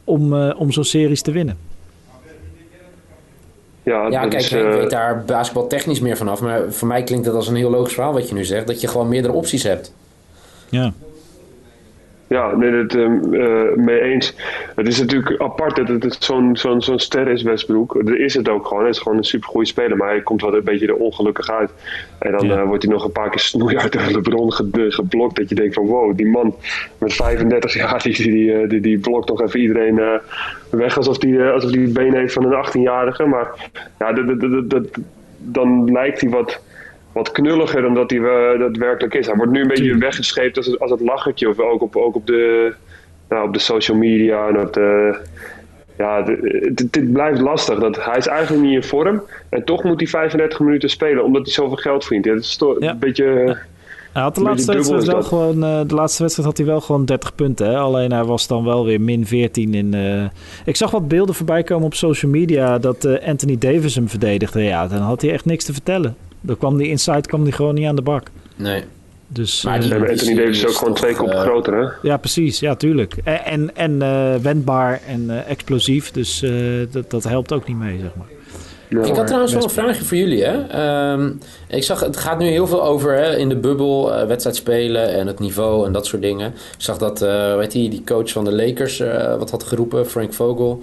om, 0.05 0.35
eh, 0.35 0.61
om 0.61 0.73
zo'n 0.73 0.85
series 0.85 1.23
te 1.23 1.33
winnen. 1.33 1.57
Ja, 3.83 4.07
Ja, 4.09 4.21
dat 4.21 4.31
kijk, 4.31 4.43
is, 4.43 4.53
ik 4.53 4.65
eh, 4.65 4.69
weet 4.69 4.91
daar 4.91 5.25
basketbal 5.25 5.67
technisch 5.67 6.01
meer 6.01 6.17
vanaf. 6.17 6.41
Maar 6.41 6.63
voor 6.73 6.89
mij 6.89 7.03
klinkt 7.03 7.27
het 7.27 7.35
als 7.35 7.49
een 7.49 7.57
heel 7.57 7.71
logisch 7.71 7.95
verhaal 7.95 8.13
wat 8.13 8.29
je 8.29 8.35
nu 8.35 8.45
zegt. 8.45 8.67
Dat 8.67 8.81
je 8.81 8.89
gewoon 8.89 9.09
meerdere 9.09 9.35
opties 9.35 9.63
hebt. 9.63 9.95
Ja. 10.69 10.93
Ja, 12.31 12.57
nee, 12.57 12.71
dat 12.87 12.95
ehm, 12.95 13.35
eh, 13.35 13.77
mee 13.77 14.01
eens. 14.01 14.35
Het 14.77 14.87
is 14.87 15.01
natuurlijk 15.01 15.41
apart 15.41 15.77
dat 15.77 15.89
het 15.89 16.17
zo'n 16.21 16.57
zo'n 16.57 16.83
zo'n 16.83 16.99
ster 16.99 17.29
is, 17.29 17.43
Westbrook. 17.43 18.07
Dat 18.07 18.15
is 18.17 18.35
het 18.35 18.49
ook 18.49 18.67
gewoon. 18.67 18.83
Hij 18.83 18.91
is 18.93 18.99
gewoon 18.99 19.19
een 19.19 19.25
supergoeie 19.25 19.67
speler, 19.67 19.97
maar 19.97 20.09
hij 20.09 20.21
komt 20.23 20.43
wel 20.43 20.55
een 20.55 20.65
beetje 20.65 20.87
er 20.87 20.95
ongelukkig 20.95 21.51
uit. 21.51 21.71
En 22.19 22.33
dan 22.33 22.47
Ja. 22.47 22.57
eh, 22.61 22.67
wordt 22.67 22.83
hij 22.83 22.93
nog 22.93 23.05
een 23.05 23.13
paar 23.13 23.31
keer 23.31 23.41
snoeihard 23.41 23.93
door 23.99 24.03
LeBron 24.13 24.53
ge- 24.53 24.87
geblokt. 24.89 25.37
Dat 25.37 25.49
je 25.49 25.55
denkt 25.55 25.75
van 25.75 25.87
wow, 25.87 26.17
die 26.17 26.27
man 26.27 26.55
met 26.99 27.13
35 27.15 27.75
jaar, 27.75 28.03
die, 28.03 28.23
die, 28.23 28.53
eh, 28.53 28.69
die, 28.69 28.81
die 28.81 28.99
blokt 28.99 29.29
nog 29.29 29.43
even 29.43 29.61
iedereen 29.61 30.01
weg 30.71 30.97
alsof 30.97 31.23
hij 31.23 31.39
eh, 31.39 31.53
alsof 31.53 31.71
die 31.71 31.81
het 31.83 31.93
been 31.93 32.15
heeft 32.15 32.33
van 32.33 32.45
een 32.45 32.65
18-jarige. 32.67 33.25
Maar 33.27 33.71
ja, 33.99 34.13
dat, 34.13 34.27
dat, 34.29 34.41
dat, 34.41 34.71
dat- 34.71 34.99
dan 35.43 35.93
lijkt 35.93 36.21
hij 36.21 36.31
wat 36.31 36.63
wat 37.23 37.33
knulliger 37.33 37.83
dan 37.83 37.95
dat 37.95 38.11
hij 38.11 38.19
eh, 38.19 38.59
daadwerkelijk 38.61 39.15
is. 39.15 39.27
Hij 39.27 39.37
wordt 39.37 39.53
nu 39.53 39.61
een 39.61 39.69
beetje 39.69 39.97
weggescheept 39.99 40.57
als, 40.57 40.67
het- 40.67 40.81
als 40.81 40.91
het 40.91 41.01
lachertje. 41.01 41.49
Of 41.49 41.59
ook 41.59 41.83
op, 41.83 41.97
ook 41.97 42.15
op, 42.15 42.27
de, 42.27 42.73
nou, 43.29 43.47
op 43.47 43.53
de 43.53 43.59
social 43.59 43.97
media 43.97 44.49
en 44.49 44.61
op 44.61 44.73
de... 44.73 45.19
Ja, 45.99 46.23
dit 46.75 47.13
blijft 47.13 47.41
lastig. 47.41 47.79
Dat, 47.79 48.05
hij 48.05 48.17
is 48.17 48.27
eigenlijk 48.27 48.65
niet 48.67 48.75
in 48.75 48.83
vorm. 48.83 49.23
En 49.49 49.65
toch 49.65 49.85
moet 49.85 50.01
hij 50.01 50.09
35 50.09 50.61
minuten 50.61 50.91
spelen, 50.91 51.25
omdat 51.25 51.43
hij 51.45 51.53
zoveel 51.53 51.77
geld 51.77 52.05
verdient. 52.05 52.25
Ja, 52.25 52.33
dat 52.35 52.43
is 52.43 52.57
toch 52.57 52.81
Ja. 52.81 52.91
een 52.91 52.99
beetje... 52.99 53.57
Hij 54.13 54.23
had 54.23 54.35
de 54.35 54.43
laatste 54.43 54.73
wedstrijd 54.75 55.07
wel 55.07 55.23
gewoon. 55.23 55.65
eh, 55.65 55.81
de 55.87 55.95
laatste 55.95 56.23
wedstrijd 56.23 56.49
had 56.49 56.57
hij 56.59 56.67
wel 56.67 56.81
gewoon 56.81 57.05
30 57.05 57.35
punten. 57.35 57.67
Hè? 57.67 57.77
Alleen 57.79 58.13
hij 58.13 58.25
was 58.25 58.47
dan 58.47 58.65
wel 58.65 58.85
weer 58.85 59.01
min 59.01 59.27
14 59.27 59.75
in. 59.75 59.95
eh, 59.95 60.25
Ik 60.65 60.77
zag 60.77 60.91
wat 60.91 61.09
beelden 61.09 61.35
voorbij 61.35 61.63
komen 61.63 61.87
op 61.87 61.95
social 61.95 62.31
media 62.31 62.79
dat 62.79 63.05
eh, 63.05 63.29
Anthony 63.29 63.59
Davis 63.59 63.95
hem 63.95 64.09
verdedigde. 64.09 64.63
Ja, 64.63 64.87
dan 64.87 64.99
had 64.99 65.23
hij 65.23 65.31
echt 65.33 65.45
niks 65.45 65.65
te 65.65 65.73
vertellen. 65.73 66.17
Dan 66.41 66.57
kwam 66.57 66.77
die 66.77 66.89
inside 66.89 67.21
kwam 67.21 67.45
die 67.45 67.53
gewoon 67.53 67.75
niet 67.75 67.87
aan 67.87 67.97
de 67.97 68.03
bak. 68.03 68.27
Nee. 68.57 68.85
Dus 69.29 69.63
Maar 69.63 69.81
die- 69.81 69.95
Anthony 69.95 70.35
Davis 70.35 70.59
is 70.59 70.67
ook 70.67 70.75
gewoon 70.75 70.95
twee 70.95 71.15
koppen 71.15 71.37
eh, 71.37 71.43
groter, 71.43 71.75
hè? 71.85 72.09
ja, 72.09 72.17
precies. 72.17 72.61
Ja, 72.61 72.75
tuurlijk. 72.75 73.15
En, 73.25 73.45
en, 73.45 73.77
en 73.77 74.03
eh, 74.03 74.35
wendbaar 74.43 75.01
en 75.07 75.31
eh, 75.31 75.51
explosief. 75.51 76.11
Dus 76.11 76.43
eh, 76.43 76.53
dat, 76.91 77.11
dat 77.11 77.25
helpt 77.25 77.53
ook 77.53 77.67
niet 77.69 77.77
mee, 77.77 77.99
zeg 78.01 78.11
maar. 78.17 78.27
Ja. 78.91 79.03
Ik 79.03 79.17
had 79.17 79.27
trouwens 79.27 79.53
wel 79.53 79.63
een 79.63 79.71
vraagje 79.71 80.05
voor 80.05 80.17
jullie. 80.17 80.45
Hè? 80.45 80.67
Ehm, 80.67 81.31
ik 81.69 81.83
zag, 81.83 82.01
het 82.01 82.17
gaat 82.17 82.39
nu 82.39 82.47
heel 82.47 82.67
veel 82.67 82.85
over 82.85 83.15
hè, 83.15 83.37
in 83.37 83.49
de 83.49 83.57
bubbel, 83.57 84.15
eh, 84.15 84.27
wedstrijd 84.27 84.57
spelen 84.57 85.13
en 85.13 85.27
het 85.27 85.39
niveau 85.39 85.87
en 85.87 85.93
dat 85.93 86.07
soort 86.07 86.23
dingen. 86.23 86.47
Ik 86.49 86.55
zag 86.83 86.99
dat, 86.99 87.23
eh 87.23 87.57
weet 87.57 87.73
je, 87.73 87.89
die 87.89 88.05
coach 88.05 88.31
van 88.31 88.45
de 88.45 88.53
Lakers 88.53 89.01
eh, 89.01 89.37
wat 89.37 89.51
had 89.51 89.63
geroepen, 89.63 90.07
Frank 90.07 90.33
Vogel. 90.33 90.81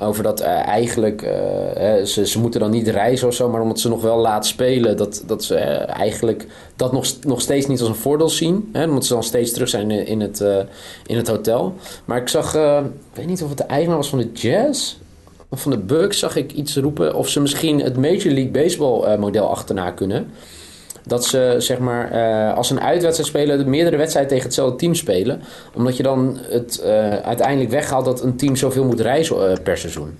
Over 0.00 0.22
dat 0.22 0.40
eh, 0.40 0.66
eigenlijk, 0.66 1.22
eh, 1.22 1.32
hè, 1.74 2.06
ze, 2.06 2.26
ze 2.26 2.40
moeten 2.40 2.60
dan 2.60 2.70
niet 2.70 2.88
reizen 2.88 3.28
of 3.28 3.34
zo, 3.34 3.48
maar 3.48 3.60
omdat 3.60 3.80
ze 3.80 3.88
nog 3.88 4.02
wel 4.02 4.18
laat 4.18 4.46
spelen, 4.46 4.96
dat, 4.96 5.22
dat 5.26 5.44
ze 5.44 5.54
eh, 5.54 5.96
eigenlijk 5.96 6.46
dat 6.76 6.92
nog, 6.92 7.06
nog 7.22 7.40
steeds 7.40 7.66
niet 7.66 7.80
als 7.80 7.88
een 7.88 7.94
voordeel 7.94 8.28
zien. 8.28 8.68
Hè, 8.72 8.84
omdat 8.84 9.04
ze 9.06 9.12
dan 9.12 9.22
steeds 9.22 9.52
terug 9.52 9.68
zijn 9.68 9.90
in, 9.90 10.06
in 10.06 10.20
het, 10.20 10.40
eh, 10.40 10.56
in 11.06 11.16
het 11.16 11.28
hotel. 11.28 11.74
Maar 12.04 12.20
ik 12.20 12.28
zag, 12.28 12.54
eh, 12.54 12.78
ik 12.84 13.16
weet 13.16 13.26
niet 13.26 13.42
of 13.42 13.48
het 13.48 13.58
de 13.58 13.64
eigenaar 13.64 13.96
was 13.96 14.08
van 14.08 14.18
de 14.18 14.32
Jazz. 14.32 14.96
Of 15.50 15.60
van 15.62 15.70
de 15.70 15.78
Bucks 15.78 16.18
zag 16.18 16.36
ik 16.36 16.52
iets 16.52 16.76
roepen 16.76 17.14
of 17.14 17.28
ze 17.28 17.40
misschien 17.40 17.80
het 17.82 17.96
Major 17.96 18.24
League 18.32 18.50
Baseball 18.50 19.02
eh, 19.02 19.18
model 19.18 19.48
achterna 19.50 19.90
kunnen. 19.90 20.30
Dat 21.06 21.24
ze 21.24 21.54
zeg 21.58 21.78
maar 21.78 22.10
eh, 22.10 22.56
als 22.56 22.70
een 22.70 22.80
uitwedstrijd 22.80 23.28
spelen, 23.30 23.58
de 23.58 23.64
meerdere 23.64 23.96
wedstrijden 23.96 24.30
tegen 24.32 24.46
hetzelfde 24.46 24.76
team 24.76 24.94
spelen. 24.94 25.40
Omdat 25.74 25.96
je 25.96 26.02
dan 26.02 26.38
het 26.50 26.80
eh, 26.80 27.10
uiteindelijk 27.16 27.70
weghaalt 27.70 28.04
dat 28.04 28.22
een 28.22 28.36
team 28.36 28.56
zoveel 28.56 28.84
moet 28.84 29.00
reizen 29.00 29.62
per 29.62 29.78
seizoen. 29.78 30.16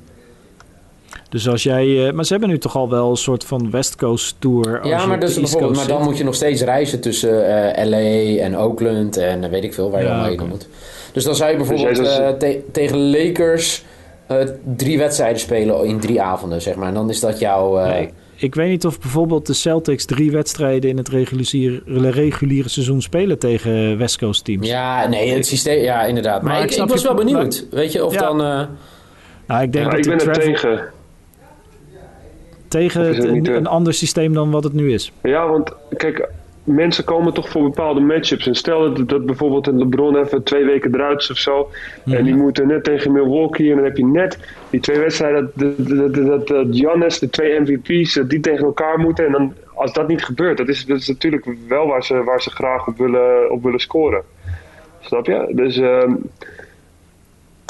Dus 1.28 1.48
als 1.48 1.62
jij. 1.62 2.06
eh, 2.06 2.12
maar 2.12 2.24
ze 2.24 2.32
hebben 2.32 2.50
nu 2.50 2.58
toch 2.58 2.76
al 2.76 2.90
wel 2.90 3.10
een 3.10 3.16
soort 3.16 3.44
van 3.44 3.70
West 3.70 3.96
Coast 3.96 4.36
tour. 4.38 4.86
ja, 4.86 5.06
maar, 5.06 5.20
dus 5.20 5.34
bijvoorbeeld, 5.34 5.76
maar 5.76 5.86
dan 5.86 6.02
moet 6.02 6.18
je 6.18 6.24
nog 6.24 6.34
steeds 6.34 6.62
reizen 6.62 7.00
tussen 7.00 7.46
eh, 7.74 7.86
LA 7.86 8.42
en 8.42 8.58
Oakland 8.58 9.16
en 9.16 9.50
weet 9.50 9.64
ik 9.64 9.74
veel 9.74 9.90
waar 9.90 10.00
je 10.00 10.06
Ja, 10.06 10.12
allemaal 10.12 10.38
heen 10.38 10.48
moet. 10.48 10.68
Dus 11.12 11.24
dan 11.24 11.34
zou 11.34 11.50
je 11.50 11.56
bijvoorbeeld 11.56 11.98
eh, 11.98 12.28
te- 12.28 12.60
tegen 12.72 13.10
Lakers 13.10 13.84
drie 14.76 14.98
wedstrijden 14.98 15.40
spelen 15.40 15.84
in 15.86 16.00
drie 16.00 16.22
avonden, 16.22 16.62
zeg 16.62 16.74
maar. 16.74 16.88
En 16.88 16.94
dan 16.94 17.10
is 17.10 17.20
dat 17.20 17.38
jouw... 17.38 17.78
eh, 17.78 17.88
Nee, 17.88 18.10
ik 18.36 18.54
weet 18.54 18.68
niet 18.70 18.86
of 18.86 19.00
bijvoorbeeld 19.00 19.46
de 19.46 19.52
Celtics 19.52 20.04
drie 20.04 20.30
wedstrijden 20.30 20.90
in 20.90 20.96
het 20.96 21.08
reguliere, 21.08 22.10
reguliere 22.10 22.68
seizoen 22.68 23.02
spelen 23.02 23.38
tegen 23.38 23.98
West 23.98 24.18
Coast 24.18 24.44
teams. 24.44 24.66
Ja, 24.68 25.06
nee, 25.08 25.30
het 25.32 25.46
systeem, 25.46 25.82
ja, 25.82 26.04
inderdaad. 26.04 26.42
Maar, 26.42 26.50
Maar 26.52 26.56
ik, 26.58 26.64
ik 26.64 26.70
ik, 26.70 26.76
snap 26.76 26.88
was 26.88 27.00
je- 27.00 27.06
wel 27.06 27.16
benieuwd. 27.16 27.66
Weet 27.70 27.92
je, 27.92 28.04
of 28.04 28.12
Ja. 28.14 28.20
dan... 28.20 28.40
eh, 28.42 28.62
Nou, 29.46 29.62
ik 29.62 29.72
denk 29.72 29.84
Ja, 29.84 29.90
dat 29.90 29.98
ik 30.06 30.16
ben 30.16 30.28
er 30.28 30.40
tegen. 30.40 30.80
tegen 32.68 33.14
eh, 33.46 33.54
een 33.54 33.66
ander 33.66 33.94
systeem 33.94 34.32
dan 34.34 34.50
wat 34.50 34.64
het 34.64 34.72
nu 34.72 34.92
is. 34.92 35.12
Ja, 35.22 35.46
want 35.48 35.72
kijk, 35.96 36.28
mensen 36.68 37.04
komen 37.04 37.34
toch 37.34 37.48
voor 37.48 37.62
bepaalde 37.62 38.00
matchups. 38.00 38.46
En 38.46 38.54
stel 38.54 38.94
dat, 38.94 39.08
dat 39.08 39.26
bijvoorbeeld 39.26 39.66
een 39.66 39.78
LeBron 39.78 40.16
even 40.16 40.42
twee 40.42 40.64
weken 40.64 40.94
eruit 40.94 41.20
is 41.20 41.30
of 41.30 41.36
zo. 41.36 41.70
En 42.04 42.24
die 42.24 42.34
moeten 42.34 42.66
net 42.66 42.84
tegen 42.84 43.12
Milwaukee. 43.12 43.70
En 43.70 43.76
dan 43.76 43.84
heb 43.84 43.96
je 43.96 44.06
net 44.06 44.38
die 44.70 44.80
twee 44.80 44.98
wedstrijden. 44.98 45.52
Dat, 45.54 46.14
dat, 46.14 46.46
dat, 46.48 46.66
Giannis, 46.70 47.18
de 47.18 47.30
twee 47.30 47.60
MVP's, 47.60 48.14
dat 48.14 48.30
die 48.30 48.40
tegen 48.40 48.64
elkaar 48.64 48.98
moeten. 48.98 49.26
En 49.26 49.32
dan, 49.32 49.54
als 49.74 49.92
dat 49.92 50.08
niet 50.08 50.24
gebeurt, 50.24 50.56
dat 50.56 50.68
is, 50.68 50.86
dat 50.86 50.98
is 50.98 51.08
natuurlijk 51.08 51.46
wel 51.68 51.86
waar 51.86 52.04
ze, 52.04 52.24
waar 52.24 52.42
ze 52.42 52.50
graag 52.50 52.86
op 52.86 52.98
willen, 52.98 53.50
op 53.50 53.62
willen 53.62 53.80
scoren. 53.80 54.22
Snap 55.00 55.26
je? 55.26 55.52
Dus. 55.54 55.76
ehm, 55.76 56.14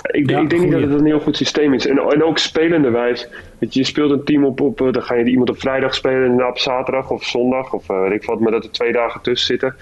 ik, 0.02 0.30
Ja, 0.30 0.40
ik 0.40 0.50
denk 0.50 0.62
niet 0.62 0.72
dat 0.72 0.80
het 0.80 0.90
een 1.00 1.06
heel 1.06 1.20
goed 1.20 1.36
systeem 1.36 1.74
is. 1.74 1.86
En, 1.86 1.98
en 1.98 2.22
ook 2.24 2.38
spelende 2.38 2.90
wijs. 2.90 3.28
Weet 3.58 3.74
je, 3.74 3.80
je 3.80 3.86
speelt 3.86 4.10
een 4.10 4.24
team 4.24 4.44
op, 4.44 4.60
op. 4.60 4.80
eh, 4.80 4.92
Dan 4.92 5.02
ga 5.02 5.14
je 5.14 5.24
iemand 5.24 5.50
op 5.50 5.60
vrijdag 5.60 5.94
spelen 5.94 6.30
en 6.30 6.46
op 6.46 6.58
zaterdag 6.58 7.10
of 7.10 7.24
zondag. 7.24 7.72
Of 7.72 7.88
eh, 7.90 8.00
weet 8.02 8.12
ik 8.12 8.24
wat, 8.24 8.40
maar 8.40 8.52
dat 8.52 8.64
er 8.64 8.70
twee 8.70 8.92
dagen 8.92 9.20
tussen 9.20 9.46
zitten. 9.46 9.74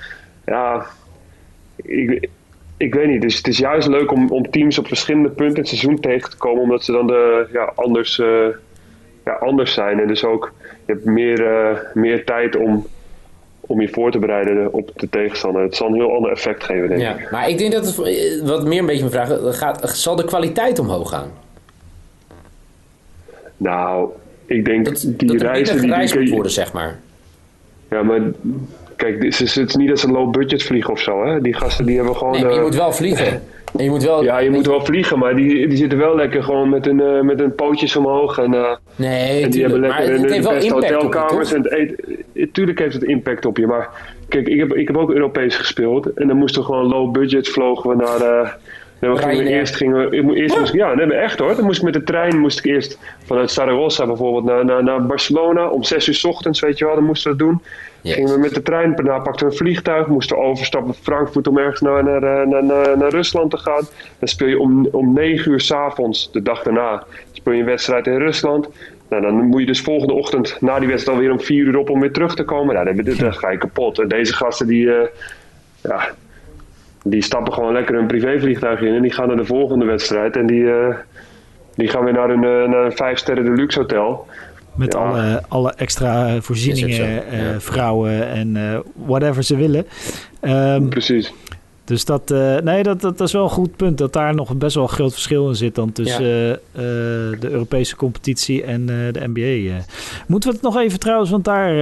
Ja, 0.46 0.86
ik, 1.76 2.28
ik 2.76 2.94
weet 2.94 3.08
niet. 3.08 3.22
Dus 3.22 3.36
het 3.36 3.46
is 3.46 3.58
juist 3.58 3.88
leuk 3.88 4.12
om, 4.12 4.30
om 4.30 4.50
teams 4.50 4.78
op 4.78 4.86
verschillende 4.86 5.28
punten 5.28 5.54
in 5.56 5.60
het 5.60 5.68
seizoen 5.68 6.00
tegen 6.00 6.30
te 6.30 6.36
komen. 6.36 6.62
Omdat 6.62 6.84
ze 6.84 6.92
dan 6.92 7.06
de, 7.06 7.46
ja, 7.52 7.72
anders, 7.74 8.18
eh, 8.18 8.46
ja, 9.24 9.32
anders 9.32 9.74
zijn. 9.74 10.00
En 10.00 10.08
dus 10.08 10.24
ook, 10.24 10.52
je 10.86 10.92
hebt 10.92 11.04
meer, 11.04 11.90
meer 11.94 12.24
tijd 12.24 12.56
om, 12.56 12.86
om 13.66 13.80
je 13.80 13.88
voor 13.88 14.10
te 14.10 14.18
bereiden 14.18 14.72
op 14.72 14.90
de 14.96 15.08
tegenstander. 15.08 15.62
Het 15.62 15.76
zal 15.76 15.86
een 15.86 15.94
heel 15.94 16.14
ander 16.14 16.30
effect 16.30 16.64
geven, 16.64 16.88
denk 16.88 17.00
ik. 17.00 17.06
ja. 17.06 17.30
Maar 17.30 17.48
ik 17.48 17.58
denk 17.58 17.72
dat 17.72 17.86
het, 17.86 17.98
eh, 17.98 18.42
wat 18.42 18.64
meer 18.64 18.78
een 18.78 18.86
beetje 18.86 19.10
mijn 19.10 19.26
vraag, 19.26 19.56
gaat, 19.58 19.90
zal 19.96 20.16
de 20.16 20.24
kwaliteit 20.24 20.78
omhoog 20.78 21.10
gaan? 21.10 21.30
Nou, 23.56 24.08
ik 24.46 24.64
denk 24.64 24.84
Dat, 24.84 25.04
die 25.06 25.28
dat 25.28 25.40
reizen... 25.40 25.80
Die, 25.80 26.24
die, 26.24 26.34
worden, 26.34 26.52
zeg 26.52 26.72
maar. 26.72 26.98
Ja, 27.90 28.02
maar 28.02 28.20
kijk, 28.96 29.20
dit 29.20 29.40
is, 29.40 29.54
het 29.54 29.68
is 29.68 29.76
niet 29.76 29.88
dat 29.88 29.98
ze 29.98 30.10
low 30.10 30.30
budget 30.30 30.62
vliegen 30.62 30.92
of 30.92 31.00
zo. 31.00 31.24
Hè? 31.24 31.40
Die 31.40 31.54
gasten 31.54 31.86
die 31.86 31.96
hebben 31.96 32.16
gewoon. 32.16 32.32
Nee, 32.32 32.42
je 32.44 32.56
eh, 32.56 32.62
moet 32.62 32.74
wel 32.74 32.92
vliegen. 32.92 33.42
En 33.76 33.84
je 33.84 33.90
moet 33.90 34.02
wel... 34.02 34.22
ja, 34.22 34.38
je 34.38 34.50
moet 34.50 34.66
wel 34.66 34.84
vliegen, 34.84 35.18
maar 35.18 35.36
die, 35.36 35.68
die 35.68 35.76
zitten 35.76 35.98
wel 35.98 36.14
lekker 36.16 36.42
gewoon 36.42 36.68
met 36.68 36.84
hun, 36.84 37.00
eh, 37.00 37.20
met 37.20 37.38
hun 37.38 37.54
pootjes 37.54 37.96
omhoog. 37.96 38.38
En, 38.38 38.54
eh, 38.54 38.74
Nee, 38.96 39.42
en 39.42 39.50
die 39.50 39.60
hebben 39.62 39.80
maar 39.80 39.88
lekker 39.88 40.12
het 40.12 40.22
in 40.24 40.30
heeft 40.32 40.42
de 40.42 40.48
wel 40.48 40.52
beste 40.58 40.74
je, 40.74 40.92
hotelkamers. 40.94 41.52
en 41.52 41.62
het. 41.62 42.54
Tuurlijk 42.54 42.78
heeft 42.78 42.94
het 42.94 43.02
impact 43.04 43.44
op 43.46 43.56
je, 43.56 43.66
maar 43.66 43.88
kijk, 44.28 44.48
ik 44.48 44.58
heb, 44.58 44.74
ik 44.74 44.86
heb 44.86 44.96
ook 44.96 45.10
Europees 45.12 45.56
gespeeld. 45.56 46.06
En 46.12 46.26
dan 46.28 46.36
moesten 46.36 46.60
we 46.60 46.66
gewoon 46.66 46.86
low 46.86 47.12
budget 47.12 47.48
vlogen 47.48 47.90
we 47.90 47.96
naar. 47.96 48.58
gingen 49.00 49.16
we 49.16 49.26
Ryanair. 49.26 49.46
eerst 49.58 49.74
gingen 49.76 50.10
we, 50.10 50.34
eerst 50.36 50.58
moest, 50.58 50.72
ik- 50.72 50.80
ja, 50.80 50.94
nee, 50.94 51.12
echt 51.14 51.38
hoor. 51.38 51.54
Dan 51.56 51.64
moest 51.64 51.78
ik 51.78 51.84
met 51.84 51.92
de 51.92 52.02
trein 52.02 52.38
moest 52.40 52.58
ik 52.58 52.64
eerst 52.64 52.98
vanuit 53.24 53.50
Zaragoza 53.50 54.06
bijvoorbeeld 54.06 54.44
naar, 54.44 54.64
naar, 54.64 54.84
naar 54.84 55.06
Barcelona 55.06 55.68
om 55.68 55.82
6 55.82 56.06
uur 56.08 56.14
's 56.14 56.24
ochtends, 56.24 56.60
weet 56.60 56.78
je 56.78 56.84
wel, 56.84 56.94
dan 56.94 57.04
moesten 57.04 57.30
we 57.32 57.36
dat 57.38 57.46
doen. 57.46 57.62
Gingen 58.12 58.32
we 58.32 58.38
met 58.38 58.54
de 58.54 58.62
trein, 58.62 58.94
daarna 58.94 59.18
pakten 59.18 59.46
we 59.46 59.52
een 59.52 59.58
vliegtuig, 59.58 60.06
moesten 60.06 60.38
overstappen 60.38 60.94
van 60.94 61.02
Frankfurt 61.02 61.46
om 61.46 61.58
ergens 61.58 61.80
naar, 61.80 62.04
naar, 62.04 62.22
eh, 62.22 62.46
naar, 62.46 62.64
naar, 62.64 62.98
naar 62.98 63.10
Rusland 63.10 63.50
te 63.50 63.58
gaan. 63.58 63.82
Dan 64.18 64.28
speel 64.28 64.48
je 64.48 64.58
om, 64.58 64.88
om 64.92 65.12
9 65.12 65.52
uur 65.52 65.60
s'avonds, 65.60 66.32
de 66.32 66.42
dag 66.42 66.62
daarna, 66.62 67.04
speel 67.32 67.52
je 67.52 67.60
een 67.60 67.66
wedstrijd 67.66 68.06
in 68.06 68.18
Rusland. 68.18 68.68
Nou, 69.08 69.22
dan 69.22 69.34
moet 69.34 69.60
je 69.60 69.66
dus 69.66 69.80
volgende 69.80 70.12
ochtend 70.12 70.56
na 70.60 70.78
die 70.78 70.88
wedstrijd 70.88 71.18
alweer 71.18 71.32
om 71.32 71.40
4 71.40 71.64
uur 71.64 71.76
op 71.76 71.90
om 71.90 72.00
weer 72.00 72.12
terug 72.12 72.34
te 72.34 72.44
komen. 72.44 72.74
Nou, 72.74 73.02
dan, 73.02 73.16
dan 73.16 73.34
ga 73.34 73.50
je 73.50 73.58
kapot. 73.58 73.98
En 73.98 74.08
deze 74.08 74.34
gasten 74.34 74.66
die, 74.66 74.94
eh, 74.94 75.08
ja, 75.82 76.08
die 77.04 77.22
stappen 77.22 77.52
gewoon 77.52 77.72
lekker 77.72 77.94
een 77.94 78.06
privévliegtuig 78.06 78.80
in 78.80 78.94
en 78.94 79.02
die 79.02 79.12
gaan 79.12 79.26
naar 79.26 79.36
de 79.36 79.44
volgende 79.44 79.84
wedstrijd. 79.84 80.36
En 80.36 80.46
die, 80.46 80.70
eh, 80.70 80.96
die 81.74 81.88
gaan 81.88 82.04
weer 82.04 82.12
naar 82.12 82.30
een, 82.30 82.40
naar 82.70 82.84
een 82.84 82.96
vijf 82.96 83.18
sterren 83.18 83.44
deluxe 83.44 83.78
hotel. 83.78 84.26
Met 84.76 84.92
Ja. 84.92 84.98
alle, 84.98 85.42
alle 85.48 85.72
extra 85.72 86.34
ook 86.34 86.42
voorzieningen, 86.42 87.28
eh, 87.28 87.52
ja. 87.52 87.60
vrouwen 87.60 88.28
en 88.28 88.56
eh, 88.56 88.78
whatever 89.06 89.42
ze 89.42 89.56
willen. 89.56 89.86
Ehm, 90.40 90.88
Precies. 90.88 91.32
Dus 91.84 92.04
dat, 92.04 92.30
uh, 92.30 92.56
nee, 92.56 92.82
dat, 92.82 93.00
dat, 93.00 93.20
is 93.20 93.32
wel 93.32 93.42
een 93.42 93.50
goed 93.50 93.76
punt. 93.76 93.98
Dat 93.98 94.12
daar 94.12 94.34
nog 94.34 94.56
best 94.56 94.74
wel 94.74 94.84
een 94.84 94.90
groot 94.90 95.12
verschil 95.12 95.48
in 95.48 95.54
zit 95.54 95.74
dan 95.74 95.92
tussen 95.92 96.24
ja. 96.24 96.52
uh, 96.52 96.58
de 97.40 97.48
Europese 97.50 97.96
competitie 97.96 98.62
en 98.62 98.80
uh, 98.80 99.12
de 99.12 99.28
NBA. 99.32 99.84
Moeten 100.26 100.48
we 100.50 100.54
het 100.54 100.64
nog 100.64 100.76
even 100.76 100.98
trouwens, 100.98 101.30
want 101.30 101.44
daar, 101.44 101.74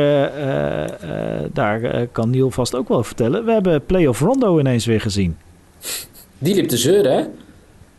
daar 1.52 2.07
kan 2.07 2.30
Niel 2.30 2.50
vast 2.50 2.74
ook 2.74 2.88
wel 2.88 3.04
vertellen. 3.04 3.44
We 3.44 3.52
hebben 3.52 3.85
Playoff 3.85 4.20
Rondo 4.20 4.59
ineens 4.59 4.87
weer 4.87 5.00
gezien. 5.00 5.37
Die 6.38 6.54
liep 6.54 6.68
te 6.68 6.76
zeuren, 6.76 7.16
hè? 7.16 7.24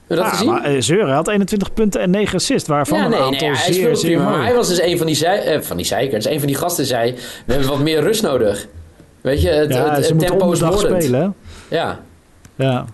Heb 0.08 0.18
je 0.18 0.24
dat 0.24 0.26
gezien? 0.26 0.48
Maar, 0.48 0.82
Zeuren 0.82 1.14
had 1.14 1.28
21 1.28 1.74
punten 1.74 2.02
en 2.02 2.10
9 2.10 2.36
assists, 2.36 2.68
waarvan 2.68 2.98
ja, 2.98 3.08
nee, 3.08 3.20
een 3.20 3.26
aantal 3.26 3.48
nee, 3.48 3.58
hij 3.58 3.74
zeer, 3.74 3.96
zeer 3.96 4.20
Maar 4.20 4.44
hij 4.44 4.54
was 4.54 4.68
dus 4.68 4.82
een 4.82 4.98
van 4.98 5.06
die, 5.06 5.16
zei, 5.16 5.64
van 5.64 5.78
die 5.78 5.86
zeikers, 5.86 6.26
een 6.26 6.40
van 6.40 6.48
die 6.48 6.56
gasten 6.56 6.86
zei... 6.86 7.16
we 7.46 7.54
hebben 7.54 7.70
wat 7.70 7.80
meer 7.80 8.02
rust 8.02 8.22
nodig. 8.22 8.68
Weet 9.22 9.42
je, 9.42 9.50
het, 9.50 9.74
ja, 9.74 9.96
het, 9.96 10.10
het 10.10 10.20
tempo 10.20 10.52
is 10.52 10.60
spelen. 10.80 11.36
Ja. 11.68 12.00
Ja. 12.56 12.86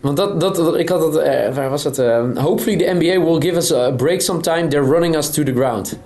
Want 0.00 0.16
dat, 0.16 0.40
dat, 0.40 0.76
ik 0.76 0.88
had 0.88 1.14
het, 1.14 1.14
uh, 1.14 1.54
waar 1.54 1.70
was 1.70 1.82
dat? 1.82 1.98
Uh, 1.98 2.22
hopefully 2.34 2.76
the 2.76 2.92
NBA 2.92 3.24
will 3.24 3.40
give 3.40 3.56
us 3.56 3.72
a 3.72 3.90
break 3.90 4.20
sometime. 4.20 4.68
They're 4.68 4.90
running 4.90 5.16
us 5.16 5.30
to 5.30 5.42
the 5.42 5.52
ground. 5.52 5.98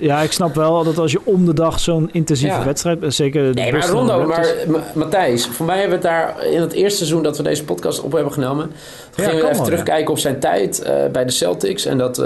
Ja, 0.00 0.20
ik 0.20 0.32
snap 0.32 0.54
wel 0.54 0.84
dat 0.84 0.98
als 0.98 1.12
je 1.12 1.20
om 1.24 1.46
de 1.46 1.54
dag 1.54 1.80
zo'n 1.80 2.08
intensieve 2.12 2.64
wedstrijd... 2.64 3.02
Eh, 3.02 3.10
zeker 3.10 3.54
de 3.54 3.60
nee, 3.60 3.72
maar 3.72 3.88
Rondo, 3.88 4.26
maar 4.26 4.46
Matthijs, 4.94 5.46
voor 5.46 5.66
mij 5.66 5.78
hebben 5.78 6.00
we 6.00 6.08
het 6.08 6.16
daar 6.16 6.46
in 6.46 6.60
het 6.60 6.72
eerste 6.72 6.96
seizoen 6.96 7.22
dat 7.22 7.36
we 7.36 7.42
deze 7.42 7.64
podcast 7.64 8.00
op 8.00 8.12
hebben 8.12 8.32
genomen... 8.32 8.70
Toen 9.10 9.24
gingen 9.24 9.44
we 9.44 9.50
even 9.50 9.64
terugkijken 9.64 10.10
op 10.10 10.18
zijn 10.18 10.38
tijd 10.38 10.82
uh, 10.86 11.06
bij 11.12 11.24
de 11.24 11.30
Celtics. 11.30 11.86
En 11.86 11.98
dat 11.98 12.24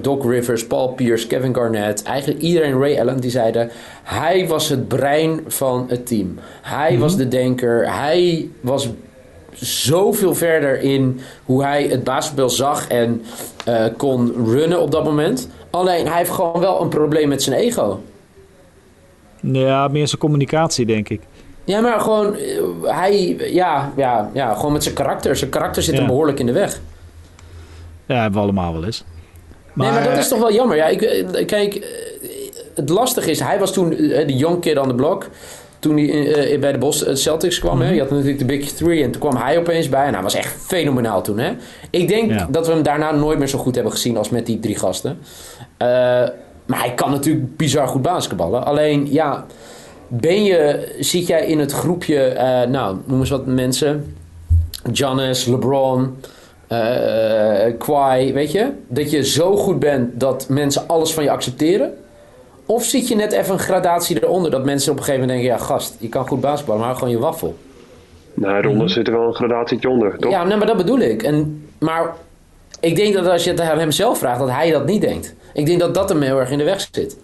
Doc 0.00 0.24
Rivers, 0.24 0.66
Paul 0.66 0.88
Pierce, 0.88 1.26
Kevin 1.26 1.54
Garnett, 1.54 2.02
eigenlijk 2.02 2.40
iedereen, 2.40 2.78
Ray 2.78 3.00
Allen, 3.00 3.20
die 3.20 3.30
zeiden... 3.30 3.70
Hij 4.02 4.48
was 4.48 4.68
het 4.68 4.88
brein 4.88 5.40
van 5.46 5.86
het 5.88 6.06
team. 6.06 6.38
Hij 6.62 6.88
mm 6.88 6.92
-hmm. 6.92 7.02
was 7.02 7.16
de 7.16 7.28
denker. 7.28 7.94
Hij 7.98 8.48
was 8.60 8.88
zoveel 9.60 10.34
verder 10.34 10.80
in 10.80 11.20
hoe 11.44 11.62
hij 11.62 11.84
het 11.84 12.04
basketbal 12.04 12.50
zag 12.50 12.88
en 12.88 13.22
uh, 13.68 13.84
kon 13.96 14.32
runnen 14.46 14.80
op 14.80 14.90
dat 14.90 15.04
moment. 15.04 15.48
Alleen 15.70 16.06
hij 16.06 16.18
heeft 16.18 16.30
gewoon 16.30 16.60
wel 16.60 16.80
een 16.80 16.88
probleem 16.88 17.28
met 17.28 17.42
zijn 17.42 17.56
ego. 17.56 18.00
Ja, 19.40 19.88
meer 19.88 20.08
zijn 20.08 20.20
communicatie, 20.20 20.86
denk 20.86 21.08
ik. 21.08 21.20
Ja, 21.64 21.80
maar 21.80 22.00
gewoon, 22.00 22.36
uh, 22.36 22.62
hij, 22.82 23.36
ja, 23.38 23.92
ja, 23.96 24.30
ja, 24.34 24.54
gewoon 24.54 24.72
met 24.72 24.82
zijn 24.82 24.94
karakter. 24.94 25.36
Zijn 25.36 25.50
karakter 25.50 25.82
zit 25.82 25.92
ja. 25.92 25.98
hem 25.98 26.08
behoorlijk 26.08 26.38
in 26.38 26.46
de 26.46 26.52
weg. 26.52 26.80
Ja, 28.06 28.14
hebben 28.14 28.32
we 28.32 28.44
allemaal 28.44 28.72
wel 28.72 28.84
eens. 28.84 29.04
Maar, 29.72 29.86
nee, 29.86 30.00
maar 30.00 30.08
dat 30.08 30.18
is 30.18 30.28
toch 30.28 30.38
wel 30.38 30.52
jammer. 30.52 30.76
Ja, 30.76 30.86
ik, 30.86 31.02
eh, 31.02 31.46
kijk, 31.46 31.86
het 32.74 32.88
lastige 32.88 33.30
is, 33.30 33.40
hij 33.40 33.58
was 33.58 33.72
toen 33.72 33.88
de 33.88 34.36
young 34.36 34.60
kid 34.60 34.78
on 34.78 34.88
the 34.88 34.94
block 34.94 35.28
toen 35.84 35.96
hij 35.96 36.52
uh, 36.52 36.60
bij 36.60 36.72
de 36.72 36.78
Boston 36.78 37.08
eh, 37.08 37.14
Celtics 37.14 37.58
kwam. 37.58 37.80
hè, 37.80 37.84
mhm. 37.84 37.94
je 37.94 38.00
had 38.00 38.10
natuurlijk 38.10 38.38
de 38.38 38.44
Big 38.44 38.70
Three 38.70 39.02
en 39.02 39.10
toen 39.10 39.20
kwam 39.20 39.36
hij 39.36 39.58
opeens 39.58 39.88
bij. 39.88 40.06
En 40.06 40.14
hij 40.14 40.22
was 40.22 40.34
echt 40.34 40.54
fenomenaal 40.62 41.22
toen. 41.22 41.38
Hè. 41.38 41.52
Ik 41.90 42.08
denk 42.08 42.30
ja. 42.30 42.48
dat 42.50 42.66
we 42.66 42.72
hem 42.72 42.82
daarna 42.82 43.10
nooit 43.10 43.38
meer 43.38 43.48
zo 43.48 43.58
goed 43.58 43.74
hebben 43.74 43.92
gezien 43.92 44.16
als 44.16 44.30
met 44.30 44.46
die 44.46 44.58
drie 44.58 44.78
gasten. 44.78 45.10
Uh, 45.10 45.88
maar 46.66 46.80
hij 46.80 46.92
kan 46.94 47.10
natuurlijk 47.10 47.56
bizar 47.56 47.88
goed 47.88 48.02
basketballen. 48.02 48.66
Alleen, 48.66 49.12
ja, 49.12 49.46
ben 50.08 50.44
je, 50.44 50.88
zit 51.00 51.26
jij 51.26 51.46
in 51.46 51.58
het 51.58 51.72
groepje, 51.72 52.32
uh, 52.34 52.70
nou, 52.70 52.96
noem 53.04 53.20
eens 53.20 53.30
wat 53.30 53.46
mensen. 53.46 54.16
Giannis, 54.92 55.44
LeBron, 55.44 56.16
Kawhi, 57.78 58.32
weet 58.32 58.52
je? 58.52 58.70
Dat 58.88 59.10
je 59.10 59.24
zo 59.24 59.56
goed 59.56 59.78
bent 59.78 60.20
dat 60.20 60.46
mensen 60.48 60.88
alles 60.88 61.14
van 61.14 61.24
je 61.24 61.30
accepteren. 61.30 61.92
Of 62.66 62.84
zit 62.84 63.08
je 63.08 63.14
net 63.14 63.32
even 63.32 63.52
een 63.52 63.58
gradatie 63.58 64.22
eronder 64.22 64.50
dat 64.50 64.64
mensen 64.64 64.92
op 64.92 64.98
een 64.98 65.04
gegeven 65.04 65.26
moment 65.26 65.42
denken: 65.42 65.58
ja, 65.58 65.66
gast, 65.66 65.96
je 65.98 66.08
kan 66.08 66.28
goed 66.28 66.40
basketballen, 66.40 66.82
maar 66.82 66.94
gewoon 66.94 67.10
je 67.10 67.18
waffel. 67.18 67.56
Nou, 68.34 68.56
eronder 68.56 68.90
zit 68.90 69.06
er 69.06 69.12
wel 69.12 69.26
een 69.26 69.34
gradatie 69.34 69.88
onder, 69.88 70.18
toch? 70.18 70.30
Ja, 70.30 70.44
nee, 70.44 70.56
maar 70.56 70.66
dat 70.66 70.76
bedoel 70.76 70.98
ik. 70.98 71.22
En, 71.22 71.66
maar 71.78 72.14
ik 72.80 72.96
denk 72.96 73.14
dat 73.14 73.26
als 73.26 73.44
je 73.44 73.50
het 73.50 73.60
aan 73.60 73.78
hem 73.78 73.90
zelf 73.90 74.18
vraagt, 74.18 74.38
dat 74.38 74.50
hij 74.50 74.70
dat 74.70 74.86
niet 74.86 75.00
denkt. 75.00 75.34
Ik 75.54 75.66
denk 75.66 75.80
dat 75.80 75.94
dat 75.94 76.08
hem 76.08 76.20
heel 76.20 76.38
erg 76.38 76.50
in 76.50 76.58
de 76.58 76.64
weg 76.64 76.88
zit. 76.92 77.18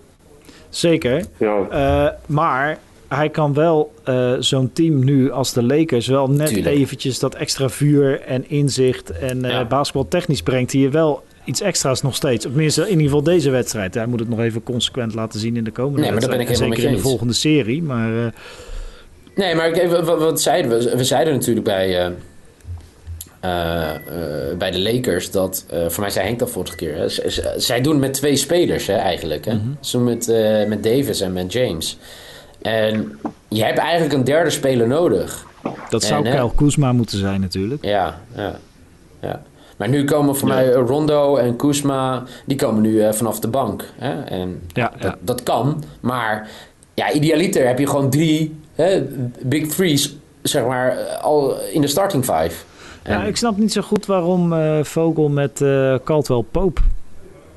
Zeker. 0.69 1.25
Ja. 1.37 1.67
Uh, 1.73 2.13
maar 2.27 2.79
hij 3.09 3.29
kan 3.29 3.55
wel 3.55 3.93
uh, 4.09 4.33
zo'n 4.39 4.71
team 4.73 5.05
nu 5.05 5.31
als 5.31 5.53
de 5.53 5.63
Lakers 5.63 6.07
wel 6.07 6.31
net 6.31 6.47
Tuurlijk. 6.47 6.77
eventjes 6.77 7.19
dat 7.19 7.35
extra 7.35 7.69
vuur 7.69 8.21
en 8.21 8.51
inzicht 8.51 9.11
en 9.11 9.45
uh, 9.45 9.51
ja. 9.51 9.65
basketbaltechnisch 9.65 10.43
brengt 10.43 10.73
hij 10.73 10.81
je 10.81 10.89
wel 10.89 11.23
iets 11.51 11.61
extra's 11.61 12.03
nog 12.03 12.15
steeds. 12.15 12.47
Of 12.47 12.53
tenminste, 12.53 12.83
in 12.83 12.89
ieder 12.89 13.05
geval 13.05 13.23
deze 13.23 13.51
wedstrijd. 13.51 13.95
Hij 13.95 14.07
moet 14.07 14.21
het 14.21 14.29
nog 14.29 14.41
even 14.41 14.63
consequent 14.63 15.15
laten 15.15 15.41
zien 15.41 15.57
in 15.57 15.65
de 15.65 15.71
komende 15.71 16.01
nee, 16.01 16.11
maar 16.11 16.21
wedstrijd. 16.21 16.47
Ben 16.47 16.57
ik 16.57 16.77
zeker 16.77 16.91
in 16.91 16.97
de 16.97 17.03
volgende 17.03 17.33
serie. 17.33 17.83
Maar, 17.83 18.13
uh... 18.13 18.27
Nee, 19.35 19.55
maar 19.55 20.05
wat, 20.05 20.19
wat, 20.19 20.41
zeiden 20.41 20.71
we? 20.71 20.97
We 20.97 21.05
zeiden 21.05 21.35
natuurlijk 21.35 21.67
bij, 21.67 21.89
uh, 21.89 22.11
uh, 23.45 24.57
bij 24.59 24.71
de 24.71 24.81
Lakers 24.81 25.31
dat... 25.31 25.67
voor 25.89 26.01
mij 26.01 26.11
zei 26.11 26.27
Henk 26.27 26.39
dat 26.39 26.51
vorige 26.51 26.77
keer. 26.77 26.97
Hè, 26.97 27.09
zij 27.61 27.81
doen 27.81 27.93
het 27.93 28.01
met 28.01 28.15
twee 28.15 28.37
spelers 28.37 28.87
hè, 28.87 28.95
eigenlijk. 28.95 29.45
Hè? 29.45 29.53
Mm 29.53 29.61
-hmm. 29.61 29.77
Zo 29.81 29.99
met, 29.99 30.27
met 30.69 30.83
Davis 30.83 31.21
en 31.21 31.33
met 31.33 31.53
James. 31.53 31.99
En 32.63 33.19
je 33.49 33.65
hebt 33.65 33.79
eigenlijk 33.79 34.13
een 34.13 34.25
derde 34.25 34.51
speler 34.51 34.87
nodig. 34.87 35.47
Dat 35.89 36.03
zou 36.03 36.27
en, 36.27 36.33
Kyle 36.33 36.55
Kuzma 36.55 36.93
moeten 36.93 37.19
zijn 37.19 37.41
natuurlijk. 37.41 37.85
Ja, 37.85 38.21
ja, 38.37 38.59
ja. 39.21 39.43
Maar 39.81 39.89
nu 39.89 40.05
komen 40.05 40.37
voor 40.37 40.49
ja. 40.49 40.55
mij 40.55 40.73
Rondo 40.73 41.37
en 41.37 41.57
Kuzma, 41.57 42.23
die 42.45 42.57
komen 42.57 42.83
nu 42.83 42.91
uh, 42.91 43.13
vanaf 43.13 43.41
de 43.41 43.49
bank. 43.49 43.85
Hè? 43.99 44.23
En 44.23 44.63
ja, 44.73 44.93
dat, 44.99 45.17
dat, 45.21 45.43
kan, 45.43 45.85
maar 46.01 46.51
ja, 46.95 47.13
idealiter 47.13 47.67
heb 47.67 47.79
je 47.79 47.87
gewoon 47.87 48.11
drie 48.11 48.57
hè, 48.75 49.03
big 49.43 49.67
threes, 49.67 50.17
zeg 50.43 50.65
maar, 50.67 50.97
al 51.23 51.61
in 51.73 51.81
de 51.81 51.87
starting 51.87 52.25
five. 52.25 52.53
En... 53.03 53.19
Ja, 53.19 53.25
ik 53.25 53.37
snap 53.37 53.57
niet 53.57 53.73
zo 53.73 53.81
goed 53.81 54.07
waarom 54.07 54.53
uh, 54.53 54.83
Vogel 54.83 55.29
met 55.29 55.61
uh, 55.61 55.95
Caldwell 56.05 56.45
Pope 56.51 56.81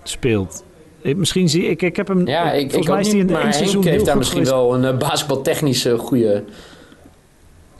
speelt. 0.03 0.63
Ik, 1.01 1.17
misschien 1.17 1.49
zie 1.49 1.65
ik, 1.65 1.81
ik 1.81 1.95
heb 1.95 2.07
hem. 2.07 2.27
Ja, 2.27 2.51
ik, 2.51 2.71
volgens 2.71 2.87
ik 2.87 2.91
mij 2.91 2.99
is 3.01 3.29
hij 3.31 3.45
in 3.45 3.53
seizoen 3.53 3.85
heeft 3.85 4.05
daar 4.05 4.17
misschien 4.17 4.45
geweest. 4.45 4.61
wel 4.61 4.73
een 4.75 4.93
uh, 4.93 4.97
basketbaltechnische 4.97 5.97
goede 5.97 6.43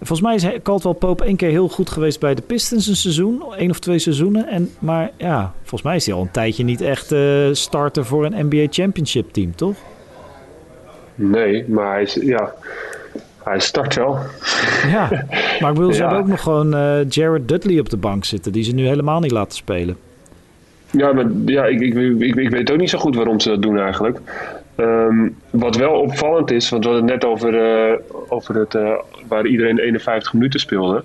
Volgens 0.06 0.22
mij 0.22 0.36
is 0.36 0.62
Caldwell 0.64 0.94
Pope 0.94 1.24
één 1.24 1.36
keer 1.36 1.50
heel 1.50 1.68
goed 1.68 1.90
geweest 1.90 2.20
bij 2.20 2.36
de 2.36 2.42
Pistons 2.42 2.88
een 2.88 2.96
seizoen. 2.96 3.44
één 3.58 3.70
of 3.70 3.80
twee 3.80 4.00
seizoenen. 4.00 4.48
En, 4.48 4.70
maar 4.80 5.12
ja, 5.18 5.54
volgens 5.60 5.82
mij 5.82 5.96
is 5.96 6.06
hij 6.06 6.16
al 6.16 6.22
een 6.22 6.32
tijdje 6.32 6.64
niet 6.64 6.82
echt 6.82 7.12
uh, 7.12 7.48
starter 7.52 8.06
voor 8.06 8.26
een 8.26 8.46
NBA 8.46 8.66
Championship 8.70 9.32
team, 9.32 9.56
toch? 9.56 9.76
Nee, 11.16 11.66
maar 11.68 11.92
hij, 11.92 12.02
is, 12.02 12.14
ja, 12.14 12.54
hij 13.44 13.60
start 13.60 13.96
wel. 13.96 14.18
Ja, 14.88 15.26
maar 15.60 15.70
ik 15.70 15.76
bedoel, 15.76 15.94
ze 15.94 16.02
ja. 16.02 16.08
hebben 16.08 16.24
ook 16.24 16.30
nog 16.30 16.42
gewoon 16.42 16.76
uh, 16.76 17.10
Jared 17.10 17.48
Dudley 17.48 17.80
op 17.80 17.90
de 17.90 17.98
bank 17.98 18.26
zitten. 18.26 18.52
Die 18.52 18.64
ze 18.64 18.74
nu 18.74 18.88
helemaal 18.88 19.20
niet 19.20 19.32
laten 19.32 19.56
spelen. 19.56 19.98
Ja, 20.92 21.14
maar 21.14 21.26
ja, 21.46 21.66
ik, 21.66 21.82
ik, 21.82 21.96
ik, 22.20 22.36
ik 22.36 22.50
weet 22.50 22.72
ook 22.72 22.78
niet 22.78 22.90
zo 22.90 22.98
goed 22.98 23.16
waarom 23.16 23.40
ze 23.40 23.50
dat 23.50 23.62
doen 23.62 23.80
eigenlijk. 23.80 24.20
Um, 24.78 25.36
wat 25.50 25.76
wel 25.76 25.94
opvallend 25.94 26.52
is, 26.52 26.70
want 26.70 26.84
we 26.84 26.90
hadden 26.90 27.10
het 27.10 27.22
net 27.22 27.32
over, 27.32 27.54
uh, 27.54 28.00
over 28.28 28.56
het, 28.56 28.74
uh, 28.74 28.92
waar 29.28 29.46
iedereen 29.46 29.80
51 29.80 30.34
minuten 30.34 30.60
speelde. 30.60 31.04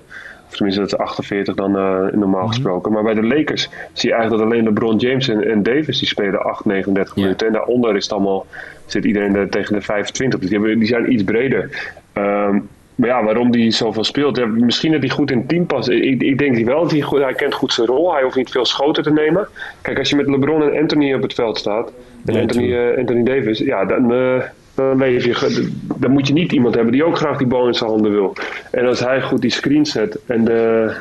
Of 0.48 0.56
tenminste, 0.56 0.80
dat 0.80 0.92
is 0.92 0.98
48 0.98 1.54
dan 1.54 1.70
uh, 1.70 1.76
normaal 1.76 2.28
mm-hmm. 2.28 2.48
gesproken. 2.48 2.92
Maar 2.92 3.02
bij 3.02 3.14
de 3.14 3.26
Lakers 3.26 3.68
zie 3.92 4.08
je 4.08 4.14
eigenlijk 4.14 4.42
dat 4.42 4.52
alleen 4.52 4.64
LeBron 4.64 4.96
James 4.96 5.28
en, 5.28 5.44
en 5.44 5.62
Davis 5.62 5.98
die 5.98 6.08
spelen 6.08 6.42
8, 6.42 6.64
39 6.64 7.14
ja. 7.14 7.22
minuten. 7.22 7.46
En 7.46 7.52
daaronder 7.52 7.96
is 7.96 8.02
het 8.02 8.12
allemaal, 8.12 8.46
zit 8.86 9.04
iedereen 9.04 9.32
de, 9.32 9.48
tegen 9.48 9.74
de 9.74 9.80
25. 9.80 10.40
Dus 10.40 10.48
die, 10.48 10.58
hebben, 10.58 10.78
die 10.78 10.88
zijn 10.88 11.12
iets 11.12 11.24
breder. 11.24 11.92
Um, 12.14 12.68
maar 12.98 13.08
ja, 13.08 13.24
waarom 13.24 13.52
hij 13.52 13.70
zoveel 13.70 14.04
speelt? 14.04 14.36
Ja, 14.36 14.46
misschien 14.46 14.92
dat 14.92 15.00
hij 15.00 15.08
goed 15.08 15.30
in 15.30 15.38
het 15.38 15.48
team 15.48 15.66
past. 15.66 15.88
Ik, 15.88 16.22
ik 16.22 16.38
denk 16.38 16.64
wel 16.64 16.82
dat 16.82 16.90
hij, 16.90 17.00
goed, 17.00 17.20
hij 17.20 17.34
kent 17.34 17.54
goed 17.54 17.72
zijn 17.72 17.86
rol. 17.86 18.12
Hij 18.12 18.22
hoeft 18.22 18.36
niet 18.36 18.50
veel 18.50 18.64
schoten 18.64 19.02
te 19.02 19.12
nemen. 19.12 19.48
Kijk, 19.80 19.98
als 19.98 20.10
je 20.10 20.16
met 20.16 20.26
LeBron 20.26 20.62
en 20.62 20.80
Anthony 20.80 21.14
op 21.14 21.22
het 21.22 21.34
veld 21.34 21.58
staat. 21.58 21.92
En 22.28 22.34
nee, 22.34 22.42
Anthony, 22.42 22.66
uh, 22.66 22.98
Anthony 22.98 23.22
Davis. 23.22 23.58
Ja, 23.58 23.84
dan, 23.84 24.12
uh, 24.12 24.42
dan, 24.74 24.98
leef 24.98 25.24
je, 25.24 25.70
dan 25.96 26.10
moet 26.10 26.26
je 26.26 26.32
niet 26.32 26.52
iemand 26.52 26.74
hebben 26.74 26.92
die 26.92 27.04
ook 27.04 27.16
graag 27.16 27.38
die 27.38 27.46
bal 27.46 27.66
in 27.66 27.74
zijn 27.74 27.90
handen 27.90 28.10
wil. 28.10 28.36
En 28.70 28.86
als 28.86 29.00
hij 29.00 29.22
goed 29.22 29.40
die 29.40 29.50
screen 29.50 29.86
zet. 29.86 30.18
En 30.26 30.44
de, 30.44 30.92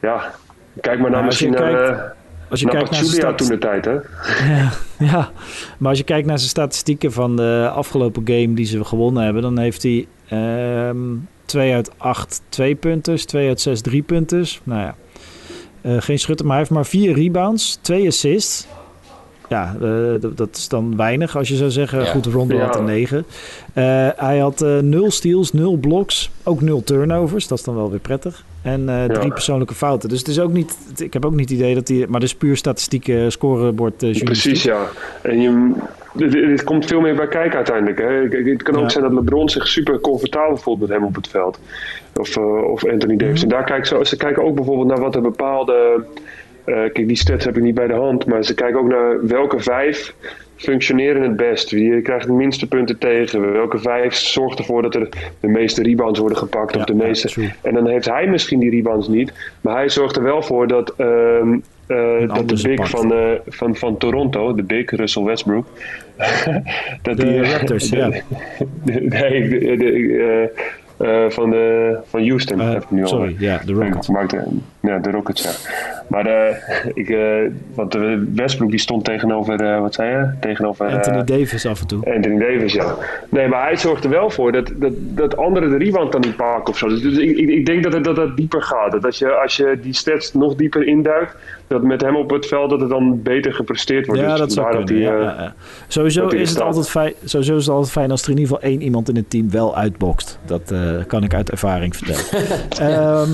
ja, 0.00 0.34
kijk 0.80 0.98
maar 0.98 1.10
naar 1.10 1.10
nou, 1.10 1.24
misschien 1.24 1.50
naar... 1.50 1.72
Kijkt... 1.72 2.18
Als 2.48 2.60
je 2.60 2.66
nou, 2.66 2.78
kijkt 2.78 2.92
naar 2.92 3.04
statistieken 3.04 3.36
toen 3.36 3.48
de 3.48 3.58
tijd, 3.58 3.84
hè? 3.84 3.94
Ja, 4.54 4.70
ja, 4.98 5.30
maar 5.78 5.88
als 5.88 5.98
je 5.98 6.04
kijkt 6.04 6.26
naar 6.26 6.38
zijn 6.38 6.50
statistieken 6.50 7.12
van 7.12 7.36
de 7.36 7.70
afgelopen 7.74 8.22
game 8.24 8.54
die 8.54 8.66
ze 8.66 8.84
gewonnen 8.84 9.22
hebben, 9.22 9.42
dan 9.42 9.58
heeft 9.58 9.82
hij 9.82 10.06
um, 10.88 11.28
2 11.44 11.74
uit 11.74 11.90
8 11.96 12.42
2 12.48 12.74
punters, 12.74 13.24
2 13.24 13.48
uit 13.48 13.60
6 13.60 13.80
3 13.80 14.02
punters. 14.02 14.60
Nou 14.64 14.80
ja, 14.80 14.94
uh, 15.82 15.96
geen 16.00 16.18
schutter, 16.18 16.46
maar 16.46 16.56
hij 16.56 16.64
heeft 16.64 16.74
maar 16.74 16.86
4 16.86 17.14
rebounds, 17.14 17.78
2 17.80 18.06
assists. 18.06 18.66
Ja, 19.50 19.74
uh, 19.82 20.14
dat 20.34 20.48
is 20.56 20.68
dan 20.68 20.96
weinig 20.96 21.36
als 21.36 21.48
je 21.48 21.54
zou 21.56 21.70
zeggen. 21.70 21.98
Ja. 21.98 22.04
Goed, 22.04 22.26
Rondo 22.26 22.58
had 22.58 22.76
een 22.76 22.84
9. 22.84 23.18
Uh, 23.74 24.08
hij 24.16 24.38
had 24.38 24.64
0 24.82 25.10
steals, 25.10 25.52
0 25.52 25.76
blocks, 25.76 26.30
ook 26.44 26.60
0 26.60 26.84
turnovers. 26.84 27.48
Dat 27.48 27.58
is 27.58 27.64
dan 27.64 27.74
wel 27.74 27.90
weer 27.90 27.98
prettig. 27.98 28.44
En 28.62 28.88
eh, 28.88 29.04
drie 29.04 29.26
Ja. 29.26 29.32
persoonlijke 29.32 29.74
fouten. 29.74 30.08
Dus 30.08 30.18
het 30.18 30.28
is 30.28 30.40
ook 30.40 30.52
niet. 30.52 30.76
Ik 30.96 31.12
heb 31.12 31.24
ook 31.24 31.32
niet 31.34 31.50
het 31.50 31.58
idee 31.58 31.74
dat 31.74 31.88
hij. 31.88 32.06
Maar 32.08 32.22
is 32.22 32.34
puur 32.34 32.56
statistieke 32.56 33.26
scorebord. 33.30 34.02
eh, 34.02 34.22
Precies, 34.24 34.62
ja. 34.62 34.86
En 35.22 35.40
je, 35.40 35.72
dit, 36.12 36.32
dit 36.32 36.64
komt 36.64 36.86
veel 36.86 37.00
meer 37.00 37.14
bij 37.16 37.28
kijken 37.28 37.56
uiteindelijk. 37.56 37.98
Hè. 37.98 38.38
Het 38.50 38.62
kan 38.62 38.74
ook 38.74 38.82
Ja. 38.82 38.88
zijn 38.88 39.04
dat 39.04 39.12
LeBron 39.12 39.48
zich 39.48 39.66
super 39.68 40.00
comfortabel 40.00 40.56
voelt 40.56 40.80
met 40.80 40.88
hem 40.88 41.04
op 41.04 41.14
het 41.14 41.28
veld. 41.28 41.58
Of, 42.16 42.36
eh, 42.36 42.70
of 42.72 42.86
Anthony 42.86 43.16
Davis. 43.16 43.34
Mhm. 43.34 43.42
En 43.42 43.48
daar 43.48 43.64
kijken 43.64 43.86
ze, 43.86 43.98
ze 44.02 44.16
kijken 44.16 44.44
ook 44.44 44.54
bijvoorbeeld 44.54 44.88
naar 44.88 45.00
wat 45.00 45.14
er 45.14 45.22
bepaalde... 45.22 46.04
eh, 46.64 46.74
kijk, 46.74 47.06
die 47.06 47.16
stats 47.16 47.44
heb 47.44 47.56
ik 47.56 47.62
niet 47.62 47.74
bij 47.74 47.86
de 47.86 47.94
hand. 47.94 48.26
Maar 48.26 48.44
ze 48.44 48.54
kijken 48.54 48.80
ook 48.80 48.88
naar 48.88 49.26
welke 49.26 49.60
vijf 49.60 50.14
functioneren 50.56 51.22
het 51.22 51.36
best. 51.36 51.70
Wie 51.70 52.02
krijgt 52.02 52.26
de 52.26 52.32
minste 52.32 52.68
punten 52.68 52.98
tegen? 52.98 53.52
Welke 53.52 53.78
vijf 53.78 54.14
zorgt 54.14 54.58
ervoor 54.58 54.82
dat 54.82 54.94
er 54.94 55.08
de 55.40 55.48
meeste 55.48 55.82
rebounds 55.82 56.18
worden 56.18 56.38
gepakt? 56.38 56.74
Ja, 56.74 56.80
of 56.80 56.86
de 56.86 56.94
meeste... 56.94 57.50
en 57.62 57.74
dan 57.74 57.88
heeft 57.88 58.06
hij 58.06 58.26
misschien 58.26 58.58
die 58.58 58.70
rebounds 58.70 59.08
niet. 59.08 59.32
Maar 59.60 59.74
hij 59.74 59.88
zorgt 59.88 60.16
er 60.16 60.22
wel 60.22 60.42
voor 60.42 60.66
dat, 60.66 60.94
ehm, 60.96 61.58
eh, 61.90 62.34
dat 62.34 62.48
de 62.48 62.60
big 62.62 62.88
van, 62.88 63.12
eh, 63.12 63.32
van, 63.46 63.76
van 63.76 63.96
Toronto, 63.96 64.54
de 64.54 64.62
big, 64.62 64.90
Russell 64.90 65.22
Westbrook. 65.22 65.66
dat 67.02 67.16
De 67.16 67.24
die, 67.24 67.42
Raptors, 67.42 67.88
ja. 68.00 68.08
nee, 68.84 69.48
de, 69.48 69.76
de, 69.76 70.50
eh, 71.00 71.24
eh, 71.24 71.30
van, 71.30 71.50
de, 71.50 71.96
van 72.04 72.26
Houston 72.28 72.60
Eh, 72.60 72.72
heb 72.72 72.82
ik 72.82 72.90
nu 72.90 73.02
al. 73.02 73.08
sorry, 73.08 73.36
ja, 73.38 73.60
de 73.64 73.72
Rockets. 73.72 74.06
Ja, 74.06 74.12
maakte- 74.12 74.44
ja, 74.80 74.98
de 74.98 75.10
Rockets, 75.10 75.42
ja. 75.42 75.50
Maar 76.08 76.26
eh, 76.26 76.56
ik, 76.94 77.08
eh, 77.08 77.50
want 77.74 77.92
de 77.92 78.30
Westbrook 78.34 78.70
die 78.70 78.78
stond 78.78 79.04
tegenover, 79.04 79.60
eh, 79.60 79.80
wat 79.80 79.94
zei 79.94 80.10
je? 80.10 80.30
Tegenover 80.40 80.86
eh, 80.86 80.94
Anthony 80.94 81.24
Davis 81.24 81.66
af 81.66 81.80
en 81.80 81.86
toe. 81.86 82.14
Anthony 82.14 82.38
Davis, 82.38 82.72
ja. 82.72 82.94
Nee, 83.28 83.48
maar 83.48 83.62
hij 83.62 83.76
zorgt 83.76 84.04
er 84.04 84.10
wel 84.10 84.30
voor 84.30 84.52
dat, 84.52 84.72
dat, 84.76 84.92
dat 84.96 85.36
anderen 85.36 85.70
de 85.70 85.76
rebound 85.84 86.12
dan 86.12 86.20
niet 86.20 86.36
pakken 86.36 86.72
of 86.72 86.78
zo. 86.78 86.88
Dus, 86.88 87.02
dus 87.02 87.18
ik, 87.18 87.36
ik, 87.36 87.48
ik 87.48 87.66
denk 87.66 87.82
dat 87.82 87.92
het, 87.92 88.04
dat 88.04 88.16
het 88.16 88.36
dieper 88.36 88.62
gaat. 88.62 88.92
Dat 88.92 89.04
als 89.04 89.18
je, 89.18 89.30
als 89.32 89.56
je 89.56 89.78
die 89.82 89.94
stats 89.94 90.32
nog 90.34 90.54
dieper 90.54 90.86
induikt, 90.86 91.36
dat 91.66 91.82
met 91.82 92.00
hem 92.00 92.16
op 92.16 92.30
het 92.30 92.46
veld 92.46 92.70
dat 92.70 92.80
het 92.80 92.90
dan 92.90 93.22
beter 93.22 93.52
gepresteerd 93.54 94.06
wordt. 94.06 94.20
Ja, 94.22 94.28
Dus 94.30 94.38
dat 94.38 94.52
zou 94.52 94.70
kunnen. 94.84 94.94
hij, 94.94 95.02
ja, 95.02 95.18
eh, 95.18 95.22
ja, 95.36 95.42
ja. 95.42 95.54
Sowieso, 95.88 96.22
dat 96.22 96.32
is 96.32 96.50
het 96.50 96.60
altijd 96.60 96.88
fijn, 96.90 97.12
sowieso 97.24 97.56
is 97.56 97.64
het 97.66 97.74
altijd 97.74 97.92
fijn 97.92 98.10
als 98.10 98.22
er 98.22 98.30
in 98.30 98.38
ieder 98.38 98.54
geval 98.54 98.70
één 98.70 98.82
iemand 98.82 99.08
in 99.08 99.16
het 99.16 99.30
team 99.30 99.50
wel 99.50 99.76
uitbokst. 99.76 100.38
Dat 100.46 100.70
eh, 100.70 100.78
kan 101.06 101.22
ik 101.24 101.34
uit 101.34 101.50
ervaring 101.50 101.96
vertellen. 101.96 102.58
Ehm, 102.98 103.28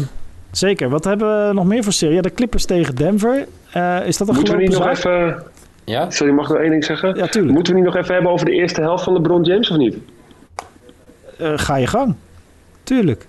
zeker. 0.51 0.89
Wat 0.89 1.05
hebben 1.05 1.47
we 1.49 1.55
nog 1.55 1.65
meer 1.65 1.83
voor 1.83 1.93
serie? 1.93 2.15
Ja, 2.15 2.23
de 2.23 2.35
Clippers 2.35 2.65
tegen 2.65 2.95
Denver. 2.95 3.47
Eh, 3.73 4.07
is 4.07 4.17
dat 4.17 4.29
een 4.29 4.35
Moeten 4.35 4.57
we 4.57 4.67
gelopen 4.67 4.89
niet 4.93 5.05
nog 5.05 5.15
even... 5.15 5.43
Ja? 5.85 6.11
Sorry, 6.11 6.33
mag 6.33 6.45
ik 6.47 6.53
nog 6.53 6.61
één 6.61 6.71
ding 6.71 6.85
zeggen? 6.85 7.17
Ja, 7.17 7.27
tuurlijk. 7.27 7.55
Moeten 7.55 7.73
we 7.73 7.79
niet 7.81 7.89
nog 7.89 7.97
even 8.03 8.15
hebben 8.15 8.33
over 8.33 8.47
de 8.47 8.53
eerste 8.53 8.81
helft 8.81 9.05
van 9.05 9.13
LeBron 9.13 9.43
James 9.43 9.71
of 9.71 9.77
niet? 9.77 9.97
Eh, 11.39 11.53
ga 11.57 11.77
je 11.77 11.87
gang. 11.87 12.15
Tuurlijk. 12.83 13.27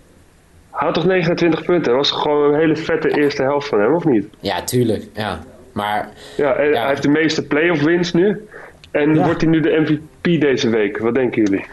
Had 0.69 0.93
toch 0.93 1.05
29 1.05 1.63
punten? 1.65 1.83
Dat 1.83 1.95
was 2.09 2.11
gewoon 2.21 2.53
een 2.53 2.59
hele 2.59 2.75
vette 2.75 3.09
eerste 3.09 3.41
helft 3.43 3.67
van 3.67 3.79
hem, 3.79 3.93
of 3.95 4.05
niet? 4.05 4.25
Ja, 4.39 4.61
tuurlijk. 4.63 5.03
Ja. 5.13 5.39
Maar 5.71 6.09
Ja, 6.37 6.53
en 6.53 6.67
Ja. 6.69 6.79
hij 6.79 6.87
heeft 6.87 7.01
de 7.01 7.09
meeste 7.09 7.43
playoff 7.47 7.83
wins 7.83 8.13
nu. 8.13 8.47
En 8.91 9.15
Ja. 9.15 9.23
wordt 9.25 9.41
hij 9.41 9.49
nu 9.49 9.59
de 9.59 9.79
MVP 9.85 10.41
deze 10.41 10.69
week? 10.69 10.97
Wat 10.97 11.13
denken 11.13 11.43
jullie? 11.43 11.65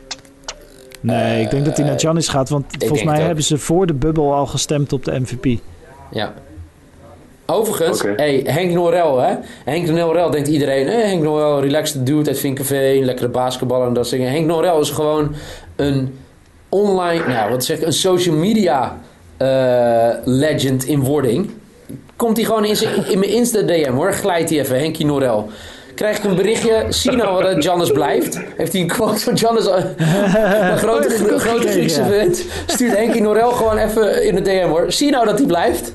Nee, 1.04 1.42
ik 1.42 1.50
denk 1.50 1.64
dat 1.64 1.76
hij 1.76 1.86
naar 1.86 2.00
Giannis 2.00 2.28
gaat. 2.28 2.48
Want 2.48 2.64
volgens 2.78 3.02
mij 3.04 3.20
hebben 3.20 3.44
ze 3.44 3.58
voor 3.58 3.86
de 3.86 3.94
bubbel 3.94 4.34
al 4.34 4.46
gestemd 4.46 4.92
op 4.92 5.04
de 5.04 5.20
MVP. 5.20 5.60
Ja. 6.10 6.34
Overigens, 7.46 8.02
hey, 8.16 8.40
Henk 8.44 8.72
Norel, 8.72 9.18
hè? 9.18 9.34
Henk 9.64 9.88
Norel 9.88 10.30
denkt 10.30 10.48
iedereen, 10.48 10.86
eh, 10.86 11.04
Henk 11.04 11.22
Norel, 11.22 11.60
relaxed 11.60 12.06
dude 12.06 12.28
uit 12.28 12.38
Vinkenveen, 12.38 13.04
lekkere 13.04 13.28
basketballer 13.28 13.86
en 13.86 13.94
dat 13.94 14.06
soort 14.06 14.20
dingen. 14.20 14.34
Henk 14.34 14.46
Norel 14.46 14.80
is 14.80 14.90
gewoon 14.90 15.34
een 15.76 16.18
online, 16.68 17.26
nou, 17.26 17.50
wat 17.50 17.64
zeg 17.64 17.78
ik, 17.78 17.86
een 17.86 17.92
social 17.92 18.36
media 18.36 18.98
eh, 19.36 20.08
legend 20.24 20.84
in 20.84 21.00
wording. 21.00 21.50
Komt 22.16 22.36
hij 22.36 22.46
gewoon 22.46 22.64
in, 22.64 22.76
in 23.08 23.18
mijn 23.18 23.32
Insta-DM 23.32 23.92
hoor, 23.92 24.12
glijdt 24.12 24.50
hij 24.50 24.58
even, 24.58 24.78
Henkie 24.78 25.06
Norel. 25.06 25.48
Krijg 25.94 26.18
ik 26.18 26.24
een 26.24 26.34
berichtje, 26.34 26.84
zie 26.88 27.12
nou 27.12 27.42
dat 27.42 27.62
Jannes 27.64 27.90
blijft. 27.90 28.40
Heeft 28.56 28.72
hij 28.72 28.80
een 28.82 28.88
quote 28.88 29.18
van 29.18 29.34
Jannes, 29.34 29.66
eh, 29.68 29.84
een 30.70 30.78
grote, 30.78 31.10
grote 31.38 31.68
Griekse 31.68 32.04
vent. 32.04 32.44
Stuurt 32.66 32.96
Henkie 32.96 33.22
Norel 33.22 33.50
gewoon 33.50 33.76
even 33.76 34.24
in 34.26 34.34
de 34.34 34.40
DM 34.42 34.68
hoor. 34.68 34.92
Zie 34.92 35.10
nou 35.10 35.24
dat 35.26 35.38
hij 35.38 35.46
blijft. 35.46 35.94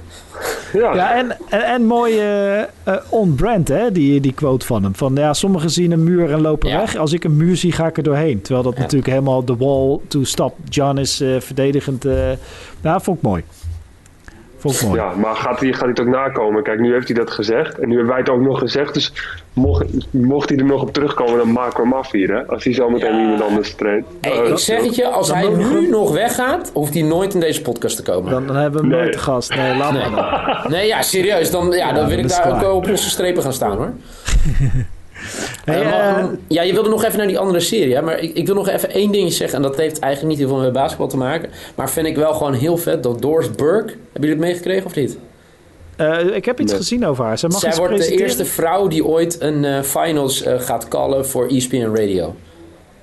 Ja, 0.73 0.93
Ja, 0.95 1.15
en, 1.15 1.37
en, 1.49 1.61
en 1.63 1.85
mooi 1.85 2.19
eh, 2.19 2.59
eh, 2.61 2.65
on-brand, 3.09 3.67
hè, 3.67 3.91
die, 3.91 4.19
die 4.21 4.33
quote 4.33 4.65
van 4.65 4.83
hem. 4.83 4.95
Van 4.95 5.15
ja, 5.15 5.33
sommigen 5.33 5.69
zien 5.69 5.91
een 5.91 6.03
muur 6.03 6.31
en 6.31 6.41
lopen 6.41 6.69
Ja. 6.69 6.77
weg. 6.79 6.95
Als 6.97 7.13
ik 7.13 7.23
een 7.23 7.37
muur 7.37 7.55
zie, 7.57 7.71
ga 7.71 7.87
ik 7.87 7.97
er 7.97 8.03
doorheen. 8.03 8.41
Terwijl 8.41 8.63
dat 8.63 8.73
Ja. 8.75 8.79
natuurlijk 8.79 9.09
helemaal 9.09 9.45
de 9.45 9.55
wall 9.55 9.97
to 10.07 10.23
stop. 10.23 10.55
John 10.69 10.97
is 10.97 11.21
eh, 11.21 11.29
verdedigend. 11.39 12.05
eh 12.05 12.13
ja, 12.81 12.99
vond 12.99 13.17
ik 13.17 13.23
mooi. 13.23 13.43
Vond 14.59 14.75
ik 14.75 14.87
mooi. 14.87 14.99
Ja, 14.99 15.13
maar 15.15 15.35
gaat 15.35 15.59
hij, 15.59 15.69
gaat 15.71 15.79
hij 15.79 15.89
het 15.89 15.99
ook 15.99 16.07
nakomen? 16.07 16.63
Kijk, 16.63 16.79
nu 16.79 16.93
heeft 16.93 17.07
hij 17.07 17.17
dat 17.17 17.31
gezegd. 17.31 17.79
En 17.79 17.87
nu 17.87 17.93
hebben 17.95 18.11
wij 18.11 18.19
het 18.21 18.29
ook 18.29 18.41
nog 18.41 18.59
gezegd. 18.59 18.93
Dus 18.93 19.13
mocht, 19.53 19.85
mocht 20.11 20.49
hij 20.49 20.57
er 20.57 20.65
nog 20.65 20.81
op 20.81 20.93
terugkomen, 20.93 21.37
dan 21.37 21.51
maken 21.51 21.75
we 21.83 21.89
hem 21.89 21.93
af 21.93 22.11
hier. 22.11 22.29
Hè? 22.35 22.47
Als 22.47 22.63
hij 22.63 22.73
zo 22.73 22.89
meteen 22.89 23.15
Ja. 23.15 23.21
iemand 23.21 23.41
anders 23.41 23.75
traint. 23.75 24.05
Hey, 24.21 24.39
Oh, 24.41 24.47
ik 24.47 24.57
zeg 24.57 24.83
het 24.83 24.95
je, 24.95 25.07
als 25.07 25.27
Dan 25.27 25.37
hij 25.37 25.47
nu 25.49 25.63
hem- 25.63 25.89
nog 25.89 26.11
weggaat, 26.11 26.71
hoeft 26.73 26.93
hij 26.93 27.03
nooit 27.03 27.33
in 27.33 27.39
deze 27.39 27.61
podcast 27.61 27.95
te 27.95 28.03
komen. 28.03 28.31
Dan, 28.31 28.47
dan 28.47 28.55
hebben 28.55 28.81
we 28.81 28.87
hem 28.87 28.95
Nee. 28.95 28.99
nooit 29.01 29.13
te 29.13 29.19
gast. 29.23 29.55
Nee, 29.55 29.77
laat 29.77 29.93
maar 29.93 30.61
dan. 30.63 30.71
Nee, 30.71 30.87
ja, 30.87 31.01
serieus. 31.01 31.51
Dan, 31.51 31.71
ja, 31.71 31.93
dan 31.93 32.07
wil 32.07 32.15
dan 32.15 32.25
ik 32.25 32.31
daar 32.31 32.65
ook 32.65 32.73
op 32.75 32.87
losse 32.87 33.09
strepen 33.09 33.41
gaan 33.43 33.53
staan 33.53 33.77
hoor. 33.77 33.91
Hey, 35.65 35.81
Eh, 35.81 35.89
maar, 35.89 36.17
eh, 36.17 36.23
mm, 36.23 36.39
ja, 36.47 36.61
je 36.61 36.73
wilde 36.73 36.89
nog 36.89 37.03
even 37.03 37.17
naar 37.17 37.27
die 37.27 37.39
andere 37.39 37.59
serie, 37.59 37.95
hè? 37.95 38.01
maar 38.01 38.19
ik, 38.19 38.33
ik 38.35 38.45
wil 38.45 38.55
nog 38.55 38.67
even 38.67 38.89
één 38.91 39.11
dingetje 39.11 39.35
zeggen. 39.35 39.55
En 39.57 39.63
dat 39.63 39.77
heeft 39.77 39.99
eigenlijk 39.99 40.35
niet 40.37 40.47
heel 40.47 40.55
veel 40.55 40.63
met 40.65 40.73
basketbal 40.73 41.07
te 41.07 41.17
maken. 41.17 41.49
Maar 41.75 41.89
vind 41.89 42.07
ik 42.07 42.15
wel 42.15 42.33
gewoon 42.33 42.53
heel 42.53 42.77
vet 42.77 43.03
dat 43.03 43.21
Doris 43.21 43.51
Burke, 43.51 43.91
hebben 43.91 44.29
jullie 44.29 44.29
het 44.29 44.39
meegekregen 44.39 44.85
of 44.85 44.95
niet? 44.95 45.17
eh, 45.95 46.35
ik 46.35 46.45
heb 46.45 46.59
iets 46.59 46.71
Nee. 46.71 46.81
gezien 46.81 47.05
over 47.05 47.23
haar. 47.25 47.37
Zij 47.37 47.49
mag 47.49 47.59
Zij 47.59 47.75
wordt 47.75 47.97
de 47.97 48.17
eerste 48.17 48.45
vrouw 48.45 48.87
die 48.87 49.05
ooit 49.05 49.41
een 49.41 49.65
eh, 49.65 49.81
finals 49.81 50.43
eh, 50.43 50.59
gaat 50.59 50.87
callen 50.87 51.27
voor 51.27 51.47
ESPN 51.47 51.75
Radio. 51.93 52.35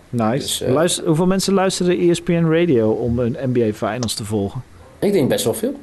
Nice. 0.08 0.64
Dus, 0.64 0.74
Luister, 0.74 1.06
hoeveel 1.06 1.26
mensen 1.26 1.54
luisteren 1.54 1.98
ESPN 2.10 2.44
Radio 2.50 2.90
om 2.90 3.18
een 3.18 3.36
NBA 3.44 3.72
Finals 3.72 4.14
te 4.14 4.24
volgen? 4.24 4.62
Ik 4.98 5.12
denk 5.12 5.28
best 5.28 5.44
wel 5.44 5.54
veel. 5.54 5.74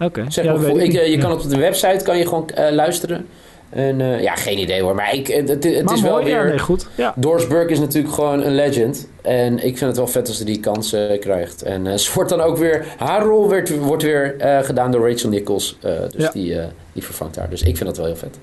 Oké. 0.00 0.24
Zeg 0.28 0.44
Ja, 0.44 0.52
maar, 0.56 0.70
ik, 0.76 0.92
je 0.92 1.18
kan 1.18 1.30
het 1.30 1.44
op 1.44 1.50
de 1.50 1.56
website 1.58 2.04
kan 2.04 2.18
je 2.18 2.24
gewoon 2.24 2.48
eh, 2.48 2.72
luisteren. 2.74 3.26
En 3.70 4.00
eh, 4.00 4.22
ja, 4.22 4.34
geen 4.34 4.58
idee 4.58 4.82
hoor. 4.82 4.94
Maar 4.94 5.14
ik, 5.14 5.26
het, 5.26 5.48
het, 5.48 5.64
het 5.64 5.84
Maar 5.84 5.94
is 5.94 6.02
wel 6.02 6.24
weer... 6.24 6.28
Ja, 6.36 6.42
nee, 6.42 6.58
goed. 6.58 6.86
Ja. 6.94 7.12
Doris 7.16 7.46
Burke 7.46 7.72
is 7.72 7.78
natuurlijk 7.78 8.14
gewoon 8.14 8.42
een 8.44 8.54
legend. 8.54 9.08
En 9.22 9.52
ik 9.54 9.78
vind 9.78 9.80
het 9.80 9.96
wel 9.96 10.06
vet 10.06 10.28
als 10.28 10.36
ze 10.38 10.44
die 10.44 10.60
kans 10.60 10.92
eh, 10.92 11.20
krijgt. 11.20 11.62
En 11.62 11.86
eh, 11.86 11.96
ze 12.02 12.10
wordt 12.14 12.30
dan 12.30 12.40
ook 12.40 12.56
weer... 12.56 12.84
Haar 12.98 13.22
rol 13.22 13.48
werd, 13.48 13.78
wordt 13.78 14.02
weer 14.02 14.36
eh, 14.38 14.58
gedaan 14.62 14.90
door 14.90 15.10
Rachel 15.10 15.28
Nichols. 15.28 15.76
Eh, 15.82 15.92
dus 16.10 16.22
Ja. 16.24 16.30
die, 16.32 16.58
eh, 16.60 16.64
die 16.92 17.02
vervangt 17.04 17.36
haar. 17.36 17.50
Dus 17.50 17.62
ik 17.62 17.76
vind 17.76 17.88
dat 17.88 17.96
wel 17.96 18.06
heel 18.06 18.16
vet. 18.16 18.38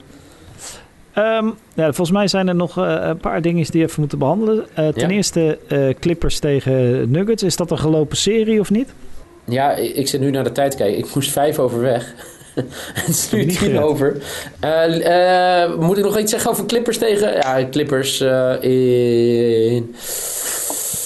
Ehm, 1.14 1.46
ja, 1.74 1.84
volgens 1.84 2.12
mij 2.12 2.28
zijn 2.28 2.48
er 2.48 2.56
nog 2.56 2.78
eh, 2.78 2.98
een 3.02 3.18
paar 3.18 3.42
dingen 3.42 3.64
die 3.64 3.82
we 3.82 3.88
even 3.88 4.00
moeten 4.00 4.20
behandelen. 4.20 4.66
Eh, 4.74 4.88
ten 4.88 5.10
eerste 5.12 5.58
eh, 5.68 5.90
Clippers 6.00 6.40
tegen 6.40 7.12
Nuggets. 7.12 7.44
Is 7.44 7.56
dat 7.56 7.72
een 7.72 7.78
gelopen 7.80 8.18
serie 8.18 8.60
of 8.60 8.70
niet? 8.70 8.90
Ja, 9.46 9.74
ik, 9.76 9.96
ik 9.96 10.08
zit 10.08 10.22
nu 10.22 10.32
naar 10.32 10.44
de 10.44 10.52
tijd 10.52 10.76
kijken. 10.76 10.98
Ik 10.98 11.16
moest 11.16 11.32
vijf 11.32 11.60
over 11.60 11.82
weg. 11.82 12.14
Het 12.94 13.08
is 13.08 13.32
nu 13.32 13.46
tien 13.46 13.56
gered. 13.56 13.82
over. 13.82 14.18
Eh, 14.60 15.64
eh, 15.64 15.76
moet 15.80 15.98
ik 15.98 16.04
nog 16.04 16.18
iets 16.20 16.32
zeggen 16.32 16.52
over 16.52 16.66
Clippers 16.66 16.98
tegen... 16.98 17.34
Ja, 17.34 17.68
Clippers 17.72 18.22
eh, 18.22 18.56
in... 18.62 19.96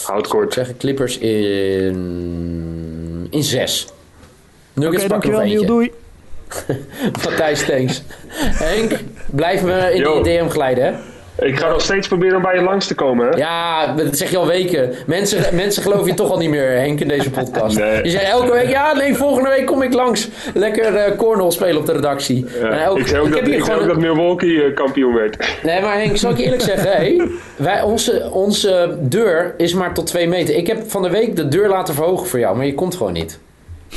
Houd 0.05 0.23
Ik 0.25 0.29
kort. 0.29 0.53
zeg 0.53 0.77
Clippers 0.77 1.17
in... 1.17 1.97
In 3.29 3.43
zes. 3.43 3.87
Nuggets 4.73 5.03
Oké, 5.03 5.13
pakken 5.13 5.31
nog 5.31 5.41
Niel. 5.41 5.51
eentje. 5.51 5.67
Doei. 5.67 5.91
Matthijs, 7.25 7.65
thanks. 7.65 8.01
Henk, 8.37 8.99
blijf 9.25 9.63
me 9.63 9.91
in 9.93 9.99
Yo. 9.99 10.23
die 10.23 10.37
DM 10.39 10.49
glijden, 10.49 10.83
hè? 10.83 10.93
Ik 11.41 11.59
ga 11.59 11.69
nog 11.69 11.81
steeds 11.81 12.07
proberen 12.07 12.35
om 12.35 12.41
bij 12.41 12.55
je 12.55 12.61
langs 12.61 12.87
te 12.87 12.95
komen, 12.95 13.29
hè? 13.29 13.37
Ja, 13.37 13.93
dat 13.95 14.17
zeg 14.17 14.29
je 14.31 14.37
al 14.37 14.47
weken. 14.47 14.91
Mensen, 15.05 15.55
mensen 15.55 15.83
geloven 15.83 16.05
je 16.07 16.13
toch 16.13 16.31
al 16.31 16.37
niet 16.37 16.49
meer, 16.49 16.69
Henk, 16.71 16.99
in 16.99 17.07
deze 17.07 17.29
podcast. 17.29 17.77
Nee. 17.77 18.03
Je 18.03 18.09
zegt 18.09 18.23
elke 18.29 18.51
week, 18.51 18.69
ja, 18.69 18.93
nee, 18.93 19.15
volgende 19.15 19.49
week 19.49 19.65
kom 19.65 19.81
ik 19.81 19.93
langs. 19.93 20.29
Lekker 20.53 20.95
eh 20.95 21.17
cornhole 21.17 21.51
spelen 21.51 21.77
op 21.77 21.85
de 21.85 21.91
redactie. 21.91 22.45
Ja. 22.61 22.69
En 22.69 22.81
elke- 22.83 22.99
ik 22.99 23.07
zei 23.07 23.21
ook, 23.21 23.27
ik 23.27 23.33
dat, 23.33 23.41
ik 23.41 23.47
zei 23.49 23.59
ook 23.61 23.65
gewoon 23.71 23.87
dat 23.87 23.97
Milwaukee 23.97 24.63
eh, 24.63 24.73
kampioen 24.75 25.13
werd. 25.13 25.57
Nee, 25.63 25.81
maar 25.81 25.95
Henk, 25.97 26.17
zal 26.17 26.31
ik 26.31 26.37
je 26.37 26.43
eerlijk 26.43 26.61
zeggen? 26.61 26.91
Hey, 26.91 27.27
wij, 27.55 27.81
onze, 27.81 28.29
onze 28.33 28.97
deur 29.01 29.53
is 29.57 29.73
maar 29.73 29.93
tot 29.93 30.07
twee 30.07 30.27
meter. 30.27 30.55
Ik 30.55 30.67
heb 30.67 30.79
van 30.87 31.01
de 31.01 31.09
week 31.09 31.35
de 31.35 31.47
deur 31.47 31.67
laten 31.69 31.93
verhogen 31.93 32.27
voor 32.27 32.39
jou, 32.39 32.55
maar 32.57 32.65
je 32.65 32.75
komt 32.75 32.95
gewoon 32.95 33.13
niet. 33.13 33.39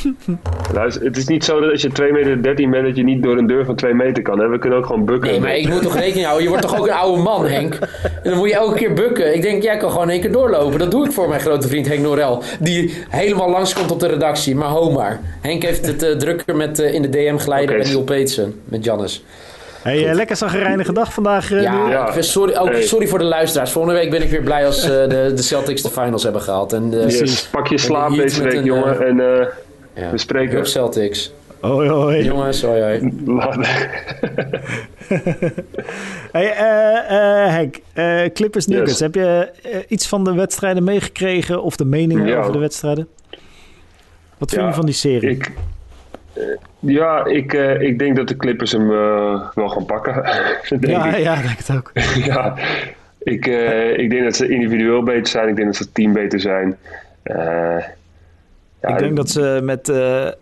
Luister, 0.75 1.05
het 1.05 1.17
is 1.17 1.27
niet 1.27 1.45
zo 1.45 1.61
dat 1.61 1.71
als 1.71 1.83
je 1.83 1.89
2 1.93 2.13
meter 2.13 2.43
13 2.43 2.71
bent, 2.71 2.87
dat 2.87 2.97
je 2.97 3.03
niet 3.05 3.23
door 3.23 3.37
een 3.39 3.47
deur 3.47 3.65
van 3.65 3.75
2 3.75 3.95
meter 3.95 4.23
kan. 4.23 4.39
Hè? 4.41 4.49
We 4.49 4.59
kunnen 4.59 4.79
ook 4.79 4.87
gewoon 4.87 5.05
bukken. 5.05 5.31
Nee, 5.31 5.41
maar 5.41 5.57
ik 5.57 5.69
moet 5.69 5.83
toch 5.83 5.95
rekening 5.99 6.25
houden. 6.25 6.43
Je 6.45 6.49
wordt 6.49 6.63
toch 6.69 6.79
ook 6.79 6.87
een 6.87 6.93
oude 6.95 7.23
man, 7.23 7.47
Henk? 7.47 7.75
En 8.03 8.31
dan 8.31 8.37
moet 8.37 8.49
je 8.49 8.55
elke 8.55 8.75
keer 8.77 8.93
bukken. 8.93 9.35
Ik 9.35 9.43
denk, 9.43 9.63
jij 9.63 9.77
kan 9.77 9.91
gewoon 9.91 10.11
één 10.11 10.21
keer 10.21 10.33
doorlopen. 10.33 10.79
Dat 10.79 10.91
doe 10.91 11.05
ik 11.07 11.13
voor 11.13 11.29
mijn 11.29 11.41
grote 11.41 11.69
vriend 11.69 11.87
Henk 11.89 12.01
Norel. 12.01 12.43
Die 12.61 12.95
helemaal 13.09 13.51
langskomt 13.51 13.91
op 13.91 14.01
de 14.01 14.07
redactie. 14.07 14.57
Maar 14.57 14.69
ho 14.69 14.91
maar. 14.91 15.21
Henk 15.41 15.63
heeft 15.63 15.87
het 15.87 16.03
eh, 16.03 16.11
drukker 16.17 16.57
met 16.57 16.79
eh, 16.79 16.95
in 16.95 17.03
de 17.03 17.09
DM 17.09 17.37
glijden 17.37 17.69
Oké. 17.75 17.83
bij 17.83 17.87
Neil 17.93 18.03
Peetsen. 18.05 18.61
Met 18.65 18.85
Jannes. 18.85 19.25
Hey, 19.83 20.09
eh, 20.09 20.15
lekker 20.15 20.37
zagrijnige 20.37 20.93
dag 20.93 21.13
vandaag. 21.13 21.53
eh, 21.53 21.63
Ja, 21.63 21.77
Niel. 21.77 21.89
Ja. 21.91 22.07
ik 22.07 22.13
vind- 22.13 22.25
sorry, 22.25 22.57
ook 22.57 22.69
Hey. 22.69 22.83
sorry 22.83 23.07
voor 23.07 23.19
de 23.19 23.25
luisteraars. 23.25 23.71
Volgende 23.73 23.99
week 23.99 24.11
ben 24.11 24.23
ik 24.23 24.31
weer 24.31 24.43
blij 24.43 24.67
als 24.67 24.83
de, 24.83 25.33
de 25.35 25.43
Celtics 25.43 25.83
de 25.83 25.89
finals 25.89 26.23
hebben 26.23 26.43
gehaald. 26.43 26.73
En, 26.73 26.91
eh, 26.93 27.19
Yes. 27.19 27.49
Pak 27.51 27.67
je 27.67 27.79
slaap 27.79 28.11
deze 28.15 28.43
met 28.43 28.53
week, 28.53 28.61
een, 28.61 28.65
jongen. 28.67 29.07
En 29.07 29.21
eh, 29.41 29.47
Ja. 29.95 30.11
We 30.11 30.19
spreken. 30.19 30.67
Celtics. 30.67 31.33
Hoi, 31.61 31.89
hoi. 31.89 32.25
Jongens, 32.25 32.63
hoi, 32.63 32.81
hoi. 32.83 33.13
Hey, 36.33 36.53
eh, 36.53 37.45
eh, 37.45 37.53
Henk, 37.53 37.77
eh, 37.93 38.23
Clippers 38.33 38.67
Nuggets. 38.67 38.91
Yes. 38.91 39.01
Heb 39.01 39.15
je 39.15 39.51
iets 39.89 40.09
van 40.09 40.25
de 40.25 40.35
wedstrijden 40.35 40.85
meegekregen 40.85 41.63
of 41.63 41.77
de 41.77 41.85
meningen 41.85 42.27
Ja. 42.27 42.39
over 42.39 42.53
de 42.53 42.59
wedstrijden? 42.59 43.09
Wat 44.39 44.51
vind 44.51 44.61
Ja, 44.63 44.69
je 44.69 44.75
van 44.75 44.85
die 44.85 44.95
serie? 44.95 45.31
Ik, 45.31 45.51
ja, 46.81 47.25
ik, 47.25 47.53
eh, 47.53 47.81
ik 47.81 47.99
denk 47.99 48.17
dat 48.17 48.29
de 48.29 48.37
Clippers 48.37 48.73
hem 48.73 48.89
wel 49.55 49.69
gaan 49.69 49.87
pakken. 49.87 50.15
denk 50.69 50.87
ja, 50.87 51.07
ik. 51.15 51.23
ja, 51.23 51.35
ik 51.37 51.43
denk 51.43 51.59
het 51.59 51.77
ook. 51.77 51.91
ja, 52.33 52.55
ik, 53.19 53.47
eh, 53.47 53.99
ik 53.99 54.11
denk 54.11 54.23
dat 54.25 54.37
ze 54.37 54.49
individueel 54.49 55.03
beter 55.03 55.27
zijn. 55.27 55.49
Ik 55.49 55.55
denk 55.57 55.67
dat 55.67 55.77
ze 55.77 55.83
het 55.83 55.95
team 55.95 56.13
beter 56.13 56.41
zijn. 56.41 56.77
Eh, 57.23 57.77
ja, 58.89 58.95
ik 58.95 58.99
denk 58.99 59.17
dat 59.17 59.31
ze 59.31 59.61
met 59.63 59.89
eh, 59.89 60.27
eh, 60.27 60.33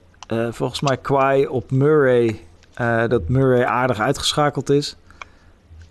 volgens 0.50 0.81
mij 0.81 0.96
Kwai 0.96 1.46
op 1.46 1.70
Murray, 1.70 2.40
eh, 2.74 3.09
dat 3.09 3.28
Murray 3.28 3.64
aardig 3.64 4.00
uitgeschakeld 4.00 4.70
is. 4.70 4.96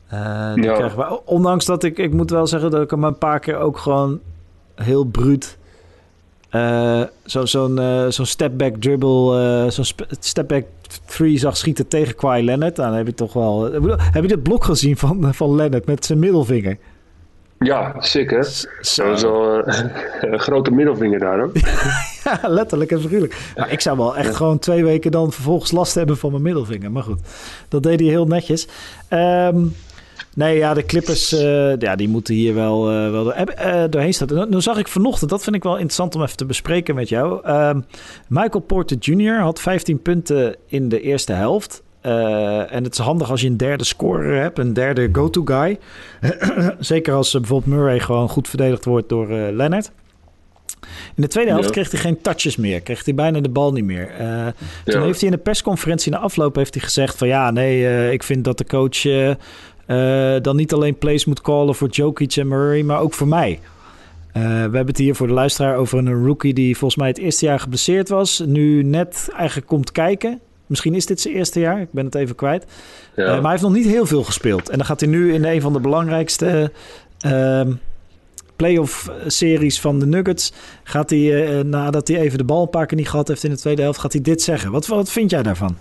Ja. 0.09 0.53
krijgen 0.55 0.97
we, 0.97 1.25
ondanks 1.25 1.65
dat 1.65 1.83
ik, 1.83 1.97
ik 1.97 2.13
moet 2.13 2.29
wel 2.29 2.47
zeggen 2.47 2.71
dat 2.71 2.81
ik 2.81 2.89
hem 2.89 3.03
een 3.03 3.17
paar 3.17 3.39
keer 3.39 3.57
ook 3.57 3.77
gewoon 3.77 4.19
heel 4.75 5.03
bruut. 5.03 5.57
eh, 6.49 7.01
zo- 7.25 7.45
Zo'n 7.45 7.79
eh, 7.79 8.05
zo'n 8.07 8.25
step-back 8.25 8.75
dribble, 8.79 9.65
zo'n 9.71 9.85
step-back 10.19 10.65
three 11.05 11.37
zag 11.37 11.57
schieten 11.57 11.87
tegen 11.87 12.15
Kwai 12.15 12.43
Leonard. 12.45 12.75
Nou, 12.77 12.87
dan 12.89 12.97
heb 12.97 13.07
je 13.07 13.13
toch 13.13 13.33
wel. 13.33 13.71
Heb 13.97 14.21
je 14.21 14.27
dit 14.27 14.43
blok 14.43 14.63
gezien 14.63 14.97
van, 14.97 15.33
van 15.33 15.55
Leonard 15.55 15.85
met 15.85 16.05
zijn 16.05 16.19
middelvinger? 16.19 16.77
Ja, 17.63 17.95
sick 17.99 18.29
hè? 18.29 18.43
Zo. 18.81 19.03
Dat 19.05 19.15
is 19.17 19.21
wel 19.21 19.63
eh, 19.63 19.83
een 20.21 20.39
grote 20.47 20.71
middelvinger 20.71 21.19
daar 21.19 21.39
hoor. 21.39 21.51
Ja, 22.23 22.39
letterlijk 22.47 22.91
en 22.91 23.01
figuurlijk. 23.01 23.51
Maar 23.55 23.71
ik 23.71 23.79
zou 23.81 23.97
wel 23.97 24.17
echt 24.17 24.35
gewoon 24.35 24.59
twee 24.59 24.83
weken 24.83 25.11
dan 25.11 25.31
vervolgens 25.31 25.71
last 25.71 25.95
hebben 25.95 26.17
van 26.17 26.31
mijn 26.31 26.43
middelvinger. 26.43 26.91
Maar 26.91 27.03
goed, 27.03 27.19
dat 27.67 27.83
deed 27.83 27.99
hij 27.99 28.09
heel 28.09 28.25
netjes. 28.27 28.67
Ehm, 29.07 29.65
nee, 30.35 30.57
ja, 30.57 30.73
de 30.73 30.85
Clippers, 30.85 31.31
eh, 31.33 31.77
ja, 31.77 31.95
die 31.95 32.09
moeten 32.09 32.33
hier 32.33 32.53
wel, 32.53 32.89
eh, 32.89 33.11
wel 33.11 33.23
door- 33.23 33.89
doorheen 33.89 34.13
staan. 34.13 34.27
Nu, 34.33 34.45
nu 34.49 34.61
zag 34.61 34.77
ik 34.77 34.87
vanochtend, 34.87 35.29
dat 35.29 35.43
vind 35.43 35.55
ik 35.55 35.63
wel 35.63 35.73
interessant 35.73 36.15
om 36.15 36.21
even 36.23 36.37
te 36.37 36.45
bespreken 36.45 36.95
met 36.95 37.09
jou. 37.09 37.43
Ehm, 37.45 37.81
Michael 38.27 38.63
Porter 38.63 38.97
Jr. 38.99 39.39
had 39.39 39.59
15 39.59 40.01
punten 40.01 40.55
in 40.67 40.89
de 40.89 41.01
eerste 41.01 41.33
helft. 41.33 41.83
Eh, 42.01 42.73
en 42.73 42.83
het 42.83 42.93
is 42.93 42.99
handig 42.99 43.29
als 43.31 43.41
je 43.41 43.47
een 43.47 43.57
derde 43.57 43.83
scorer 43.83 44.41
hebt, 44.41 44.57
een 44.57 44.73
derde 44.73 45.09
go-to 45.11 45.41
guy. 45.45 45.79
Zeker 46.79 47.13
als 47.13 47.33
eh, 47.33 47.39
bijvoorbeeld 47.39 47.73
Murray 47.73 47.99
gewoon 47.99 48.29
goed 48.29 48.47
verdedigd 48.47 48.85
wordt 48.85 49.09
door 49.09 49.29
eh 49.29 49.51
Leonard. 49.51 49.91
In 51.15 51.21
de 51.21 51.27
tweede 51.27 51.49
helft 51.51 51.65
Ja. 51.65 51.71
kreeg 51.71 51.91
hij 51.91 51.99
geen 51.99 52.21
touches 52.21 52.55
meer. 52.55 52.81
Kreeg 52.81 53.05
hij 53.05 53.15
bijna 53.15 53.39
de 53.39 53.49
bal 53.49 53.71
niet 53.71 53.83
meer. 53.83 54.11
Toen 54.85 55.01
heeft 55.01 55.19
hij 55.19 55.29
in 55.29 55.35
de 55.35 55.41
persconferentie 55.41 56.11
na 56.11 56.17
afloop 56.17 56.55
heeft 56.55 56.73
hij 56.73 56.83
gezegd 56.83 57.17
van... 57.17 57.27
ja, 57.27 57.51
nee, 57.51 58.11
ik 58.11 58.23
vind 58.23 58.43
dat 58.43 58.57
de 58.57 58.65
coach 58.65 59.01
dan 60.41 60.55
niet 60.55 60.73
alleen 60.73 60.97
plays 60.97 61.25
moet 61.25 61.41
callen 61.41 61.75
voor 61.75 61.87
Jokic 61.89 62.35
en 62.35 62.47
Murray... 62.47 62.81
maar 62.81 62.99
ook 62.99 63.13
voor 63.13 63.27
mij. 63.27 63.59
We 64.33 64.39
hebben 64.39 64.85
het 64.87 64.97
hier 64.97 65.15
voor 65.15 65.27
de 65.27 65.33
luisteraar 65.33 65.75
over 65.75 65.97
een 65.97 66.25
rookie... 66.25 66.53
die 66.53 66.77
volgens 66.77 66.99
mij 66.99 67.09
het 67.09 67.17
eerste 67.17 67.45
jaar 67.45 67.59
geblesseerd 67.59 68.09
was. 68.09 68.43
Nu 68.45 68.83
net 68.83 69.29
eigenlijk 69.35 69.67
komt 69.67 69.91
kijken. 69.91 70.39
Misschien 70.71 70.93
is 70.93 71.05
dit 71.05 71.21
zijn 71.21 71.33
eerste 71.33 71.59
jaar. 71.59 71.81
Ik 71.81 71.91
ben 71.91 72.05
het 72.05 72.15
even 72.15 72.35
kwijt. 72.35 72.65
Ja. 73.15 73.23
Eh, 73.23 73.31
maar 73.31 73.41
hij 73.41 73.51
heeft 73.51 73.63
nog 73.63 73.73
niet 73.73 73.85
heel 73.85 74.05
veel 74.05 74.23
gespeeld. 74.23 74.69
En 74.69 74.77
dan 74.77 74.85
gaat 74.85 74.99
hij 74.99 75.09
nu 75.09 75.33
in 75.33 75.45
een 75.45 75.61
van 75.61 75.73
de 75.73 75.79
belangrijkste 75.79 76.71
ehm 77.19 77.71
playoff 78.55 79.11
series 79.27 79.79
van 79.81 79.99
de 79.99 80.05
Nuggets. 80.05 80.53
Gaat 80.83 81.09
hij, 81.09 81.45
eh, 81.45 81.63
nadat 81.63 82.07
hij 82.07 82.19
even 82.19 82.37
de 82.37 82.43
bal 82.43 82.61
een 82.61 82.69
paar 82.69 82.85
keer 82.85 82.97
niet 82.97 83.09
gehad 83.09 83.27
heeft 83.27 83.43
in 83.43 83.49
de 83.49 83.57
tweede 83.57 83.81
helft, 83.81 83.99
gaat 83.99 84.13
hij 84.13 84.21
dit 84.21 84.41
zeggen. 84.41 84.71
Wat, 84.71 84.87
wat 84.87 85.11
vind 85.11 85.29
jij 85.29 85.43
daarvan? 85.43 85.77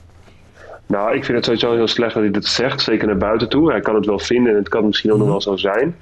Nou, 0.87 1.15
ik 1.15 1.25
vind 1.25 1.37
het 1.37 1.45
sowieso 1.45 1.75
heel 1.75 1.87
slecht 1.87 2.15
dat 2.15 2.23
hij 2.23 2.33
dit 2.33 2.47
zegt, 2.47 2.81
zeker 2.81 3.07
naar 3.07 3.17
buiten 3.17 3.49
toe. 3.49 3.71
Hij 3.71 3.81
kan 3.81 3.95
het 3.95 4.07
wel 4.07 4.19
vinden 4.19 4.53
en 4.53 4.59
het 4.59 4.69
kan 4.69 4.87
misschien 4.87 5.13
ook 5.13 5.19
nog 5.19 5.29
wel 5.29 5.41
zo 5.41 5.57
zijn. 5.57 5.97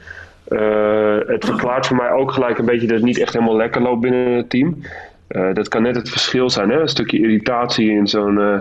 Eh, 0.48 1.16
het 1.26 1.44
verklaart 1.44 1.86
voor 1.86 1.96
mij 1.96 2.10
ook 2.10 2.32
gelijk 2.32 2.58
een 2.58 2.64
beetje 2.64 2.86
dat 2.86 2.96
het 2.96 3.04
niet 3.04 3.18
echt 3.18 3.32
helemaal 3.32 3.56
lekker 3.56 3.82
loopt 3.82 4.00
binnen 4.00 4.32
het 4.32 4.50
team. 4.50 4.82
Eh, 5.28 5.54
dat 5.54 5.68
kan 5.68 5.82
net 5.82 5.96
het 5.96 6.10
verschil 6.10 6.50
zijn, 6.50 6.70
hè? 6.70 6.80
een 6.80 6.88
stukje 6.88 7.18
irritatie 7.18 7.90
in 7.90 8.06
zo'n, 8.06 8.40
eh, 8.40 8.58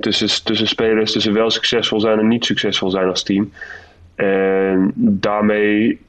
tussen, 0.00 0.44
tussen 0.44 0.68
spelers, 0.68 1.12
tussen 1.12 1.32
wel 1.32 1.50
succesvol 1.50 2.00
zijn 2.00 2.18
en 2.18 2.28
niet 2.28 2.44
succesvol 2.44 2.90
zijn 2.90 3.08
als 3.08 3.22
team. 3.22 3.52
En 4.14 4.92
daarmee 4.94 6.00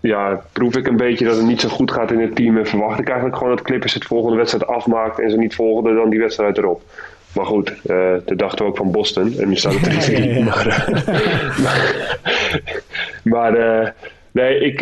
ja, 0.00 0.40
proef 0.52 0.76
ik 0.76 0.86
een 0.86 0.96
beetje 0.96 1.24
dat 1.24 1.36
het 1.36 1.46
niet 1.46 1.60
zo 1.60 1.68
goed 1.68 1.90
gaat 1.90 2.10
in 2.10 2.20
het 2.20 2.36
team. 2.36 2.58
En 2.58 2.66
verwacht 2.66 2.98
ik 2.98 3.06
eigenlijk 3.06 3.36
gewoon 3.36 3.56
dat 3.56 3.64
Clippers 3.64 3.94
het 3.94 4.04
volgende 4.04 4.36
wedstrijd 4.36 4.66
afmaakt 4.66 5.20
en 5.20 5.30
ze 5.30 5.36
niet 5.36 5.54
volgende 5.54 5.94
dan 5.94 6.10
die 6.10 6.20
wedstrijd 6.20 6.58
erop. 6.58 6.82
Maar 7.34 7.46
goed, 7.46 7.72
eh 7.86 8.12
dat 8.24 8.38
dachten 8.38 8.64
we 8.64 8.70
ook 8.70 8.76
van 8.76 8.90
Boston. 8.90 9.34
En 9.38 9.48
nu 9.48 9.56
staat 9.56 9.72
het 9.72 10.08
3-3. 10.08 10.12
Ja, 10.12 10.18
ja, 10.18 10.34
ja. 10.34 10.44
Maar, 10.44 10.92
maar, 13.22 13.52
maar, 13.52 13.94
nee, 14.30 14.58
ik, 14.60 14.80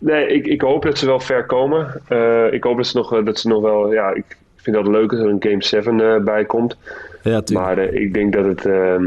nee 0.00 0.26
ik, 0.26 0.46
ik 0.46 0.60
hoop 0.60 0.82
dat 0.82 0.98
ze 0.98 1.06
wel 1.06 1.20
ver 1.20 1.46
komen. 1.46 2.00
Eh, 2.08 2.52
ik 2.52 2.64
hoop 2.64 2.76
dat 2.76 2.86
ze, 2.86 2.96
nog, 2.96 3.14
eh, 3.14 3.24
dat 3.24 3.38
ze 3.38 3.48
nog 3.48 3.62
wel... 3.62 3.92
Ja, 3.92 4.14
ik 4.14 4.36
vind 4.56 4.76
dat 4.76 4.86
leuk 4.86 5.10
dat 5.10 5.18
er 5.18 5.28
een 5.28 5.42
Game 5.42 5.62
7 5.62 6.00
eh, 6.00 6.22
bij 6.22 6.44
komt. 6.44 6.76
Ja, 7.22 7.42
Maar 7.52 7.78
ik 7.78 8.14
denk 8.14 8.32
dat 8.32 8.44
het... 8.44 8.66
ehm, 8.66 9.06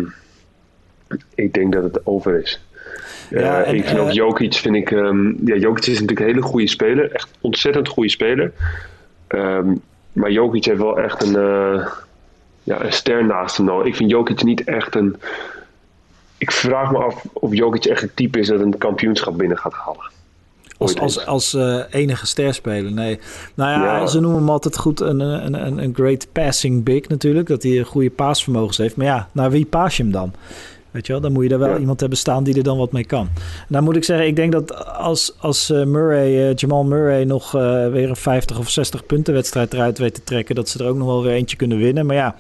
ik 1.35 1.53
denk 1.53 1.73
dat 1.73 1.83
het 1.83 2.05
over 2.05 2.41
is. 2.41 2.61
Ja, 3.29 3.63
en, 3.63 3.75
ik 3.75 3.85
vind 3.85 3.99
ook 3.99 4.11
Jokic, 4.11 4.53
vind 4.53 4.75
ik, 4.75 4.91
ehm, 4.91 5.27
ja, 5.45 5.55
Jokic 5.55 5.85
is 5.85 5.93
natuurlijk 5.99 6.19
een 6.19 6.25
hele 6.25 6.41
goede 6.41 6.67
speler. 6.67 7.11
Echt 7.11 7.29
ontzettend 7.41 7.87
goede 7.87 8.09
speler. 8.09 8.51
Ehm, 9.27 9.73
maar 10.13 10.31
Jokic 10.31 10.65
heeft 10.65 10.79
wel 10.79 10.99
echt 10.99 11.23
een, 11.23 11.35
eh, 11.35 11.87
ja, 12.63 12.83
een 12.83 12.93
ster 12.93 13.25
naast 13.25 13.57
hem 13.57 13.65
nodig. 13.65 13.87
Ik 13.87 13.95
vind 13.95 14.09
Jokic 14.09 14.43
niet 14.43 14.63
echt 14.63 14.95
een... 14.95 15.15
Ik 16.37 16.51
vraag 16.51 16.91
me 16.91 16.97
af 16.97 17.25
of 17.33 17.53
Jokic 17.53 17.85
echt 17.85 18.01
het 18.01 18.15
type 18.15 18.39
is 18.39 18.47
dat 18.47 18.59
een 18.59 18.77
kampioenschap 18.77 19.37
binnen 19.37 19.57
gaat 19.57 19.73
halen. 19.73 20.11
Als, 20.99 21.25
als, 21.25 21.53
eh, 21.53 21.79
enige 21.89 22.25
sterspeler, 22.27 22.91
nee. 22.91 23.19
Nou 23.53 23.71
ja, 23.71 23.97
Ja. 23.99 24.07
ze 24.07 24.19
noemen 24.19 24.39
hem 24.39 24.49
altijd 24.49 24.77
goed 24.77 24.99
een, 24.99 25.19
een, 25.19 25.65
een, 25.65 25.77
een 25.83 25.93
great 25.95 26.27
passing 26.31 26.83
big 26.83 27.07
natuurlijk. 27.07 27.47
Dat 27.47 27.63
hij 27.63 27.77
een 27.79 27.85
goede 27.85 28.09
paasvermogens 28.09 28.77
heeft. 28.77 28.95
Maar 28.95 29.05
ja, 29.05 29.27
naar 29.31 29.51
wie 29.51 29.65
paas 29.65 29.97
je 29.97 30.03
hem 30.03 30.11
dan? 30.11 30.33
Weet 30.91 31.05
je 31.07 31.11
wel, 31.11 31.21
dan 31.21 31.31
moet 31.31 31.43
je 31.43 31.49
er 31.49 31.59
wel 31.59 31.69
Ja. 31.69 31.77
iemand 31.77 31.99
hebben 31.99 32.17
staan 32.17 32.43
die 32.43 32.57
er 32.57 32.63
dan 32.63 32.77
wat 32.77 32.91
mee 32.91 33.05
kan. 33.05 33.29
Nou 33.67 33.83
moet 33.83 33.95
ik 33.95 34.03
zeggen, 34.03 34.27
ik 34.27 34.35
denk 34.35 34.51
dat 34.51 34.85
als, 34.85 35.33
als 35.39 35.69
eh, 35.69 35.83
Murray, 35.83 36.49
eh, 36.49 36.55
Jamal 36.55 36.83
Murray 36.83 37.23
nog 37.23 37.55
eh, 37.55 37.87
weer 37.89 38.09
een 38.09 38.15
50 38.15 38.57
of 38.59 38.69
60 38.69 39.05
punten 39.05 39.33
wedstrijd 39.33 39.73
eruit 39.73 39.97
weet 39.97 40.13
te 40.13 40.23
trekken, 40.23 40.55
dat 40.55 40.69
ze 40.69 40.79
er 40.83 40.89
ook 40.89 40.97
nog 40.97 41.07
wel 41.07 41.23
weer 41.23 41.33
eentje 41.33 41.55
kunnen 41.57 41.77
winnen. 41.77 42.05
Maar 42.05 42.15
ja, 42.15 42.35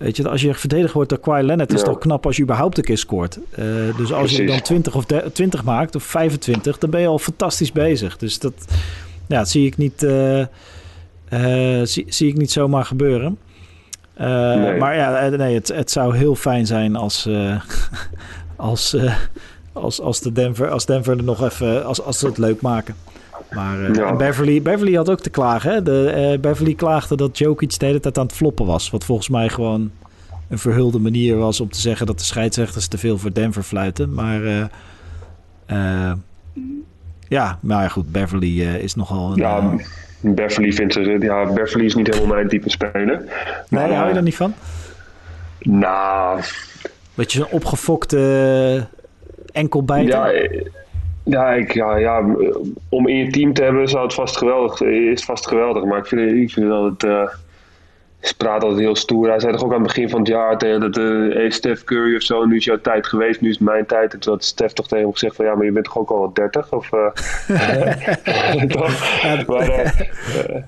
weet 0.00 0.16
je, 0.16 0.28
als 0.28 0.40
je 0.42 0.54
verdedigd 0.54 0.92
wordt 0.92 1.08
door 1.10 1.18
Kawhi 1.18 1.42
Leonard, 1.42 1.72
is 1.72 1.78
het 1.78 1.86
Ja. 1.86 1.92
toch 1.92 2.02
knap 2.02 2.26
als 2.26 2.36
je 2.36 2.42
überhaupt 2.42 2.78
een 2.78 2.84
keer 2.84 2.98
scoort. 2.98 3.38
Eh, 3.50 3.64
dus 3.96 4.12
als 4.12 4.36
je 4.36 4.46
dan 4.46 4.60
20 4.60 4.94
of 4.94 5.04
de- 5.04 5.30
20 5.32 5.64
maakt 5.64 5.94
of 5.94 6.02
25, 6.02 6.78
dan 6.78 6.90
ben 6.90 7.00
je 7.00 7.06
al 7.06 7.18
fantastisch 7.18 7.72
bezig. 7.72 8.16
Dus 8.16 8.38
dat, 8.38 8.52
ja, 9.26 9.38
dat 9.38 9.48
zie 9.48 9.66
ik 9.66 9.76
niet, 9.76 10.02
eh, 10.02 10.40
eh, 10.40 11.86
zie, 11.86 12.04
zie 12.08 12.28
ik 12.28 12.36
niet 12.36 12.50
zomaar 12.52 12.84
gebeuren. 12.84 13.38
Nee. 14.18 14.78
Maar 14.78 14.96
ja, 14.96 15.28
nee, 15.28 15.54
het, 15.54 15.68
het 15.68 15.90
zou 15.90 16.16
heel 16.16 16.34
fijn 16.34 16.66
zijn 16.66 16.96
als, 16.96 17.28
als, 18.56 18.96
als, 19.72 20.00
als, 20.00 20.20
de 20.20 20.32
Denver, 20.32 20.70
als 20.70 20.86
Denver 20.86 21.16
er 21.16 21.24
nog 21.24 21.42
even, 21.44 21.84
als, 21.84 22.02
als 22.02 22.18
ze 22.18 22.26
het 22.26 22.38
leuk 22.38 22.60
maken. 22.60 22.94
Maar 23.54 23.84
eh, 23.84 23.94
Ja. 23.94 24.16
Beverly, 24.16 24.62
Beverly 24.62 24.94
had 24.94 25.10
ook 25.10 25.20
te 25.20 25.30
klagen. 25.30 25.72
Hè? 25.72 25.82
De, 25.82 26.10
eh, 26.10 26.38
Beverly 26.40 26.74
klaagde 26.74 27.16
dat 27.16 27.38
Jokic 27.38 27.78
de 27.78 27.86
hele 27.86 28.00
tijd 28.00 28.18
aan 28.18 28.26
het 28.26 28.34
floppen 28.36 28.66
was. 28.66 28.90
Wat 28.90 29.04
volgens 29.04 29.28
mij 29.28 29.48
gewoon 29.48 29.90
een 30.48 30.58
verhulde 30.58 30.98
manier 30.98 31.36
was 31.36 31.60
om 31.60 31.70
te 31.70 31.80
zeggen 31.80 32.06
dat 32.06 32.18
de 32.18 32.24
scheidsrechters 32.24 32.86
te 32.86 32.98
veel 32.98 33.18
voor 33.18 33.32
Denver 33.32 33.62
fluiten. 33.62 34.14
Maar 34.14 34.44
eh, 34.44 34.60
eh, 35.66 36.12
ja, 37.28 37.58
maar 37.60 37.82
ja, 37.82 37.88
goed, 37.88 38.12
Beverly 38.12 38.60
eh, 38.60 38.74
is 38.74 38.94
nogal 38.94 39.30
een... 39.30 39.36
Ja, 39.36 39.74
Beverly 40.20 40.72
vindt 40.72 40.92
ze... 40.92 41.16
Ja, 41.20 41.52
Beverly 41.52 41.84
is 41.84 41.94
niet 41.94 42.06
helemaal 42.06 42.34
mijn 42.34 42.48
type 42.48 42.70
speler. 42.70 43.18
nee, 43.68 43.88
Maar, 43.88 43.92
hou 43.92 44.08
je 44.08 44.14
er 44.14 44.22
niet 44.22 44.36
van? 44.36 44.54
Nou, 45.58 46.40
Beetje 47.14 47.38
zo'n 47.38 47.50
opgefokte 47.50 48.86
enkelbijter. 49.52 50.08
Ja, 50.08 50.30
eh, 50.30 50.66
ja, 51.30 51.52
ik, 51.52 51.72
ja, 51.72 51.96
ja, 51.96 52.24
om 52.88 53.08
in 53.08 53.16
je 53.16 53.30
team 53.30 53.52
te 53.52 53.62
hebben 53.62 53.88
zou 53.88 54.04
het 54.04 54.14
vast 54.14 54.36
geweldig, 54.36 54.80
is 54.80 55.24
vast 55.24 55.46
geweldig. 55.48 55.84
Maar 55.84 55.98
ik 55.98 56.06
vind, 56.06 56.32
ik 56.32 56.50
vind 56.50 56.68
dat 56.68 56.84
het. 56.84 57.04
eh 57.04 57.28
ze 58.20 58.36
praat 58.36 58.62
altijd 58.62 58.80
heel 58.80 58.96
stoer. 58.96 59.28
Hij 59.28 59.40
zei 59.40 59.52
toch 59.52 59.64
ook 59.64 59.72
aan 59.72 59.78
het 59.78 59.86
begin 59.86 60.08
van 60.08 60.18
het 60.18 60.28
jaar 60.28 60.58
tegen 60.58 60.80
dat 60.80 60.94
hey, 61.34 61.50
Steph 61.50 61.84
Curry 61.84 62.16
of 62.16 62.22
zo, 62.22 62.44
nu 62.44 62.56
is 62.56 62.64
jouw 62.64 62.80
tijd 62.80 63.06
geweest, 63.06 63.40
nu 63.40 63.48
is 63.48 63.58
mijn 63.58 63.86
tijd. 63.86 64.12
En 64.12 64.18
toen 64.20 64.32
had 64.32 64.44
Steph 64.44 64.72
toch 64.72 64.88
tegen 64.88 65.04
hem 65.04 65.12
gezegd 65.12 65.36
van 65.36 65.44
ja, 65.44 65.54
maar 65.54 65.64
je 65.64 65.72
bent 65.72 65.84
toch 65.84 65.98
ook 65.98 66.10
al 66.10 66.18
wat 66.18 66.34
30? 66.34 66.72
Of, 66.72 66.88
toch? 68.68 69.46
Maar, 69.46 69.68
eh, 69.68 69.90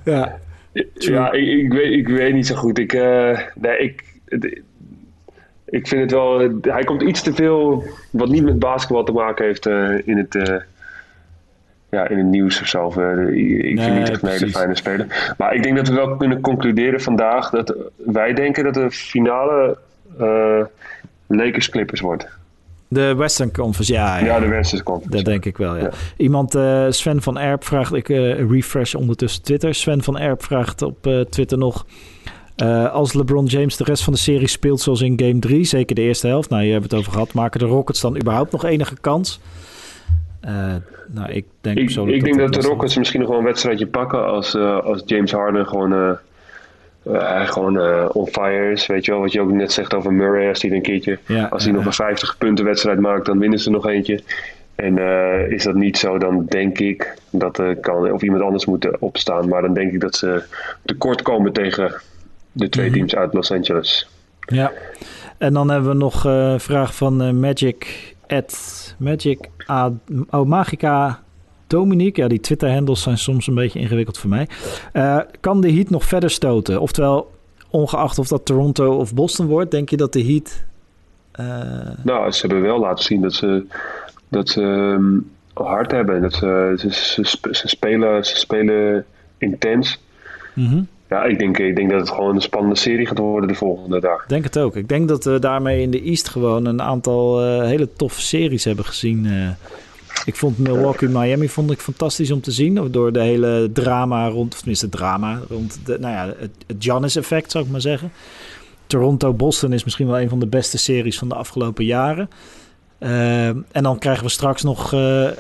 Ja. 0.05 0.39
ja, 0.95 1.33
ik, 1.33 1.49
ik, 1.49 1.73
weet, 1.73 1.93
ik 1.93 2.09
weet 2.09 2.35
niet 2.35 2.47
zo 2.47 2.55
goed. 2.55 2.79
Ik, 2.79 2.93
nee, 3.55 3.79
ik, 3.79 4.05
ik 5.73 5.89
vind 5.89 6.01
het 6.01 6.11
wel. 6.11 6.39
Hij 6.63 6.85
komt 6.85 7.03
iets 7.03 7.23
te 7.23 7.35
veel. 7.35 7.85
wat 8.11 8.29
niet 8.29 8.43
met 8.43 8.59
basketbal 8.59 9.05
te 9.05 9.13
maken 9.13 9.45
heeft. 9.45 9.67
eh, 9.67 10.07
in, 10.07 10.17
het, 10.17 10.35
eh, 10.35 10.57
ja, 11.91 12.09
in 12.09 12.19
het 12.19 12.27
nieuws 12.27 12.61
of 12.61 12.67
zo. 12.67 12.89
Eh, 12.91 13.29
ik 13.29 13.79
vind 13.79 13.79
Nee, 13.79 13.99
niet 13.99 14.09
echt 14.09 14.23
een 14.23 14.29
hele 14.29 14.49
fijne 14.49 14.77
speler. 14.77 15.35
Maar 15.39 15.55
ik 15.55 15.63
denk 15.63 15.77
dat 15.77 15.89
we 15.89 15.95
wel 15.95 16.17
kunnen 16.17 16.41
concluderen 16.41 17.01
vandaag 17.01 17.51
dat 17.51 17.75
wij 17.97 18.33
denken 18.33 18.65
dat 18.65 18.75
de 18.75 18.91
finale 18.91 19.79
Lakers 21.27 21.69
Clippers 21.69 22.01
wordt. 22.01 22.29
De 22.89 23.15
Western 23.15 23.53
Conference, 23.53 23.93
ja. 23.93 24.19
ja. 24.19 24.25
Ja, 24.25 24.41
de 24.41 24.49
Western 24.49 24.83
Conference. 24.83 25.17
Dat 25.17 25.25
denk 25.25 25.45
ik 25.45 25.57
wel, 25.57 25.77
ja. 25.77 25.83
Ja. 25.83 25.91
Iemand, 26.17 26.51
Sven 26.89 27.23
van 27.23 27.39
Erp 27.39 27.65
vraagt, 27.65 27.95
ik 27.95 28.09
refresh 28.49 28.95
ondertussen 28.95 29.43
Twitter. 29.43 29.75
Sven 29.75 30.03
van 30.03 30.19
Erp 30.19 30.43
vraagt 30.43 30.83
op 30.83 31.27
Twitter 31.31 31.59
nog... 31.59 31.87
eh, 32.63 32.93
als 32.93 33.13
LeBron 33.13 33.45
James 33.45 33.77
de 33.77 33.85
rest 33.85 34.03
van 34.03 34.13
de 34.13 34.19
serie 34.19 34.49
speelt 34.49 34.81
zoals 34.81 35.01
in 35.01 35.21
game 35.21 35.39
3, 35.39 35.65
zeker 35.65 35.95
de 35.95 36.03
eerste 36.03 36.27
helft, 36.27 36.51
nou, 36.51 36.63
je 36.63 36.73
hebt 36.73 36.85
het 36.85 36.95
over 36.95 37.13
gehad, 37.13 37.33
maken 37.33 37.61
de 37.61 37.67
Rockets 37.67 38.01
dan 38.01 38.17
überhaupt 38.17 38.53
nog 38.53 38.65
enige 38.65 38.95
kans? 39.01 39.41
Eh, 40.41 40.75
nou, 41.07 41.33
ik 41.33 41.45
denk 41.61 41.79
Ik, 41.79 41.85
persoonlijk 41.85 42.17
ik 42.17 42.25
denk 42.25 42.39
dat 42.39 42.63
de 42.63 42.69
Rockets 42.69 42.97
misschien 42.97 43.21
nog 43.21 43.29
wel 43.29 43.39
een 43.39 43.45
wedstrijdje 43.45 43.87
pakken 43.87 44.27
als, 44.27 44.55
eh, 44.55 44.81
als 44.85 45.03
James 45.07 45.33
Harden 45.33 45.67
gewoon, 45.67 46.19
gewoon 47.45 48.11
on 48.13 48.27
fire 48.27 48.71
is. 48.71 48.87
Weet 48.87 49.05
je 49.05 49.11
wel, 49.11 49.21
wat 49.21 49.33
je 49.33 49.41
ook 49.41 49.53
net 49.53 49.73
zegt 49.73 49.95
over 49.95 50.13
Murray. 50.13 50.49
Als 50.49 50.63
hij 50.63 50.71
een 50.71 50.83
keertje, 50.83 51.19
Ja, 51.27 51.47
als 51.51 51.65
hij 51.65 51.73
nog 51.73 51.85
een 51.85 51.93
50 51.93 52.39
punten 52.39 52.65
wedstrijd 52.65 53.01
maakt, 53.01 53.27
dan 53.27 53.39
winnen 53.39 53.59
ze 53.59 53.71
nog 53.71 53.87
eentje. 53.87 54.21
En 54.75 54.99
is 55.51 55.63
dat 55.63 55.75
niet 55.75 55.99
zo, 55.99 56.19
dan 56.19 56.47
denk 56.49 56.79
ik 56.79 57.15
dat 57.31 57.59
er 57.59 57.77
kan, 57.77 58.13
of 58.13 58.23
iemand 58.23 58.43
anders 58.43 58.67
moet 58.67 58.99
opstaan. 58.99 59.49
Maar 59.49 59.63
dan 59.63 59.75
denk 59.75 59.93
ik 59.93 60.01
dat 60.01 60.17
ze 60.17 60.43
tekort 60.85 61.23
komen 61.23 61.53
tegen 61.53 61.95
de 62.53 62.69
twee 62.69 62.87
Mhm. 62.89 62.95
teams 62.97 63.15
uit 63.15 63.33
Los 63.35 63.51
Angeles. 63.53 64.09
Ja. 64.47 64.73
En 65.39 65.53
dan 65.53 65.71
hebben 65.71 65.91
we 65.91 65.97
nog 65.97 66.27
eh, 66.27 66.51
een 66.53 66.61
vraag 66.61 66.95
van 66.95 67.23
eh, 67.23 67.31
Magic 67.31 68.15
at 68.29 68.95
Magic 68.99 69.49
A, 69.71 69.93
oh, 70.31 70.47
Magica 70.47 71.23
Dominique. 71.67 72.23
Ja, 72.23 72.29
die 72.29 72.41
Twitter-handles 72.41 73.03
zijn 73.03 73.19
soms 73.19 73.47
een 73.47 73.55
beetje 73.55 73.79
ingewikkeld 73.79 74.19
voor 74.19 74.31
mij. 74.31 74.49
Eh, 74.93 75.19
kan 75.41 75.61
de 75.61 75.73
Heat 75.73 75.91
nog 75.91 76.05
verder 76.05 76.31
stoten? 76.31 76.81
Oftewel, 76.81 77.31
ongeacht 77.71 78.19
of 78.19 78.29
dat 78.29 78.45
Toronto 78.45 78.97
of 78.97 79.15
Boston 79.15 79.47
wordt, 79.47 79.71
denk 79.71 79.89
je 79.91 79.97
dat 79.97 80.13
de 80.13 80.25
Heat... 80.25 80.65
eh, 81.33 82.05
Nou, 82.05 82.31
ze 82.31 82.41
hebben 82.47 82.63
wel 82.63 82.79
laten 82.81 83.05
zien 83.05 83.21
dat 83.23 83.35
ze, 83.35 83.65
dat 84.29 84.49
ze 84.49 84.63
ehm, 84.63 85.19
hard 85.67 85.91
hebben. 85.91 86.23
Dat 86.23 86.35
ze, 86.35 86.73
ze, 86.77 86.91
ze, 86.93 87.23
sp- 87.25 87.49
ze 87.55 87.69
spelen, 87.69 88.25
ze 88.25 88.37
spelen 88.37 89.05
intens. 89.39 90.01
mhm. 90.55 90.83
Ja, 91.13 91.25
ik 91.25 91.39
denk, 91.39 91.59
ik 91.59 91.77
denk 91.77 91.91
dat 91.91 92.01
het 92.01 92.11
gewoon 92.11 92.35
een 92.35 92.41
spannende 92.41 92.77
serie 92.77 93.07
gaat 93.07 93.19
worden 93.19 93.49
de 93.49 93.55
volgende 93.55 94.01
dag. 94.01 94.27
Denk 94.27 94.45
het 94.45 94.59
ook. 94.59 94.77
Ik 94.77 94.89
denk 94.89 95.09
dat 95.09 95.25
we 95.25 95.39
daarmee 95.39 95.83
in 95.83 95.91
de 95.91 96.03
East 96.03 96.29
gewoon 96.29 96.65
een 96.65 96.83
aantal 96.83 97.43
eh, 97.45 97.67
hele 97.67 97.89
toffe 97.97 98.21
series 98.21 98.65
hebben 98.65 98.85
gezien. 98.85 99.27
eh. 99.27 99.49
ik 100.25 100.37
vond 100.37 100.59
Milwaukee-Miami 100.59 101.49
vond 101.49 101.71
ik 101.71 101.79
fantastisch 101.81 102.31
om 102.31 102.41
te 102.41 102.51
zien. 102.51 102.89
Door 102.91 103.13
de 103.13 103.21
hele 103.21 103.71
drama 103.73 104.29
rond, 104.29 104.53
of 104.53 104.59
tenminste 104.59 104.89
drama, 104.89 105.41
rond 105.49 105.81
de, 105.85 105.99
nou 106.01 106.15
ja, 106.15 106.35
het, 106.39 106.51
het 106.67 106.77
Giannis-effect 106.79 107.51
zou 107.51 107.65
ik 107.65 107.71
maar 107.71 107.81
zeggen. 107.81 108.13
Toronto-Boston 108.87 109.73
is 109.73 109.85
misschien 109.85 110.07
wel 110.07 110.21
een 110.21 110.29
van 110.29 110.41
de 110.41 110.47
beste 110.47 110.79
series 110.79 111.19
van 111.19 111.29
de 111.29 111.35
afgelopen 111.35 111.85
jaren. 111.85 112.31
Eh, 113.03 113.47
en 113.49 113.83
dan 113.83 113.99
krijgen 113.99 114.25
we 114.25 114.31
straks 114.31 114.63
nog 114.63 114.93
eh, 114.93 115.29
eh, 115.29 115.35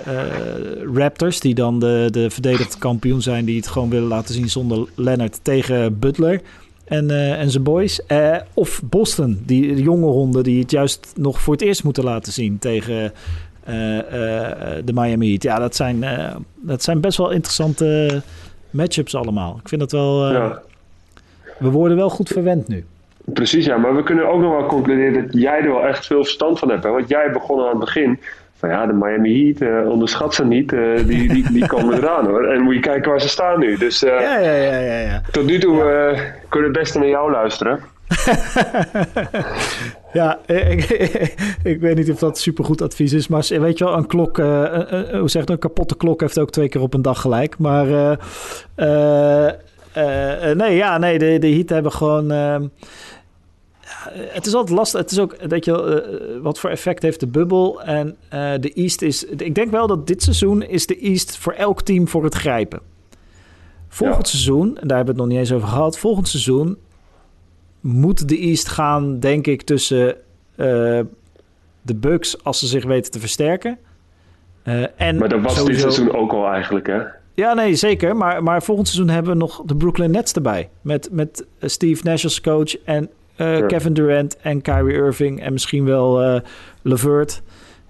Raptors, 0.95 1.41
die 1.41 1.55
dan 1.55 1.79
de, 1.79 2.09
de 2.11 2.31
verdedigd 2.31 2.79
kampioen 2.79 3.23
zijn, 3.23 3.45
die 3.45 3.57
het 3.57 3.67
gewoon 3.67 3.91
willen 3.91 4.09
laten 4.09 4.35
zien 4.35 4.49
zonder 4.49 4.89
Leonard 4.95 5.39
tegen 5.43 5.99
Butler 5.99 6.41
en, 6.85 7.37
en 7.39 7.51
zijn 7.51 7.63
boys. 7.63 8.01
Of 8.55 8.83
Boston, 8.85 9.43
die 9.47 9.75
de 9.75 9.83
jonge 9.83 10.07
ronde, 10.07 10.43
die 10.43 10.61
het 10.61 10.71
juist 10.71 11.13
nog 11.17 11.41
voor 11.41 11.53
het 11.53 11.63
eerst 11.63 11.85
moeten 11.85 12.05
laten 12.05 12.33
zien 12.33 12.59
tegen 12.59 13.13
de 14.85 14.93
Miami 14.95 15.29
Heat. 15.29 15.43
Ja, 15.43 15.59
dat 15.59 15.77
zijn, 15.77 16.05
dat 16.61 16.83
zijn 16.83 17.01
best 17.01 17.19
wel 17.19 17.31
interessante 17.31 18.23
matchups 18.71 19.15
allemaal. 19.15 19.59
Ik 19.63 19.69
vind 19.69 19.81
dat 19.81 19.93
wel. 19.93 20.33
Ja. 20.33 20.63
We 21.59 21.71
worden 21.71 21.97
wel 21.97 22.11
goed 22.11 22.29
verwend 22.29 22.69
nu. 22.69 22.85
Precies, 23.25 23.64
ja. 23.66 23.77
Maar 23.77 23.97
we 23.97 24.03
kunnen 24.03 24.29
ook 24.29 24.41
nog 24.41 24.51
wel 24.57 24.66
concluderen 24.66 25.12
dat 25.23 25.41
jij 25.43 25.59
er 25.61 25.68
wel 25.73 25.87
echt 25.87 26.07
veel 26.07 26.23
verstand 26.23 26.59
van 26.59 26.70
hebt. 26.70 26.85
Hè? 26.85 26.91
Want 26.91 27.09
jij 27.09 27.31
begon 27.33 27.61
aan 27.61 27.68
het 27.68 27.79
begin 27.79 28.20
van 28.57 28.68
ja, 28.70 28.87
de 28.87 28.93
Miami 28.93 29.45
Heat, 29.59 29.61
eh, 29.85 29.91
onderschat 29.91 30.35
ze 30.35 30.45
niet. 30.45 30.73
eh, 30.73 30.81
die, 31.07 31.29
die, 31.29 31.53
die 31.53 31.66
komen 31.66 31.97
eraan 31.97 32.27
hoor. 32.27 32.45
En 32.45 32.61
moet 32.62 32.75
je 32.75 32.81
kijken 32.81 33.11
waar 33.11 33.20
ze 33.20 33.29
staan 33.29 33.59
nu. 33.59 33.77
Dus 33.77 34.05
eh, 34.05 34.20
Ja, 34.20 34.39
ja, 34.39 34.53
ja, 34.55 34.79
ja. 34.79 34.99
ja. 34.99 35.20
tot 35.33 35.45
nu 35.47 35.59
toe 35.59 35.77
kunnen 36.49 36.49
we 36.49 36.61
het 36.61 36.73
beste 36.73 36.99
naar 36.99 37.09
jou 37.09 37.31
luisteren. 37.31 37.81
Ja, 40.12 40.39
ik, 40.47 40.85
ik 41.73 41.81
weet 41.81 41.97
niet 41.97 42.11
of 42.11 42.18
dat 42.18 42.39
supergoed 42.39 42.83
advies 42.83 43.12
is. 43.12 43.29
Maar 43.29 43.47
weet 43.49 43.79
je 43.79 43.85
wel, 43.85 43.97
een 43.97 44.07
klok, 44.07 44.39
een- 44.39 45.18
hoe 45.18 45.31
zeg 45.31 45.45
je, 45.45 45.53
een 45.53 45.59
kapotte 45.59 45.97
klok 45.97 46.20
heeft 46.20 46.39
ook 46.39 46.51
twee 46.51 46.68
keer 46.68 46.81
op 46.81 46.95
een 46.95 47.03
dag 47.03 47.20
gelijk. 47.20 47.59
Maar 47.59 47.87
nee, 50.55 50.76
ja, 50.76 50.99
nee, 50.99 51.18
de, 51.18 51.38
de 51.38 51.51
Heat 51.53 51.68
hebben 51.68 51.93
gewoon... 51.93 52.30
ehm, 52.30 52.66
het 54.12 54.47
is 54.47 54.55
altijd 54.55 54.76
lastig. 54.78 55.01
Het 55.01 55.11
is 55.11 55.18
ook, 55.18 55.36
weet 55.49 55.64
je, 55.64 55.82
eh, 56.03 56.43
wat 56.43 56.59
voor 56.59 56.70
effect 56.70 57.03
heeft 57.03 57.20
de 57.20 57.26
bubbel? 57.26 57.82
En 57.82 58.16
eh, 58.28 58.53
de 58.61 58.72
East 58.72 59.03
is... 59.03 59.24
Ik 59.24 59.55
denk 59.55 59.70
wel 59.70 59.86
dat 59.86 60.07
dit 60.07 60.22
seizoen 60.22 60.62
is 60.62 60.86
de 60.86 60.99
East 60.99 61.36
voor 61.36 61.53
elk 61.53 61.82
team 61.82 62.09
voor 62.09 62.24
het 62.24 62.34
grijpen. 62.34 62.80
Volgend 63.88 64.28
seizoen, 64.28 64.78
en 64.78 64.88
daar 64.88 64.97
hebben 64.97 65.14
we 65.14 65.20
het 65.20 65.30
nog 65.30 65.38
niet 65.38 65.38
eens 65.49 65.53
over 65.57 65.68
gehad... 65.68 65.99
Volgend 65.99 66.28
seizoen 66.28 66.76
moet 67.80 68.28
de 68.28 68.38
East 68.38 68.68
gaan, 68.68 69.18
denk 69.20 69.47
ik, 69.47 69.62
tussen 69.62 70.09
eh, 70.55 71.01
de 71.82 71.95
Bucks 71.95 72.45
als 72.45 72.59
ze 72.59 72.66
zich 72.66 72.84
weten 72.84 73.12
te 73.12 73.20
versterken. 73.20 73.78
Eh, 74.62 74.84
en 74.97 75.16
Maar 75.18 75.28
dat 75.28 75.40
was 75.40 75.57
sowieso- 75.57 75.84
dit 75.84 75.93
seizoen 75.95 76.16
ook 76.16 76.32
al 76.32 76.47
eigenlijk 76.49 76.86
hè. 76.86 77.01
Ja, 77.35 77.55
nee, 77.55 77.74
zeker. 77.74 78.16
Maar, 78.16 78.43
maar 78.43 78.62
volgend 78.62 78.89
seizoen 78.89 79.14
hebben 79.14 79.33
we 79.33 79.39
nog 79.39 79.62
de 79.66 79.76
Brooklyn 79.76 80.11
Nets 80.11 80.33
erbij. 80.33 80.68
Met, 80.80 81.09
met 81.12 81.47
eh, 81.59 81.68
Steve 81.68 82.05
Nash 82.05 82.24
als 82.24 82.41
coach 82.41 82.78
en 82.85 83.11
eh. 83.37 83.66
Kevin 83.66 83.93
Durant 83.93 84.37
en 84.37 84.61
Kyrie 84.62 84.95
Irving 84.97 85.41
en 85.43 85.53
misschien 85.53 85.85
wel 85.85 86.22
eh 86.22 86.41
Levert. 86.83 87.43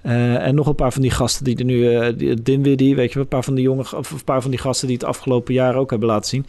En 0.02 0.54
nog 0.54 0.66
een 0.66 0.74
paar 0.74 0.92
van 0.92 1.02
die 1.02 1.10
gasten 1.10 1.44
die 1.44 1.56
er 1.56 1.64
nu, 1.64 2.14
die- 2.16 2.42
Dinwiddie, 2.42 2.94
weet 2.94 3.08
je, 3.08 3.14
wel, 3.14 3.22
een 3.22 3.28
paar 3.28 3.44
van 3.44 3.54
die 3.54 3.64
jongen, 3.64 3.96
of 3.96 4.10
een 4.10 4.24
paar 4.24 4.42
van 4.42 4.50
die 4.50 4.60
gasten 4.60 4.86
die 4.88 4.96
het 4.96 5.06
afgelopen 5.06 5.54
jaar 5.54 5.76
ook 5.76 5.90
hebben 5.90 6.08
laten 6.08 6.28
zien. 6.28 6.46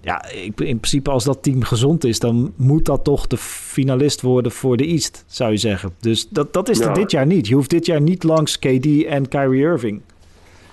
Ja, 0.00 0.24
ik, 0.30 0.60
in 0.60 0.78
principe 0.78 1.10
als 1.10 1.24
dat 1.24 1.42
team 1.42 1.62
gezond 1.62 2.04
is, 2.04 2.18
dan 2.18 2.52
moet 2.56 2.84
dat 2.84 3.04
toch 3.04 3.26
de 3.26 3.36
finalist 3.36 4.20
worden 4.20 4.52
voor 4.52 4.76
de 4.76 4.86
East, 4.86 5.24
zou 5.26 5.50
je 5.50 5.56
zeggen. 5.56 5.90
Dus 6.00 6.28
dat, 6.28 6.52
dat 6.52 6.68
is 6.68 6.80
er 6.80 6.86
Ja. 6.86 6.92
dit 6.92 7.10
jaar 7.10 7.26
niet. 7.26 7.46
Je 7.48 7.54
hoeft 7.54 7.70
dit 7.70 7.86
jaar 7.86 8.00
niet 8.00 8.22
langs 8.22 8.58
KD 8.58 9.04
en 9.04 9.28
Kyrie 9.28 9.60
Irving. 9.62 10.00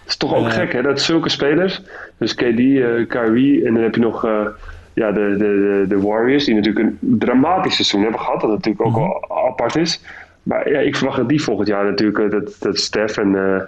Het 0.07 0.15
is 0.15 0.17
toch 0.29 0.35
ook 0.35 0.45
Eh. 0.45 0.51
gek 0.53 0.73
hè, 0.73 0.81
dat 0.81 1.01
zulke 1.01 1.29
spelers, 1.29 1.81
dus 2.17 2.33
KD, 2.35 2.43
eh 2.59 3.07
Kyrie 3.07 3.65
en 3.65 3.73
dan 3.73 3.83
heb 3.83 3.95
je 3.95 4.01
nog 4.01 4.25
eh, 4.25 4.45
ja, 4.93 5.11
de, 5.11 5.35
de, 5.37 5.85
de, 5.87 5.99
Warriors, 6.01 6.45
die 6.45 6.55
natuurlijk 6.55 6.85
een 6.85 6.97
dramatisch 7.19 7.75
seizoen 7.75 8.01
hebben 8.01 8.19
gehad, 8.19 8.41
dat 8.41 8.49
natuurlijk 8.49 8.85
ook 8.85 8.91
Mhm. 8.95 8.99
wel 9.01 9.25
apart 9.47 9.75
is. 9.75 10.01
Maar 10.43 10.69
ja, 10.71 10.79
ik 10.79 10.95
verwacht 10.95 11.17
dat 11.17 11.29
die 11.29 11.41
volgend 11.43 11.67
jaar 11.67 11.85
natuurlijk, 11.85 12.31
dat, 12.31 12.55
dat 12.59 12.77
Steph 12.77 13.17
en 13.17 13.67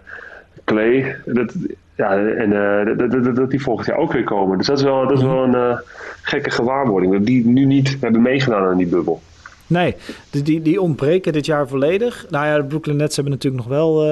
Clay, 0.66 1.16
dat, 1.26 1.54
ja, 1.96 2.18
en, 2.18 2.50
dat, 2.98 3.12
dat, 3.12 3.36
dat, 3.36 3.50
die 3.50 3.62
volgend 3.62 3.88
jaar 3.88 3.98
ook 3.98 4.14
weer 4.14 4.24
komen. 4.24 4.58
Dus 4.58 4.68
dat 4.68 4.78
is 4.78 4.84
wel, 4.84 5.08
dat 5.08 5.18
is 5.18 5.24
wel 5.24 5.44
een 5.44 5.80
gekke 6.22 6.50
gewaarwording, 6.52 7.14
dat 7.14 7.26
die 7.26 7.46
nu 7.46 7.66
niet 7.66 7.98
hebben 8.02 8.22
meegedaan 8.22 8.64
aan 8.68 8.78
die 8.78 8.88
bubbel. 8.88 9.22
Nee, 9.68 9.96
die, 10.30 10.42
die, 10.44 10.62
die 10.62 10.82
ontbreken 10.82 11.34
dit 11.34 11.46
jaar 11.46 11.68
volledig. 11.68 12.26
Nou 12.30 12.46
ja, 12.46 12.58
de 12.58 12.64
Brooklyn 12.64 12.96
Nets 12.98 13.16
hebben 13.16 13.34
natuurlijk 13.34 13.64
nog 13.64 13.72
wel 13.78 14.04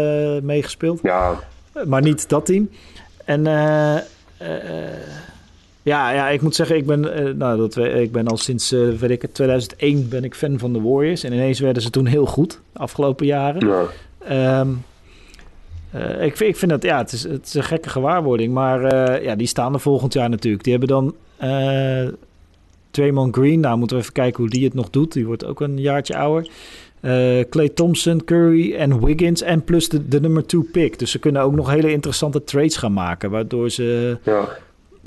meegespeeld. 0.44 1.00
Ja, 1.04 1.34
Maar 1.86 2.02
niet 2.02 2.30
dat 2.30 2.46
team. 2.46 2.70
En 3.26 3.48
eh, 3.48 3.96
eh, 3.96 4.04
ja, 5.84 6.12
ja, 6.12 6.30
ik 6.30 6.42
moet 6.42 6.56
zeggen, 6.56 6.76
ik 6.76 6.86
ben, 6.86 7.14
eh, 7.16 7.34
nou, 7.34 7.58
dat, 7.58 7.76
we- 7.76 7.90
ik 8.02 8.12
ben 8.12 8.28
al 8.28 8.38
sinds 8.38 8.72
eh, 8.72 8.80
weet 8.90 9.10
ik, 9.10 9.22
het, 9.22 9.34
2001 9.34 10.10
ben 10.10 10.24
ik 10.24 10.36
fan 10.36 10.60
van 10.60 10.74
de 10.74 10.82
Warriors. 10.82 11.24
En 11.24 11.34
ineens 11.34 11.60
werden 11.60 11.82
ze 11.82 11.90
toen 11.90 12.06
heel 12.06 12.26
goed, 12.26 12.60
de 12.74 12.80
afgelopen 12.80 13.26
jaren. 13.26 13.68
ja. 13.68 13.84
Eh, 15.92 16.22
ik, 16.26 16.38
vind, 16.38 16.50
ik 16.50 16.58
vind 16.58 16.72
dat, 16.72 16.84
ja, 16.84 16.98
het 16.98 17.12
is, 17.12 17.24
het 17.24 17.46
is 17.46 17.54
een 17.54 17.64
gekke 17.64 17.90
gewaarwording. 17.90 18.54
Maar 18.54 18.82
ja, 19.24 19.36
die 19.36 19.48
staan 19.48 19.74
er 19.74 19.80
volgend 19.80 20.14
jaar 20.14 20.30
natuurlijk. 20.30 20.64
Die 20.64 20.72
hebben 20.78 20.90
dan 20.90 21.16
Draymond 22.92 23.36
Green. 23.36 23.60
Nou, 23.60 23.78
moeten 23.78 23.98
we 23.98 24.02
even 24.02 24.14
kijken 24.14 24.40
hoe 24.42 24.50
die 24.50 24.64
het 24.64 24.74
nog 24.74 24.90
doet. 24.90 25.14
Die 25.14 25.26
wordt 25.26 25.46
ook 25.46 25.62
een 25.62 25.80
jaartje 25.80 26.18
ouder. 26.18 26.50
Eh 27.08 27.40
Clay 27.50 27.70
Thompson, 27.70 28.24
Curry 28.24 28.76
en 28.76 29.06
Wiggins. 29.06 29.42
En 29.42 29.64
plus 29.64 29.90
de, 29.90 30.08
de 30.08 30.20
nummer 30.20 30.46
2 30.46 30.62
pick. 30.62 31.00
Dus 31.00 31.12
ze 31.12 31.20
kunnen 31.20 31.42
ook 31.42 31.56
nog 31.56 31.70
hele 31.70 31.92
interessante 31.92 32.44
trades 32.44 32.78
gaan 32.78 32.94
maken. 32.94 33.30
Waardoor 33.30 33.70
ze 33.70 34.18
ja. 34.24 34.48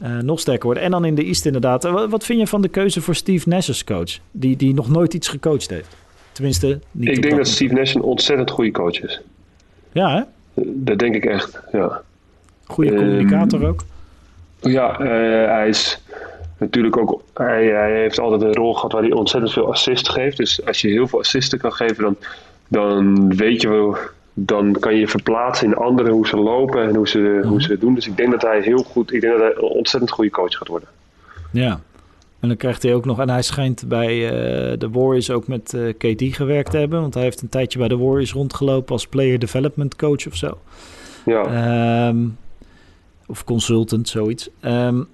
eh, 0.02 0.18
nog 0.18 0.40
sterker 0.40 0.64
worden. 0.64 0.82
En 0.82 0.90
dan 0.90 1.04
in 1.04 1.14
de 1.14 1.24
East 1.24 1.46
inderdaad. 1.46 1.84
Eh, 1.84 1.92
Wat, 1.92 2.10
wat 2.10 2.24
vind 2.24 2.38
je 2.40 2.46
van 2.46 2.62
de 2.62 2.68
keuze 2.68 3.00
voor 3.00 3.14
Steve 3.14 3.48
Nash 3.48 3.68
als 3.68 3.84
coach? 3.84 4.18
Die, 4.30 4.56
die 4.56 4.74
nog 4.74 4.88
nooit 4.90 5.14
iets 5.14 5.28
gecoacht 5.28 5.70
heeft. 5.70 5.96
Tenminste, 6.32 6.80
niet 6.90 7.08
Ik 7.08 7.22
denk 7.22 7.36
dat. 7.36 7.46
Steve 7.48 7.74
Nash 7.74 7.94
een 7.94 8.02
ontzettend 8.02 8.50
goede 8.50 8.70
coach 8.70 9.02
is. 9.02 9.20
Ja, 9.92 10.14
hè? 10.16 10.22
Dat 10.64 10.98
denk 10.98 11.14
ik 11.14 11.24
echt, 11.24 11.60
ja. 11.72 12.02
Goede 12.66 12.90
Ehm, 12.90 12.98
communicator 12.98 13.66
ook. 13.66 13.84
Ja, 14.60 14.96
hij 15.48 15.68
is 15.68 16.02
natuurlijk 16.60 16.96
ook. 16.96 17.22
Hij, 17.34 17.66
hij 17.66 18.00
heeft 18.00 18.18
altijd 18.18 18.42
een 18.42 18.54
rol 18.54 18.74
gehad 18.74 18.92
waar 18.92 19.02
hij 19.02 19.12
ontzettend 19.12 19.52
veel 19.52 19.70
assist 19.70 20.08
geeft. 20.08 20.36
Dus 20.36 20.66
als 20.66 20.80
je 20.80 20.88
heel 20.88 21.08
veel 21.08 21.18
assisten 21.18 21.58
kan 21.58 21.72
geven, 21.72 22.02
dan, 22.02 22.16
dan 22.68 23.36
weet 23.36 23.62
je 23.62 23.68
wel 23.68 23.96
dan 24.34 24.76
kan 24.78 24.94
je 24.94 25.00
je 25.00 25.08
verplaatsen 25.08 25.66
in 25.66 25.74
anderen, 25.74 26.12
hoe 26.12 26.26
ze 26.26 26.36
lopen 26.36 26.88
en 26.88 26.94
hoe 26.94 27.08
ze, 27.08 27.42
hoe 27.44 27.62
ze 27.62 27.70
het 27.70 27.80
doen. 27.80 27.94
Dus 27.94 28.06
ik 28.06 28.16
denk 28.16 28.30
dat 28.30 28.42
hij 28.42 28.60
heel 28.60 28.82
goed, 28.82 29.12
ik 29.12 29.20
denk 29.20 29.32
dat 29.32 29.42
hij 29.42 29.52
een 29.56 29.62
ontzettend 29.62 30.12
goede 30.12 30.30
coach 30.30 30.56
gaat 30.56 30.68
worden. 30.68 30.88
Ja, 31.52 31.80
en 32.40 32.48
dan 32.48 32.56
krijgt 32.56 32.82
hij 32.82 32.94
ook 32.94 33.04
nog, 33.04 33.20
en 33.20 33.30
hij 33.30 33.42
schijnt 33.42 33.88
bij 33.88 34.16
uh, 34.16 34.78
de 34.78 34.88
Warriors 34.92 35.30
ook 35.30 35.46
met 35.46 35.72
uh, 35.72 35.92
KD 35.98 36.36
gewerkt 36.36 36.70
te 36.70 36.78
hebben. 36.78 37.00
Want 37.00 37.14
hij 37.14 37.22
heeft 37.22 37.42
een 37.42 37.48
tijdje 37.48 37.78
bij 37.78 37.88
de 37.88 37.96
Warriors 37.96 38.32
rondgelopen 38.32 38.92
als 38.92 39.06
player 39.06 39.38
development 39.38 39.96
coach 39.96 40.26
of 40.26 40.36
zo. 40.36 40.58
Ja. 41.24 42.08
Um, 42.08 42.36
of 43.26 43.44
consultant, 43.44 44.08
zoiets. 44.08 44.48
Um, 44.62 45.08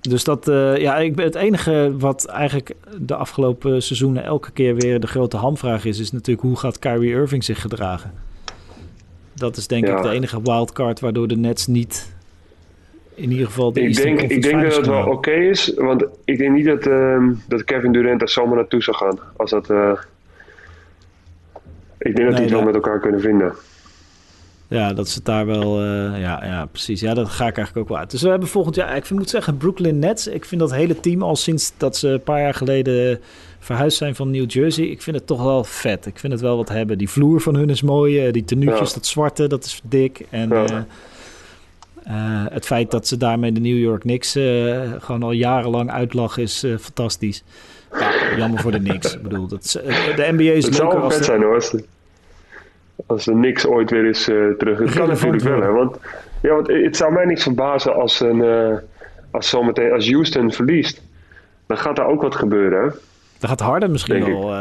dus 0.00 0.24
dat, 0.24 0.48
uh, 0.48 0.76
ja, 0.76 0.96
ik 0.96 1.14
ben 1.14 1.24
het 1.24 1.34
enige 1.34 1.94
wat 1.98 2.26
eigenlijk 2.26 2.74
de 2.98 3.14
afgelopen 3.14 3.82
seizoenen 3.82 4.24
elke 4.24 4.50
keer 4.50 4.74
weer 4.74 5.00
de 5.00 5.06
grote 5.06 5.36
hamvraag 5.36 5.84
is, 5.84 5.98
is 5.98 6.12
natuurlijk 6.12 6.46
hoe 6.46 6.56
gaat 6.56 6.78
Kyrie 6.78 7.12
Irving 7.12 7.44
zich 7.44 7.60
gedragen? 7.60 8.12
Dat 9.34 9.56
is 9.56 9.66
denk 9.66 9.86
ja. 9.86 9.96
ik 9.96 10.02
de 10.02 10.10
enige 10.10 10.42
wildcard 10.42 11.00
waardoor 11.00 11.28
de 11.28 11.36
Nets 11.36 11.66
niet 11.66 12.16
in 13.18 13.30
ieder 13.30 13.46
geval 13.46 13.72
de 13.72 13.80
ik 13.80 13.96
denk, 13.96 14.20
ik 14.20 14.42
denk 14.42 14.62
dat 14.62 14.76
het 14.76 14.86
wel 14.86 15.00
oké 15.00 15.10
okay 15.10 15.48
is, 15.48 15.74
want 15.76 16.04
ik 16.24 16.38
denk 16.38 16.54
niet 16.54 16.66
dat, 16.66 16.86
uh, 16.86 17.28
dat 17.48 17.64
Kevin 17.64 17.92
Durant 17.92 18.18
daar 18.18 18.28
zomaar 18.28 18.56
naartoe 18.56 18.82
zou 18.82 18.96
gaan. 18.96 19.18
Als 19.36 19.50
dat, 19.50 19.70
uh, 19.70 19.92
ik 21.98 22.16
denk 22.16 22.16
dat 22.16 22.24
nee, 22.26 22.32
die 22.34 22.40
het 22.40 22.50
wel 22.50 22.62
met 22.62 22.74
elkaar 22.74 23.00
kunnen 23.00 23.20
vinden. 23.20 23.52
Ja, 24.68 24.92
dat 24.92 25.08
ze 25.08 25.20
daar 25.22 25.46
wel. 25.46 25.84
Uh, 25.84 26.20
ja, 26.20 26.44
ja, 26.44 26.66
precies. 26.66 27.00
Ja, 27.00 27.14
dat 27.14 27.28
ga 27.28 27.46
ik 27.46 27.56
eigenlijk 27.56 27.76
ook 27.76 27.88
wel 27.88 27.98
uit. 27.98 28.10
Dus 28.10 28.22
we 28.22 28.28
hebben 28.28 28.48
volgend 28.48 28.74
jaar. 28.74 28.96
Ik 28.96 29.10
moet 29.10 29.30
zeggen, 29.30 29.56
Brooklyn 29.56 29.98
Nets. 29.98 30.26
Ik 30.26 30.44
vind 30.44 30.60
dat 30.60 30.72
hele 30.72 31.00
team 31.00 31.22
al 31.22 31.36
sinds 31.36 31.72
dat 31.76 31.96
ze 31.96 32.08
een 32.08 32.22
paar 32.22 32.40
jaar 32.40 32.54
geleden 32.54 33.20
verhuisd 33.58 33.98
zijn 33.98 34.14
van 34.14 34.30
New 34.30 34.50
Jersey. 34.50 34.84
Ik 34.84 35.02
vind 35.02 35.16
het 35.16 35.26
toch 35.26 35.42
wel 35.42 35.64
vet. 35.64 36.06
Ik 36.06 36.18
vind 36.18 36.32
het 36.32 36.42
wel 36.42 36.56
wat 36.56 36.68
hebben. 36.68 36.98
Die 36.98 37.08
vloer 37.08 37.40
van 37.40 37.54
hun 37.54 37.70
is 37.70 37.82
mooi. 37.82 38.30
Die 38.30 38.44
tenuutjes, 38.44 38.88
ja. 38.88 38.94
dat 38.94 39.06
zwarte, 39.06 39.46
dat 39.46 39.64
is 39.64 39.80
dik. 39.84 40.26
En 40.30 40.48
ja. 40.48 40.64
uh, 40.64 40.78
uh, 42.06 42.44
het 42.50 42.66
feit 42.66 42.90
dat 42.90 43.06
ze 43.06 43.16
daarmee 43.16 43.52
de 43.52 43.60
New 43.60 43.78
York 43.78 44.00
Knicks 44.00 44.32
gewoon 44.98 45.22
al 45.22 45.32
jarenlang 45.32 45.90
uitlachen 45.90 46.42
is 46.42 46.64
fantastisch. 46.80 47.42
Ja, 47.92 48.36
jammer 48.36 48.60
voor 48.60 48.70
de 48.70 48.80
Knicks. 48.80 49.14
Ik 49.14 49.22
bedoel, 49.22 49.46
dat 49.46 49.64
is, 49.64 49.72
de 49.72 50.28
NBA 50.30 50.42
is 50.42 50.64
het 50.64 50.74
zou 50.74 50.88
leuker 50.88 51.10
vet 51.10 51.18
als 51.18 51.26
zijn 51.26 51.42
hoor 51.42 51.62
als 53.08 53.26
er 53.26 53.34
niks 53.34 53.66
ooit 53.66 53.90
weer 53.90 54.04
is 54.04 54.28
uh, 54.28 54.50
terug. 54.58 54.78
Het 54.78 54.94
kan 54.94 55.08
natuurlijk 55.08 55.42
wel, 55.42 55.60
hè? 55.60 55.70
Want, 55.70 55.96
ja, 56.42 56.54
want 56.54 56.66
het 56.66 56.96
zou 56.96 57.12
mij 57.12 57.24
niks 57.24 57.42
verbazen 57.42 57.94
als, 57.94 58.20
een, 58.20 58.36
uh, 58.36 58.76
als, 59.30 59.48
zometeen, 59.48 59.92
als 59.92 60.10
Houston 60.10 60.52
verliest. 60.52 61.02
Dan 61.66 61.78
gaat 61.78 61.96
daar 61.96 62.06
ook 62.06 62.22
wat 62.22 62.34
gebeuren, 62.34 62.82
hè? 62.82 62.88
Dan 63.38 63.48
gaat 63.48 63.60
Harden 63.60 63.90
misschien 63.90 64.24
wel 64.24 64.54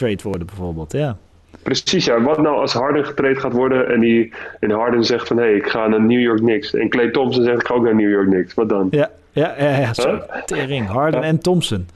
uh, 0.00 0.16
worden, 0.22 0.46
bijvoorbeeld, 0.46 0.92
ja. 0.92 1.16
Precies, 1.62 2.04
ja. 2.04 2.20
Wat 2.20 2.38
nou 2.38 2.56
als 2.56 2.72
Harden 2.72 3.04
getrade 3.04 3.40
gaat 3.40 3.52
worden 3.52 3.88
en, 3.88 4.00
die, 4.00 4.32
en 4.60 4.70
Harden 4.70 5.04
zegt 5.04 5.26
van... 5.26 5.36
hé, 5.36 5.42
hey, 5.42 5.54
ik 5.54 5.66
ga 5.66 5.86
naar 5.86 6.00
New 6.00 6.20
York 6.20 6.38
Knicks. 6.38 6.74
En 6.74 6.88
Clay 6.88 7.10
Thompson 7.10 7.44
zegt, 7.44 7.60
ik 7.60 7.66
ga 7.66 7.74
ook 7.74 7.84
naar 7.84 7.94
New 7.94 8.10
York 8.10 8.26
Knicks. 8.26 8.54
Wat 8.54 8.68
dan? 8.68 8.88
Ja, 8.90 9.10
ja, 9.32 9.54
ja, 9.58 9.78
ja 9.78 9.94
zo. 9.94 10.20
Tering, 10.46 10.86
Harden 10.86 11.20
ja. 11.20 11.26
en 11.26 11.38
Thompson. 11.38 11.88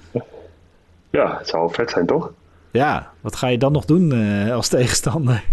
Ja, 1.11 1.37
het 1.39 1.49
zou 1.49 1.63
wel 1.63 1.73
vet 1.73 1.91
zijn, 1.91 2.07
toch? 2.07 2.33
Ja, 2.75 3.11
wat 3.21 3.37
ga 3.37 3.47
je 3.47 3.59
dan 3.59 3.73
nog 3.73 3.85
doen 3.85 4.15
uh, 4.15 4.55
als 4.55 4.69
tegenstander? 4.69 5.45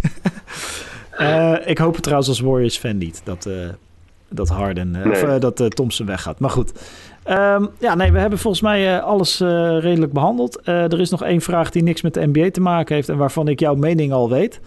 uh, 1.20 1.56
ik 1.66 1.78
hoop 1.78 1.94
het 1.94 2.04
trouwens 2.04 2.30
als 2.30 2.40
Warriors 2.40 2.78
fan 2.78 2.98
niet 2.98 3.22
dat, 3.24 3.46
uh, 3.46 3.70
dat 4.30 4.50
Harden 4.50 4.92
nee. 4.92 5.12
of 5.12 5.40
dat 5.40 5.76
Thompson 5.76 6.06
weggaat. 6.06 6.40
Maar 6.40 6.50
goed. 6.50 6.72
Um, 7.30 7.70
ja, 7.80 7.96
nee, 7.96 8.12
we 8.12 8.20
hebben 8.20 8.40
volgens 8.40 8.64
mij 8.64 9.02
alles 9.02 9.40
redelijk 9.80 10.14
behandeld. 10.14 10.60
er 10.64 11.00
is 11.00 11.10
nog 11.10 11.24
één 11.24 11.42
vraag 11.42 11.70
die 11.70 11.84
niks 11.84 12.02
met 12.02 12.14
de 12.14 12.28
NBA 12.32 12.52
te 12.52 12.62
maken 12.62 12.96
heeft 12.96 13.10
en 13.10 13.18
waarvan 13.18 13.48
ik 13.48 13.60
jouw 13.60 13.76
mening 13.76 14.12
al 14.12 14.30
weet. 14.30 14.60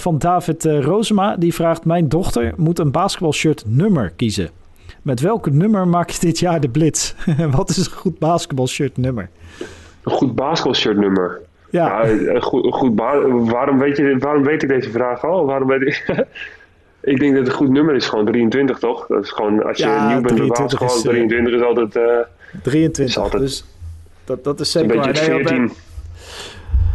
van 0.00 0.18
David 0.18 0.64
Rozema, 0.64 1.36
die 1.36 1.54
vraagt: 1.54 1.84
Mijn 1.84 2.08
dochter 2.08 2.52
moet 2.56 2.78
een 2.78 2.90
basketbalshirt 2.90 3.64
nummer 3.66 4.10
kiezen. 4.10 4.50
Met 5.02 5.20
welk 5.20 5.50
nummer 5.50 5.88
maak 5.88 6.10
je 6.10 6.20
dit 6.20 6.38
jaar 6.38 6.60
de 6.60 6.68
blitz? 6.68 7.14
Wat 7.56 7.70
is 7.70 7.76
een 7.76 7.92
goed 7.92 8.18
basketbalshirt 8.18 8.96
nummer? 8.96 9.30
Een 10.04 10.12
goed 10.12 10.34
basketbalshirt 10.34 10.96
nummer. 10.96 11.40
Ja. 11.70 12.04
ja 12.04 12.10
een 12.10 12.42
goed, 12.42 12.74
goed 12.74 12.92
waarom, 13.50 13.78
weet 13.78 13.96
je, 13.96 14.16
waarom 14.18 14.42
weet 14.42 14.62
ik 14.62 14.68
deze 14.68 14.90
vraag 14.90 15.24
al? 15.24 15.46
Waarom 15.46 15.68
weet 15.68 15.82
ik... 15.82 16.04
ik 17.12 17.20
denk 17.20 17.34
dat 17.34 17.40
het 17.40 17.52
een 17.52 17.58
goed 17.58 17.70
nummer 17.70 17.94
is 17.94 18.08
gewoon 18.08 18.24
23, 18.24 18.78
toch? 18.78 19.06
Dat 19.06 19.24
is 19.24 19.30
gewoon, 19.30 19.64
als 19.64 19.78
je 19.78 19.84
ja, 19.84 20.08
nieuw 20.08 20.20
bent 20.20 20.38
bij 20.38 20.46
basketbal, 20.46 20.96
is, 20.96 21.02
23 21.02 21.54
is 21.54 21.62
altijd... 21.62 21.96
Uh, 21.96 22.02
23, 22.62 23.04
is 23.04 23.18
altijd 23.18 23.42
dus 23.42 23.64
dat, 24.24 24.44
dat 24.44 24.60
is 24.60 24.70
zeker 24.70 24.96
een 24.96 25.02
beetje 25.06 25.24
14. 25.24 25.72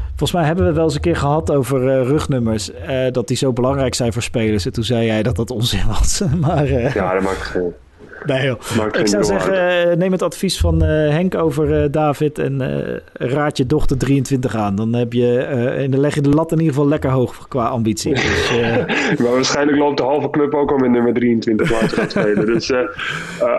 Volgens 0.08 0.32
mij 0.32 0.44
hebben 0.44 0.66
we 0.66 0.74
wel 0.74 0.84
eens 0.84 0.96
een 0.96 1.02
keer 1.02 1.16
gehad 1.16 1.52
over 1.52 1.82
uh, 1.84 2.08
rugnummers. 2.08 2.72
Uh, 2.72 3.12
dat 3.12 3.28
die 3.28 3.38
zo 3.38 3.54
belangrijk 3.54 3.94
zijn 3.96 4.14
voor 4.14 4.22
spelers. 4.22 4.66
En 4.66 4.74
toen 4.74 4.84
zei 4.84 5.06
jij 5.06 5.24
dat 5.24 5.36
dat 5.36 5.52
onzin 5.52 5.88
was. 5.88 6.22
maar, 6.42 6.68
uh, 6.70 6.94
ja, 6.94 7.14
dat 7.14 7.24
maakt 7.24 7.42
geen... 7.42 7.74
Nee. 8.26 8.56
Ik 8.92 9.08
zou 9.08 9.24
zeggen, 9.24 9.88
uh, 9.90 9.96
neem 9.96 10.12
het 10.12 10.22
advies 10.22 10.60
van 10.60 10.84
uh, 10.84 10.90
Henk 10.90 11.36
over 11.36 11.84
uh, 11.84 11.92
David 11.92 12.40
en 12.40 12.62
raad 13.14 13.58
je 13.58 13.66
dochter 13.66 13.98
23 13.98 14.56
aan. 14.56 14.76
Dan, 14.76 14.94
heb 14.94 15.14
je, 15.14 15.38
en 15.38 15.92
dan 15.92 16.00
leg 16.00 16.16
je 16.16 16.22
de 16.22 16.30
lat 16.30 16.52
in 16.52 16.58
ieder 16.58 16.74
geval 16.74 16.90
lekker 16.90 17.10
hoog 17.10 17.48
qua 17.48 17.68
ambitie. 17.68 18.14
Dus, 18.26 18.52
maar 19.20 19.32
waarschijnlijk 19.32 19.78
loopt 19.78 19.98
de 19.98 20.04
halve 20.04 20.30
club 20.30 20.54
ook 20.54 20.72
al 20.72 20.78
met 20.78 20.92
nummer 20.92 21.14
23 21.14 21.70
waar 21.70 21.90
ze 21.90 21.96
gaat 21.96 22.12
spelen. 22.12 22.46
Dus 22.46 22.72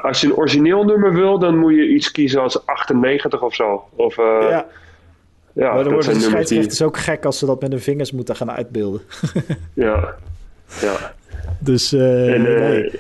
als 0.03 0.21
je 0.21 0.27
een 0.27 0.35
origineel 0.35 0.85
nummer 0.85 1.15
wil, 1.15 1.39
dan 1.39 1.59
moet 1.59 1.75
je 1.75 1.89
iets 1.89 2.11
kiezen 2.11 2.41
als 2.41 2.67
98 2.67 3.43
of 3.43 3.55
zo. 3.55 3.85
Of, 3.97 4.17
ja. 4.17 4.67
Ja, 5.53 5.75
maar 5.75 5.85
dan 5.85 5.93
worden 5.93 6.15
de 6.15 6.21
scheidsrechters 6.21 6.83
ook 6.83 6.97
gek 6.97 7.25
als 7.25 7.39
ze 7.39 7.47
dat 7.47 7.61
met 7.61 7.71
hun 7.71 7.81
vingers 7.81 8.13
moeten 8.13 8.37
gaan 8.37 8.51
uitbeelden. 8.51 9.01
ja, 9.75 10.15
ja. 10.81 11.15
Dus 11.59 11.91
nee. 11.91 12.91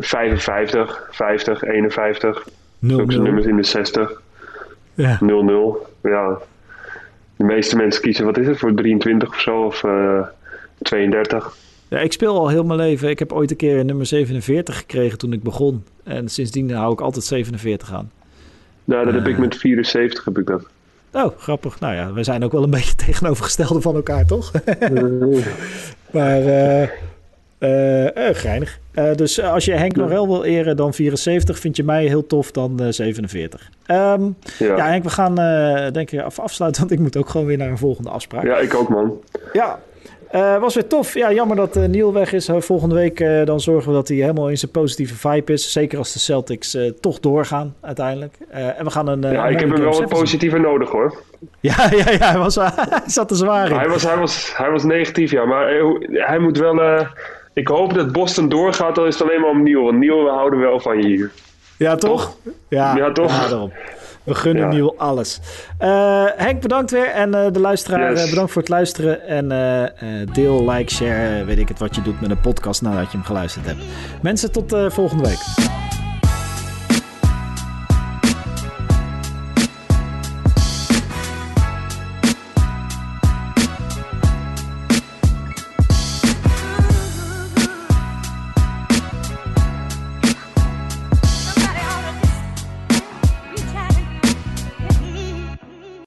55, 0.00 1.08
50, 1.10 1.62
51. 1.62 2.46
0, 2.78 3.00
Ook 3.00 3.12
zijn 3.12 3.22
nummers 3.22 3.46
in 3.46 3.56
de 3.56 3.62
60. 3.62 4.20
Ja. 4.94 5.18
0-0. 5.18 5.22
Ja. 6.02 6.38
De 7.36 7.44
meeste 7.44 7.76
mensen 7.76 8.02
kiezen, 8.02 8.24
wat 8.24 8.38
is 8.38 8.46
het, 8.46 8.58
voor 8.58 8.74
23 8.74 9.28
of 9.28 9.40
zo, 9.40 9.64
of 9.64 9.82
uh, 9.82 10.26
32. 10.78 11.56
Ja, 11.88 11.98
ik 11.98 12.12
speel 12.12 12.38
al 12.38 12.48
heel 12.48 12.64
mijn 12.64 12.78
leven. 12.78 13.08
Ik 13.08 13.18
heb 13.18 13.32
ooit 13.32 13.50
een 13.50 13.56
keer 13.56 13.84
nummer 13.84 14.06
47 14.06 14.76
gekregen 14.76 15.18
toen 15.18 15.32
ik 15.32 15.42
begon. 15.42 15.84
En 16.04 16.28
sindsdien 16.28 16.70
hou 16.70 16.92
ik 16.92 17.00
altijd 17.00 17.24
47 17.24 17.92
aan. 17.92 18.10
Nou, 18.84 19.04
dat 19.04 19.14
uh, 19.14 19.18
heb 19.18 19.28
ik 19.28 19.38
met 19.38 19.56
74 19.56 20.24
heb 20.24 20.38
ik 20.38 20.46
dat. 20.46 20.66
Oh, 21.12 21.38
grappig. 21.38 21.80
Nou 21.80 21.94
ja, 21.94 22.12
we 22.12 22.24
zijn 22.24 22.44
ook 22.44 22.52
wel 22.52 22.62
een 22.62 22.70
beetje 22.80 22.94
tegenovergestelde 22.94 23.80
van 23.80 23.94
elkaar, 23.94 24.26
toch? 24.26 24.52
maar... 26.12 26.42
Uh, 26.42 26.88
geinig. 28.32 28.78
Uh, 28.94 29.14
dus 29.14 29.42
als 29.42 29.64
je 29.64 29.72
Henk 29.72 29.96
Norel 29.96 30.28
wil 30.28 30.44
eren, 30.44 30.76
dan 30.76 30.94
74. 30.94 31.58
Vind 31.58 31.76
je 31.76 31.84
mij 31.84 32.06
heel 32.06 32.26
tof, 32.26 32.50
dan 32.50 32.92
47. 32.92 33.70
Um, 33.86 34.36
ja. 34.58 34.76
ja. 34.76 34.86
Henk, 34.86 35.04
we 35.04 35.10
gaan 35.10 35.34
denk 35.92 36.10
ik 36.10 36.20
afsluiten, 36.20 36.80
want 36.82 36.92
ik 36.92 36.98
moet 36.98 37.16
ook 37.16 37.28
gewoon 37.28 37.46
weer 37.46 37.56
naar 37.56 37.68
een 37.68 37.78
volgende 37.78 38.10
afspraak. 38.10 38.44
Ja, 38.44 38.58
ik 38.58 38.74
ook, 38.74 38.88
man. 38.88 39.20
Ja, 39.52 39.78
was 40.60 40.74
weer 40.74 40.86
tof. 40.86 41.14
Ja, 41.14 41.32
jammer 41.32 41.56
dat 41.56 41.74
Neil 41.74 42.12
weg 42.12 42.32
is. 42.32 42.48
Volgende 42.58 42.94
week 42.94 43.44
dan 43.44 43.60
zorgen 43.60 43.88
we 43.88 43.96
dat 43.96 44.08
hij 44.08 44.16
helemaal 44.16 44.50
in 44.50 44.58
zijn 44.58 44.70
positieve 44.70 45.14
vibe 45.14 45.52
is. 45.52 45.72
Zeker 45.72 45.98
als 45.98 46.12
de 46.12 46.18
Celtics 46.18 46.76
toch 47.00 47.20
doorgaan 47.20 47.74
uiteindelijk. 47.80 48.38
en 48.50 48.84
we 48.84 48.90
gaan 48.90 49.06
een. 49.08 49.20
ja, 49.20 49.48
ik 49.48 49.60
heb 49.60 49.70
hem 49.70 49.80
wel 49.80 49.98
wat 49.98 50.08
positiever 50.08 50.60
nodig 50.60 50.90
hoor. 50.90 51.14
Ja, 51.60 51.74
ja, 51.96 52.10
ja 52.10 52.30
hij, 52.30 52.38
was, 52.38 52.54
hij 52.60 53.02
zat 53.06 53.30
er 53.30 53.36
zwaar 53.36 53.70
in. 53.70 53.76
Hij 53.76 53.88
was, 53.88 54.02
hij 54.02 54.16
was, 54.16 54.56
hij 54.56 54.70
was 54.70 54.84
negatief, 54.84 55.30
ja. 55.30 55.44
Maar 55.44 55.72
hij 56.10 56.38
moet 56.38 56.58
wel 56.58 56.74
ik 57.60 57.68
hoop 57.68 57.94
dat 57.94 58.12
Boston 58.12 58.48
doorgaat, 58.48 58.94
dan 58.94 59.06
is 59.06 59.18
het 59.18 59.28
alleen 59.28 59.40
maar 59.40 59.50
om 59.50 59.62
Neil. 59.62 59.82
Want 59.82 59.98
Neil, 59.98 60.24
we 60.24 60.30
houden 60.30 60.58
wel 60.58 60.80
van 60.80 61.02
je 61.02 61.06
hier. 61.06 61.30
Ja, 61.76 61.96
toch? 61.96 62.36
Ja, 62.68 62.96
ja 62.96 63.12
toch? 63.12 63.50
Ja, 63.50 63.68
we 64.24 64.34
gunnen 64.34 64.62
ja. 64.62 64.68
Neil 64.68 64.94
alles. 64.98 65.40
Uh, 65.80 66.24
Henk, 66.36 66.60
bedankt 66.60 66.90
weer. 66.90 67.06
En 67.06 67.34
uh, 67.34 67.46
de 67.52 67.60
luisteraar, 67.60 68.10
yes. 68.10 68.24
uh, 68.24 68.30
bedankt 68.30 68.52
voor 68.52 68.62
het 68.62 68.70
luisteren. 68.70 69.26
En 69.26 69.48
deel, 70.32 70.70
like, 70.70 70.92
share, 70.92 71.44
weet 71.44 71.58
ik 71.58 71.68
het 71.68 71.78
wat 71.78 71.94
je 71.94 72.02
doet 72.02 72.20
met 72.20 72.30
een 72.30 72.40
podcast 72.40 72.82
nadat 72.82 73.10
je 73.10 73.16
hem 73.16 73.26
geluisterd 73.26 73.66
hebt. 73.66 73.82
Mensen, 74.22 74.52
tot 74.52 74.76
volgende 74.88 75.28
week. 75.28 75.68